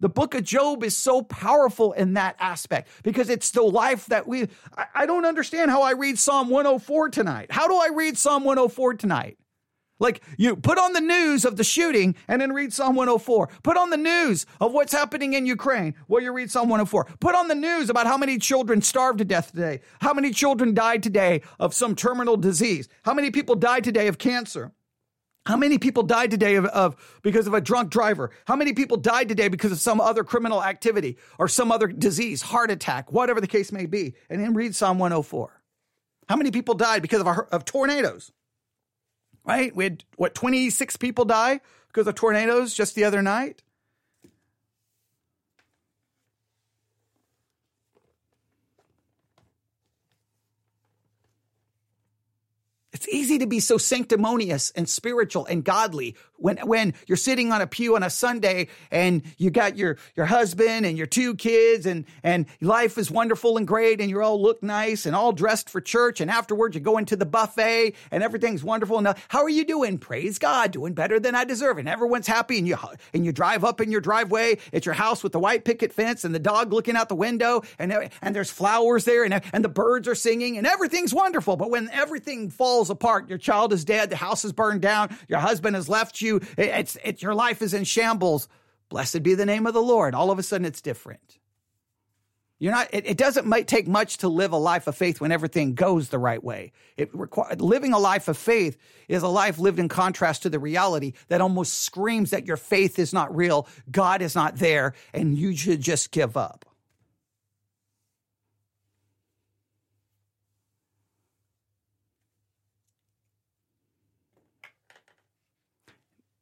the 0.00 0.08
book 0.08 0.34
of 0.34 0.44
Job 0.44 0.84
is 0.84 0.96
so 0.96 1.22
powerful 1.22 1.92
in 1.92 2.14
that 2.14 2.36
aspect 2.38 2.88
because 3.02 3.28
it's 3.28 3.50
the 3.50 3.62
life 3.62 4.06
that 4.06 4.26
we 4.26 4.48
I, 4.76 4.86
I 4.94 5.06
don't 5.06 5.24
understand 5.24 5.70
how 5.70 5.82
I 5.82 5.92
read 5.92 6.18
Psalm 6.18 6.48
104 6.48 7.08
tonight. 7.10 7.50
How 7.50 7.68
do 7.68 7.74
I 7.74 7.88
read 7.94 8.18
Psalm 8.18 8.44
104 8.44 8.94
tonight? 8.94 9.38
Like 9.98 10.22
you 10.36 10.56
put 10.56 10.78
on 10.78 10.92
the 10.92 11.00
news 11.00 11.44
of 11.44 11.56
the 11.56 11.64
shooting 11.64 12.16
and 12.28 12.40
then 12.40 12.52
read 12.52 12.72
Psalm 12.72 12.96
104. 12.96 13.48
Put 13.62 13.76
on 13.76 13.90
the 13.90 13.96
news 13.96 14.44
of 14.60 14.72
what's 14.72 14.92
happening 14.92 15.32
in 15.32 15.46
Ukraine. 15.46 15.94
Well, 16.08 16.22
you 16.22 16.32
read 16.32 16.50
Psalm 16.50 16.68
104. 16.68 17.06
Put 17.20 17.34
on 17.34 17.48
the 17.48 17.54
news 17.54 17.88
about 17.88 18.06
how 18.06 18.18
many 18.18 18.38
children 18.38 18.82
starved 18.82 19.18
to 19.18 19.24
death 19.24 19.52
today. 19.52 19.80
How 20.00 20.12
many 20.12 20.32
children 20.32 20.74
died 20.74 21.02
today 21.02 21.42
of 21.58 21.72
some 21.72 21.94
terminal 21.94 22.36
disease. 22.36 22.88
How 23.04 23.14
many 23.14 23.30
people 23.30 23.54
died 23.54 23.84
today 23.84 24.08
of 24.08 24.18
cancer. 24.18 24.72
How 25.46 25.56
many 25.56 25.78
people 25.78 26.02
died 26.02 26.30
today 26.30 26.56
of, 26.56 26.66
of, 26.66 27.20
because 27.22 27.46
of 27.46 27.54
a 27.54 27.60
drunk 27.60 27.90
driver? 27.90 28.30
How 28.46 28.56
many 28.56 28.72
people 28.72 28.96
died 28.96 29.28
today 29.28 29.48
because 29.48 29.72
of 29.72 29.78
some 29.78 30.00
other 30.00 30.24
criminal 30.24 30.62
activity 30.62 31.16
or 31.38 31.48
some 31.48 31.72
other 31.72 31.86
disease, 31.86 32.42
heart 32.42 32.70
attack, 32.70 33.12
whatever 33.12 33.40
the 33.40 33.46
case 33.46 33.72
may 33.72 33.86
be? 33.86 34.14
And 34.28 34.40
then 34.40 34.54
read 34.54 34.74
Psalm 34.74 34.98
104. 34.98 35.62
How 36.28 36.36
many 36.36 36.50
people 36.50 36.74
died 36.74 37.00
because 37.00 37.20
of, 37.20 37.26
a 37.26 37.46
of 37.52 37.64
tornadoes? 37.64 38.32
right? 39.46 39.74
We 39.74 39.84
had, 39.84 40.04
what, 40.16 40.34
26 40.34 40.96
people 40.96 41.24
die 41.24 41.60
because 41.88 42.06
of 42.06 42.14
tornadoes 42.16 42.74
just 42.74 42.94
the 42.94 43.04
other 43.04 43.22
night? 43.22 43.62
It's 52.96 53.08
easy 53.08 53.36
to 53.40 53.46
be 53.46 53.60
so 53.60 53.76
sanctimonious 53.76 54.70
and 54.70 54.88
spiritual 54.88 55.44
and 55.44 55.62
godly 55.62 56.16
when 56.38 56.56
when 56.58 56.94
you're 57.06 57.16
sitting 57.16 57.52
on 57.52 57.60
a 57.60 57.66
pew 57.66 57.96
on 57.96 58.02
a 58.02 58.10
Sunday 58.10 58.68
and 58.90 59.22
you 59.36 59.50
got 59.50 59.76
your 59.76 59.98
your 60.14 60.26
husband 60.26 60.86
and 60.86 60.96
your 60.96 61.06
two 61.06 61.34
kids 61.34 61.84
and 61.84 62.06
and 62.22 62.46
life 62.60 62.98
is 62.98 63.10
wonderful 63.10 63.56
and 63.56 63.66
great 63.66 64.00
and 64.00 64.10
you 64.10 64.22
all 64.22 64.40
look 64.40 64.62
nice 64.62 65.06
and 65.06 65.14
all 65.14 65.32
dressed 65.32 65.68
for 65.68 65.80
church 65.80 66.20
and 66.20 66.30
afterwards 66.30 66.74
you 66.74 66.80
go 66.80 66.98
into 66.98 67.16
the 67.16 67.26
buffet 67.26 67.94
and 68.10 68.22
everything's 68.22 68.64
wonderful. 68.64 68.98
And 68.98 69.14
how 69.28 69.42
are 69.42 69.48
you 69.48 69.64
doing? 69.64 69.98
Praise 69.98 70.38
God, 70.38 70.72
doing 70.72 70.94
better 70.94 71.20
than 71.20 71.34
I 71.34 71.44
deserve. 71.44 71.78
And 71.78 71.88
everyone's 71.88 72.26
happy 72.26 72.58
and 72.58 72.66
you 72.66 72.76
and 73.12 73.24
you 73.24 73.32
drive 73.32 73.64
up 73.64 73.80
in 73.80 73.90
your 73.90 74.00
driveway 74.00 74.58
at 74.72 74.86
your 74.86 74.94
house 74.94 75.22
with 75.22 75.32
the 75.32 75.40
white 75.40 75.64
picket 75.64 75.92
fence 75.92 76.24
and 76.24 76.34
the 76.34 76.38
dog 76.38 76.72
looking 76.72 76.96
out 76.96 77.08
the 77.08 77.14
window 77.14 77.62
and 77.78 77.92
and 78.22 78.34
there's 78.34 78.50
flowers 78.50 79.04
there 79.04 79.24
and 79.24 79.42
and 79.52 79.64
the 79.64 79.68
birds 79.68 80.08
are 80.08 80.14
singing 80.14 80.56
and 80.56 80.66
everything's 80.66 81.12
wonderful. 81.12 81.56
But 81.56 81.70
when 81.70 81.90
everything 81.90 82.50
falls 82.50 82.85
falls 82.86 82.90
apart. 82.90 83.28
Your 83.28 83.38
child 83.38 83.72
is 83.72 83.84
dead. 83.84 84.10
The 84.10 84.16
house 84.16 84.44
is 84.44 84.52
burned 84.52 84.82
down. 84.82 85.16
Your 85.28 85.40
husband 85.40 85.76
has 85.76 85.88
left 85.88 86.20
you. 86.20 86.40
It's, 86.56 86.96
it's 87.04 87.22
your 87.22 87.34
life 87.34 87.62
is 87.62 87.74
in 87.74 87.84
shambles. 87.84 88.48
Blessed 88.88 89.22
be 89.22 89.34
the 89.34 89.46
name 89.46 89.66
of 89.66 89.74
the 89.74 89.82
Lord. 89.82 90.14
All 90.14 90.30
of 90.30 90.38
a 90.38 90.42
sudden, 90.42 90.64
it's 90.64 90.80
different. 90.80 91.38
You're 92.58 92.72
not. 92.72 92.88
It, 92.90 93.06
it 93.06 93.18
doesn't 93.18 93.46
might 93.46 93.66
take 93.66 93.86
much 93.86 94.18
to 94.18 94.28
live 94.28 94.52
a 94.52 94.56
life 94.56 94.86
of 94.86 94.96
faith 94.96 95.20
when 95.20 95.30
everything 95.30 95.74
goes 95.74 96.08
the 96.08 96.18
right 96.18 96.42
way. 96.42 96.72
It 96.96 97.10
requires 97.12 97.60
living 97.60 97.92
a 97.92 97.98
life 97.98 98.28
of 98.28 98.38
faith 98.38 98.78
is 99.08 99.22
a 99.22 99.28
life 99.28 99.58
lived 99.58 99.78
in 99.78 99.88
contrast 99.88 100.44
to 100.44 100.48
the 100.48 100.58
reality 100.58 101.12
that 101.28 101.42
almost 101.42 101.82
screams 101.82 102.30
that 102.30 102.46
your 102.46 102.56
faith 102.56 102.98
is 102.98 103.12
not 103.12 103.36
real, 103.36 103.68
God 103.90 104.22
is 104.22 104.34
not 104.34 104.56
there, 104.56 104.94
and 105.12 105.36
you 105.36 105.54
should 105.54 105.82
just 105.82 106.12
give 106.12 106.38
up. 106.38 106.64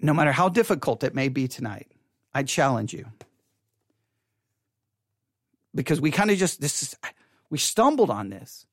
No 0.05 0.13
matter 0.13 0.33
how 0.33 0.51
difficult 0.51 1.03
it 1.03 1.15
may 1.15 1.29
be 1.29 1.49
tonight, 1.49 1.91
I 2.35 2.43
challenge 2.43 2.93
you. 2.93 3.07
Because 5.75 6.01
we 6.01 6.11
kind 6.11 6.31
of 6.31 6.37
just 6.37 6.61
this 6.61 6.83
is, 6.83 6.97
we 7.49 7.59
stumbled 7.59 8.11
on 8.11 8.29
this. 8.29 8.67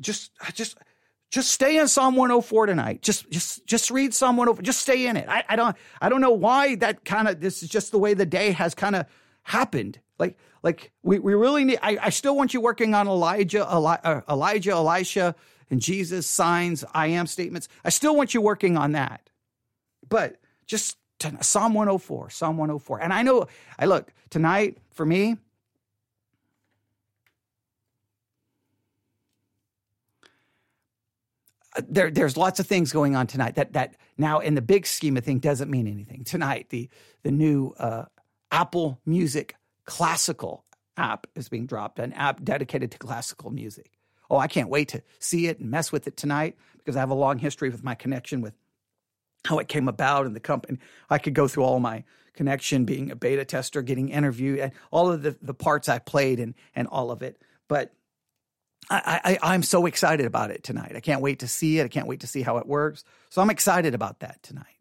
Just 0.00 0.32
just 0.54 0.78
just 1.30 1.50
stay 1.50 1.76
in 1.76 1.86
Psalm 1.86 2.16
104 2.16 2.66
tonight. 2.66 3.02
Just 3.02 3.30
just 3.30 3.66
just 3.66 3.90
read 3.90 4.14
Psalm 4.14 4.36
104. 4.36 4.62
Just 4.62 4.80
stay 4.80 5.06
in 5.06 5.16
it. 5.16 5.28
I, 5.28 5.44
I 5.50 5.56
don't 5.56 5.76
I 6.00 6.08
don't 6.08 6.22
know 6.22 6.30
why 6.30 6.76
that 6.76 7.04
kind 7.04 7.28
of 7.28 7.40
this 7.40 7.62
is 7.62 7.68
just 7.68 7.92
the 7.92 7.98
way 7.98 8.14
the 8.14 8.26
day 8.26 8.52
has 8.52 8.74
kind 8.74 8.96
of 8.96 9.06
happened. 9.42 10.00
Like 10.18 10.38
like 10.62 10.92
we, 11.02 11.18
we 11.18 11.34
really 11.34 11.64
need 11.64 11.78
I, 11.82 11.98
I 12.02 12.08
still 12.10 12.34
want 12.34 12.54
you 12.54 12.60
working 12.62 12.94
on 12.94 13.06
Elijah, 13.06 13.68
Eli, 13.70 13.96
uh, 14.02 14.22
Elijah, 14.28 14.70
Elisha, 14.70 15.34
and 15.70 15.80
Jesus 15.80 16.26
signs, 16.26 16.84
I 16.94 17.08
am 17.08 17.26
statements. 17.26 17.68
I 17.84 17.90
still 17.90 18.16
want 18.16 18.32
you 18.32 18.40
working 18.40 18.78
on 18.78 18.92
that. 18.92 19.27
But 20.08 20.36
just 20.66 20.96
Psalm 21.40 21.74
104, 21.74 22.30
Psalm 22.30 22.56
104. 22.56 23.02
And 23.02 23.12
I 23.12 23.22
know, 23.22 23.46
I 23.78 23.86
look, 23.86 24.12
tonight 24.30 24.78
for 24.92 25.04
me, 25.04 25.36
uh, 31.76 31.82
there, 31.88 32.10
there's 32.10 32.36
lots 32.36 32.60
of 32.60 32.66
things 32.66 32.92
going 32.92 33.16
on 33.16 33.26
tonight 33.26 33.56
that, 33.56 33.72
that 33.72 33.96
now 34.16 34.38
in 34.38 34.54
the 34.54 34.62
big 34.62 34.86
scheme 34.86 35.16
of 35.16 35.24
things 35.24 35.40
doesn't 35.40 35.70
mean 35.70 35.86
anything. 35.86 36.24
Tonight, 36.24 36.68
the, 36.70 36.88
the 37.22 37.30
new 37.30 37.74
uh, 37.78 38.04
Apple 38.50 39.00
Music 39.04 39.56
classical 39.84 40.64
app 40.96 41.26
is 41.34 41.48
being 41.48 41.66
dropped, 41.66 41.98
an 41.98 42.12
app 42.12 42.42
dedicated 42.44 42.90
to 42.92 42.98
classical 42.98 43.50
music. 43.50 43.92
Oh, 44.30 44.36
I 44.36 44.46
can't 44.46 44.68
wait 44.68 44.88
to 44.88 45.02
see 45.18 45.46
it 45.46 45.58
and 45.58 45.70
mess 45.70 45.90
with 45.90 46.06
it 46.06 46.16
tonight 46.16 46.56
because 46.76 46.96
I 46.96 47.00
have 47.00 47.10
a 47.10 47.14
long 47.14 47.38
history 47.38 47.70
with 47.70 47.82
my 47.82 47.94
connection 47.94 48.40
with 48.40 48.57
how 49.48 49.58
it 49.58 49.66
came 49.66 49.88
about 49.88 50.26
and 50.26 50.36
the 50.36 50.40
company. 50.40 50.78
I 51.08 51.16
could 51.16 51.32
go 51.32 51.48
through 51.48 51.64
all 51.64 51.80
my 51.80 52.04
connection, 52.34 52.84
being 52.84 53.10
a 53.10 53.16
beta 53.16 53.46
tester, 53.46 53.80
getting 53.80 54.10
interviewed, 54.10 54.60
and 54.60 54.72
all 54.90 55.10
of 55.10 55.22
the, 55.22 55.36
the 55.40 55.54
parts 55.54 55.88
I 55.88 55.98
played 55.98 56.38
and 56.38 56.54
and 56.76 56.86
all 56.86 57.10
of 57.10 57.22
it. 57.22 57.40
But 57.66 57.94
I, 58.90 59.20
I 59.24 59.54
I'm 59.54 59.62
so 59.62 59.86
excited 59.86 60.26
about 60.26 60.50
it 60.50 60.62
tonight. 60.62 60.92
I 60.94 61.00
can't 61.00 61.22
wait 61.22 61.38
to 61.38 61.48
see 61.48 61.78
it. 61.78 61.84
I 61.84 61.88
can't 61.88 62.06
wait 62.06 62.20
to 62.20 62.26
see 62.26 62.42
how 62.42 62.58
it 62.58 62.66
works. 62.66 63.04
So 63.30 63.40
I'm 63.40 63.50
excited 63.50 63.94
about 63.94 64.20
that 64.20 64.42
tonight. 64.42 64.77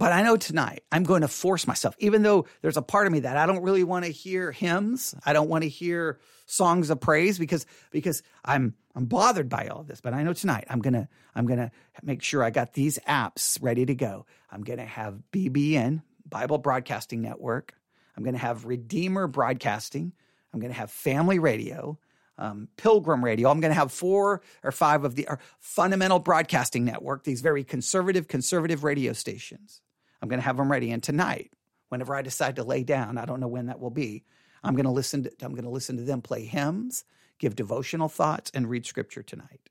But 0.00 0.14
I 0.14 0.22
know 0.22 0.38
tonight 0.38 0.82
I'm 0.90 1.02
going 1.02 1.20
to 1.20 1.28
force 1.28 1.66
myself, 1.66 1.94
even 1.98 2.22
though 2.22 2.46
there's 2.62 2.78
a 2.78 2.82
part 2.82 3.06
of 3.06 3.12
me 3.12 3.20
that 3.20 3.36
I 3.36 3.44
don't 3.44 3.62
really 3.62 3.84
want 3.84 4.06
to 4.06 4.10
hear 4.10 4.50
hymns. 4.50 5.14
I 5.26 5.34
don't 5.34 5.50
want 5.50 5.62
to 5.62 5.68
hear 5.68 6.18
songs 6.46 6.88
of 6.88 7.02
praise 7.02 7.38
because 7.38 7.66
because 7.90 8.22
I'm 8.42 8.74
I'm 8.94 9.04
bothered 9.04 9.50
by 9.50 9.66
all 9.66 9.82
of 9.82 9.88
this. 9.88 10.00
But 10.00 10.14
I 10.14 10.22
know 10.22 10.32
tonight 10.32 10.64
I'm 10.70 10.78
gonna 10.78 11.06
I'm 11.34 11.46
gonna 11.46 11.70
make 12.02 12.22
sure 12.22 12.42
I 12.42 12.48
got 12.48 12.72
these 12.72 12.98
apps 13.06 13.58
ready 13.60 13.84
to 13.84 13.94
go. 13.94 14.24
I'm 14.50 14.62
gonna 14.62 14.86
have 14.86 15.20
BBN 15.32 16.00
Bible 16.26 16.56
Broadcasting 16.56 17.20
Network. 17.20 17.74
I'm 18.16 18.24
gonna 18.24 18.38
have 18.38 18.64
Redeemer 18.64 19.26
Broadcasting. 19.26 20.14
I'm 20.54 20.60
gonna 20.60 20.72
have 20.72 20.90
Family 20.90 21.38
Radio. 21.38 21.98
Um, 22.38 22.68
Pilgrim 22.78 23.22
Radio. 23.22 23.50
I'm 23.50 23.60
going 23.60 23.70
to 23.70 23.78
have 23.78 23.92
four 23.92 24.40
or 24.64 24.72
five 24.72 25.04
of 25.04 25.14
the 25.14 25.28
fundamental 25.58 26.18
broadcasting 26.18 26.86
network, 26.86 27.24
these 27.24 27.42
very 27.42 27.64
conservative, 27.64 28.28
conservative 28.28 28.82
radio 28.82 29.12
stations. 29.12 29.82
I'm 30.22 30.28
going 30.28 30.40
to 30.40 30.44
have 30.44 30.56
them 30.56 30.70
ready. 30.70 30.90
And 30.90 31.02
tonight, 31.02 31.52
whenever 31.88 32.14
I 32.14 32.22
decide 32.22 32.56
to 32.56 32.64
lay 32.64 32.84
down, 32.84 33.18
I 33.18 33.24
don't 33.24 33.40
know 33.40 33.48
when 33.48 33.66
that 33.66 33.80
will 33.80 33.90
be. 33.90 34.24
I'm 34.62 34.74
going 34.74 34.84
to 34.84 34.90
listen 34.90 35.24
to 35.24 35.32
I'm 35.42 35.52
going 35.52 35.64
to 35.64 35.70
listen 35.70 35.96
to 35.96 36.02
them 36.02 36.22
play 36.22 36.44
hymns, 36.44 37.04
give 37.38 37.56
devotional 37.56 38.08
thoughts, 38.08 38.50
and 38.54 38.68
read 38.68 38.86
scripture 38.86 39.22
tonight. 39.22 39.70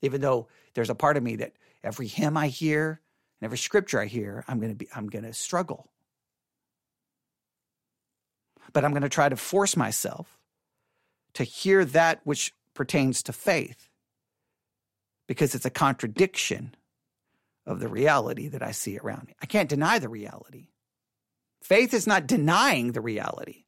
Even 0.00 0.20
though 0.20 0.48
there's 0.74 0.90
a 0.90 0.94
part 0.94 1.16
of 1.16 1.22
me 1.22 1.36
that 1.36 1.52
every 1.82 2.06
hymn 2.06 2.36
I 2.36 2.48
hear 2.48 3.00
and 3.40 3.46
every 3.46 3.58
scripture 3.58 4.00
I 4.00 4.06
hear, 4.06 4.44
I'm 4.48 4.60
going 4.60 4.72
to 4.72 4.76
be 4.76 4.88
I'm 4.94 5.08
going 5.08 5.24
to 5.24 5.32
struggle. 5.32 5.90
But 8.72 8.84
I'm 8.84 8.92
going 8.92 9.02
to 9.02 9.08
try 9.08 9.28
to 9.28 9.36
force 9.36 9.76
myself 9.76 10.38
to 11.34 11.44
hear 11.44 11.84
that 11.84 12.20
which 12.24 12.54
pertains 12.74 13.22
to 13.24 13.32
faith 13.32 13.88
because 15.26 15.54
it's 15.54 15.66
a 15.66 15.70
contradiction 15.70 16.74
of 17.68 17.78
the 17.80 17.88
reality 17.88 18.48
that 18.48 18.62
I 18.62 18.72
see 18.72 18.98
around 18.98 19.26
me. 19.28 19.36
I 19.40 19.46
can't 19.46 19.68
deny 19.68 19.98
the 19.98 20.08
reality. 20.08 20.68
Faith 21.62 21.92
is 21.92 22.06
not 22.06 22.26
denying 22.26 22.92
the 22.92 23.00
reality. 23.00 23.66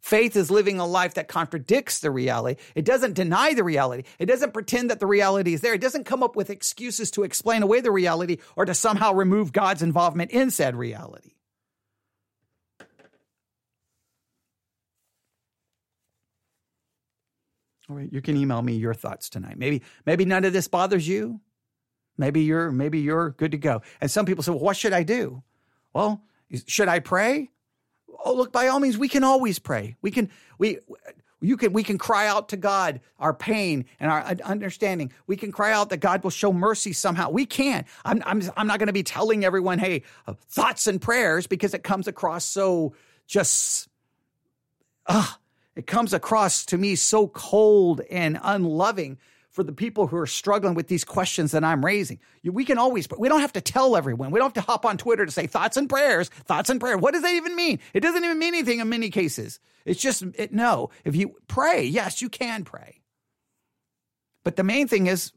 Faith 0.00 0.36
is 0.36 0.50
living 0.50 0.78
a 0.78 0.86
life 0.86 1.14
that 1.14 1.28
contradicts 1.28 2.00
the 2.00 2.10
reality. 2.10 2.60
It 2.74 2.84
doesn't 2.84 3.14
deny 3.14 3.54
the 3.54 3.64
reality. 3.64 4.04
It 4.18 4.26
doesn't 4.26 4.52
pretend 4.52 4.90
that 4.90 5.00
the 5.00 5.06
reality 5.06 5.54
is 5.54 5.62
there. 5.62 5.74
It 5.74 5.80
doesn't 5.80 6.04
come 6.04 6.22
up 6.22 6.36
with 6.36 6.50
excuses 6.50 7.10
to 7.12 7.24
explain 7.24 7.62
away 7.62 7.80
the 7.80 7.90
reality 7.90 8.36
or 8.54 8.64
to 8.64 8.74
somehow 8.74 9.12
remove 9.14 9.52
God's 9.52 9.82
involvement 9.82 10.30
in 10.30 10.50
said 10.50 10.76
reality. 10.76 11.32
All 17.90 17.96
right, 17.96 18.12
you 18.12 18.20
can 18.20 18.36
email 18.36 18.60
me 18.60 18.74
your 18.74 18.92
thoughts 18.92 19.30
tonight. 19.30 19.56
Maybe 19.56 19.82
maybe 20.04 20.26
none 20.26 20.44
of 20.44 20.52
this 20.52 20.68
bothers 20.68 21.08
you. 21.08 21.40
Maybe 22.18 22.42
you're 22.42 22.70
maybe 22.70 22.98
you're 22.98 23.30
good 23.30 23.52
to 23.52 23.58
go. 23.58 23.82
And 24.00 24.10
some 24.10 24.26
people 24.26 24.42
say, 24.42 24.50
"Well, 24.50 24.60
what 24.60 24.76
should 24.76 24.92
I 24.92 25.04
do?" 25.04 25.42
Well, 25.94 26.20
should 26.66 26.88
I 26.88 26.98
pray? 26.98 27.50
Oh, 28.24 28.34
look, 28.34 28.52
by 28.52 28.68
all 28.68 28.80
means, 28.80 28.98
we 28.98 29.08
can 29.08 29.24
always 29.24 29.58
pray. 29.58 29.96
We 30.02 30.10
can 30.10 30.30
we 30.58 30.78
you 31.40 31.56
can 31.56 31.72
we 31.72 31.84
can 31.84 31.98
cry 31.98 32.26
out 32.26 32.48
to 32.50 32.56
God 32.56 33.00
our 33.18 33.32
pain 33.32 33.84
and 34.00 34.10
our 34.10 34.22
understanding. 34.44 35.12
We 35.28 35.36
can 35.36 35.52
cry 35.52 35.72
out 35.72 35.90
that 35.90 35.98
God 35.98 36.24
will 36.24 36.30
show 36.30 36.52
mercy 36.52 36.92
somehow. 36.92 37.30
We 37.30 37.46
can. 37.46 37.84
I'm 38.04 38.22
I'm 38.26 38.42
I'm 38.56 38.66
not 38.66 38.80
going 38.80 38.88
to 38.88 38.92
be 38.92 39.04
telling 39.04 39.44
everyone, 39.44 39.78
"Hey, 39.78 40.02
uh, 40.26 40.34
thoughts 40.48 40.88
and 40.88 41.00
prayers," 41.00 41.46
because 41.46 41.74
it 41.74 41.84
comes 41.84 42.08
across 42.08 42.44
so 42.44 42.94
just 43.26 43.88
ah. 45.06 45.34
Uh, 45.34 45.38
it 45.76 45.86
comes 45.86 46.12
across 46.12 46.66
to 46.66 46.76
me 46.76 46.96
so 46.96 47.28
cold 47.28 48.00
and 48.10 48.40
unloving 48.42 49.16
for 49.58 49.64
the 49.64 49.72
people 49.72 50.06
who 50.06 50.16
are 50.16 50.24
struggling 50.24 50.74
with 50.74 50.86
these 50.86 51.02
questions 51.02 51.50
that 51.50 51.64
I'm 51.64 51.84
raising. 51.84 52.20
We 52.44 52.64
can 52.64 52.78
always, 52.78 53.08
but 53.08 53.18
we 53.18 53.28
don't 53.28 53.40
have 53.40 53.54
to 53.54 53.60
tell 53.60 53.96
everyone. 53.96 54.30
We 54.30 54.38
don't 54.38 54.54
have 54.54 54.64
to 54.64 54.70
hop 54.70 54.86
on 54.86 54.96
Twitter 54.96 55.26
to 55.26 55.32
say 55.32 55.48
thoughts 55.48 55.76
and 55.76 55.88
prayers, 55.88 56.28
thoughts 56.28 56.70
and 56.70 56.78
prayer. 56.78 56.96
What 56.96 57.12
does 57.12 57.24
that 57.24 57.34
even 57.34 57.56
mean? 57.56 57.80
It 57.92 57.98
doesn't 57.98 58.22
even 58.22 58.38
mean 58.38 58.54
anything 58.54 58.78
in 58.78 58.88
many 58.88 59.10
cases. 59.10 59.58
It's 59.84 60.00
just, 60.00 60.22
it, 60.36 60.52
no, 60.52 60.90
if 61.04 61.16
you 61.16 61.34
pray, 61.48 61.82
yes, 61.82 62.22
you 62.22 62.28
can 62.28 62.62
pray. 62.62 63.00
But 64.44 64.54
the 64.54 64.62
main 64.62 64.86
thing 64.86 65.08
is, 65.08 65.32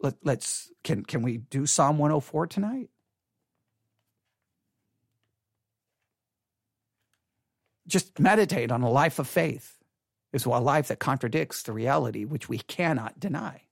let, 0.00 0.14
let's, 0.24 0.72
can, 0.82 1.04
can 1.04 1.22
we 1.22 1.38
do 1.38 1.64
Psalm 1.64 1.96
104 1.96 2.48
tonight? 2.48 2.88
just 7.86 8.18
meditate 8.18 8.70
on 8.72 8.82
a 8.82 8.90
life 8.90 9.18
of 9.18 9.28
faith 9.28 9.81
is 10.32 10.44
a 10.44 10.48
life 10.48 10.88
that 10.88 10.98
contradicts 10.98 11.62
the 11.62 11.72
reality 11.72 12.24
which 12.24 12.48
we 12.48 12.58
cannot 12.58 13.20
deny. 13.20 13.62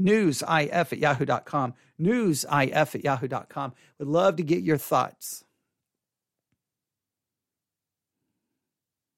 Newsif 0.00 0.46
at 0.72 0.98
yahoo.com. 0.98 1.74
Newsif 2.00 2.94
at 2.94 3.04
yahoo.com. 3.04 3.72
Would 3.98 4.08
love 4.08 4.36
to 4.36 4.42
get 4.42 4.62
your 4.62 4.76
thoughts 4.78 5.44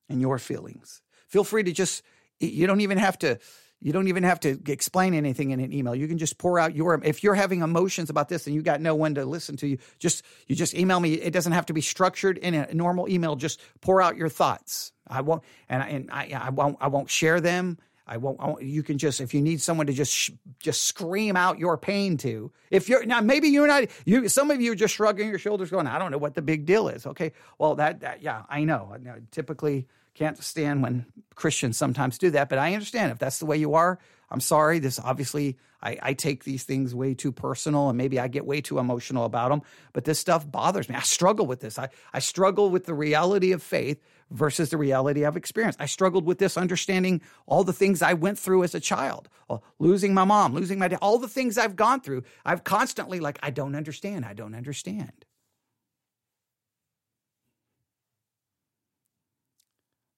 and 0.08 0.20
your 0.20 0.38
feelings. 0.38 1.02
Feel 1.28 1.44
free 1.44 1.64
to 1.64 1.72
just, 1.72 2.02
you 2.38 2.66
don't 2.66 2.82
even 2.82 2.98
have 2.98 3.18
to 3.20 3.38
you 3.80 3.92
don't 3.92 4.08
even 4.08 4.22
have 4.22 4.40
to 4.40 4.58
explain 4.66 5.14
anything 5.14 5.50
in 5.50 5.60
an 5.60 5.72
email. 5.72 5.94
You 5.94 6.08
can 6.08 6.18
just 6.18 6.38
pour 6.38 6.58
out 6.58 6.74
your 6.74 7.00
if 7.04 7.22
you're 7.22 7.34
having 7.34 7.62
emotions 7.62 8.10
about 8.10 8.28
this 8.28 8.46
and 8.46 8.54
you 8.54 8.62
got 8.62 8.80
no 8.80 8.94
one 8.94 9.14
to 9.14 9.24
listen 9.24 9.56
to 9.58 9.66
you, 9.66 9.78
just 9.98 10.24
you 10.46 10.56
just 10.56 10.74
email 10.74 10.98
me. 10.98 11.14
It 11.14 11.32
doesn't 11.32 11.52
have 11.52 11.66
to 11.66 11.72
be 11.72 11.80
structured 11.80 12.38
in 12.38 12.54
a 12.54 12.72
normal 12.74 13.08
email. 13.08 13.36
Just 13.36 13.60
pour 13.80 14.00
out 14.00 14.16
your 14.16 14.28
thoughts. 14.28 14.92
I 15.06 15.20
won't 15.20 15.42
and 15.68 15.82
I, 15.82 15.86
and 15.88 16.10
I, 16.10 16.32
I 16.46 16.50
won't 16.50 16.78
I 16.80 16.88
won't 16.88 17.10
share 17.10 17.40
them. 17.40 17.78
I 18.08 18.18
won't, 18.18 18.40
I 18.40 18.46
won't, 18.46 18.62
You 18.62 18.82
can 18.84 18.98
just 18.98 19.20
if 19.20 19.34
you 19.34 19.42
need 19.42 19.60
someone 19.60 19.86
to 19.88 19.92
just 19.92 20.12
sh- 20.12 20.30
just 20.60 20.84
scream 20.84 21.36
out 21.36 21.58
your 21.58 21.76
pain 21.76 22.16
to. 22.18 22.52
If 22.70 22.88
you're 22.88 23.04
now 23.04 23.20
maybe 23.20 23.48
you're 23.48 23.66
not 23.66 23.84
you. 24.04 24.28
Some 24.28 24.50
of 24.50 24.60
you 24.60 24.72
are 24.72 24.76
just 24.76 24.94
shrugging 24.94 25.28
your 25.28 25.38
shoulders, 25.38 25.70
going, 25.70 25.86
"I 25.86 25.98
don't 25.98 26.12
know 26.12 26.18
what 26.18 26.34
the 26.34 26.42
big 26.42 26.66
deal 26.66 26.88
is." 26.88 27.04
Okay, 27.04 27.32
well 27.58 27.74
that, 27.74 28.00
that 28.00 28.22
yeah, 28.22 28.44
I 28.48 28.64
know. 28.64 28.96
Typically, 29.32 29.86
can't 30.16 30.42
stand 30.42 30.82
when 30.82 31.06
Christians 31.34 31.76
sometimes 31.76 32.18
do 32.18 32.30
that, 32.30 32.48
but 32.48 32.58
I 32.58 32.72
understand 32.72 33.12
if 33.12 33.18
that's 33.18 33.38
the 33.38 33.46
way 33.46 33.58
you 33.58 33.74
are. 33.74 33.98
I'm 34.30 34.40
sorry. 34.40 34.78
This 34.78 34.98
obviously, 34.98 35.56
I, 35.82 35.98
I, 36.02 36.14
take 36.14 36.42
these 36.42 36.64
things 36.64 36.94
way 36.94 37.14
too 37.14 37.30
personal 37.30 37.88
and 37.88 37.96
maybe 37.96 38.18
I 38.18 38.26
get 38.26 38.46
way 38.46 38.60
too 38.60 38.78
emotional 38.78 39.24
about 39.24 39.50
them, 39.50 39.62
but 39.92 40.04
this 40.04 40.18
stuff 40.18 40.50
bothers 40.50 40.88
me. 40.88 40.96
I 40.96 41.02
struggle 41.02 41.46
with 41.46 41.60
this. 41.60 41.78
I, 41.78 41.90
I 42.12 42.18
struggle 42.18 42.70
with 42.70 42.86
the 42.86 42.94
reality 42.94 43.52
of 43.52 43.62
faith 43.62 44.02
versus 44.30 44.70
the 44.70 44.78
reality 44.78 45.24
I've 45.24 45.36
experienced. 45.36 45.80
I 45.80 45.86
struggled 45.86 46.24
with 46.24 46.38
this 46.38 46.56
understanding 46.56 47.20
all 47.46 47.62
the 47.62 47.74
things 47.74 48.02
I 48.02 48.14
went 48.14 48.38
through 48.38 48.64
as 48.64 48.74
a 48.74 48.80
child, 48.80 49.28
uh, 49.48 49.58
losing 49.78 50.14
my 50.14 50.24
mom, 50.24 50.54
losing 50.54 50.78
my 50.78 50.88
dad, 50.88 50.98
all 51.02 51.18
the 51.18 51.28
things 51.28 51.58
I've 51.58 51.76
gone 51.76 52.00
through. 52.00 52.24
I've 52.44 52.64
constantly 52.64 53.20
like, 53.20 53.38
I 53.42 53.50
don't 53.50 53.76
understand. 53.76 54.24
I 54.24 54.32
don't 54.32 54.54
understand. 54.54 55.25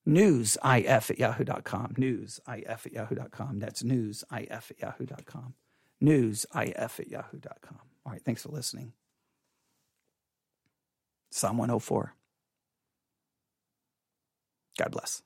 Newsif 0.08 1.10
at 1.10 1.18
yahoo.com. 1.18 1.94
Newsif 1.98 2.40
at 2.86 2.92
yahoo.com. 2.92 3.58
That's 3.58 3.82
newsif 3.82 4.24
at 4.30 4.80
yahoo.com. 4.80 5.54
Newsif 6.02 7.00
at 7.00 7.08
yahoo.com. 7.08 7.78
All 8.06 8.12
right, 8.12 8.24
thanks 8.24 8.42
for 8.42 8.50
listening. 8.50 8.92
Psalm 11.30 11.58
104. 11.58 12.14
God 14.78 14.92
bless. 14.92 15.22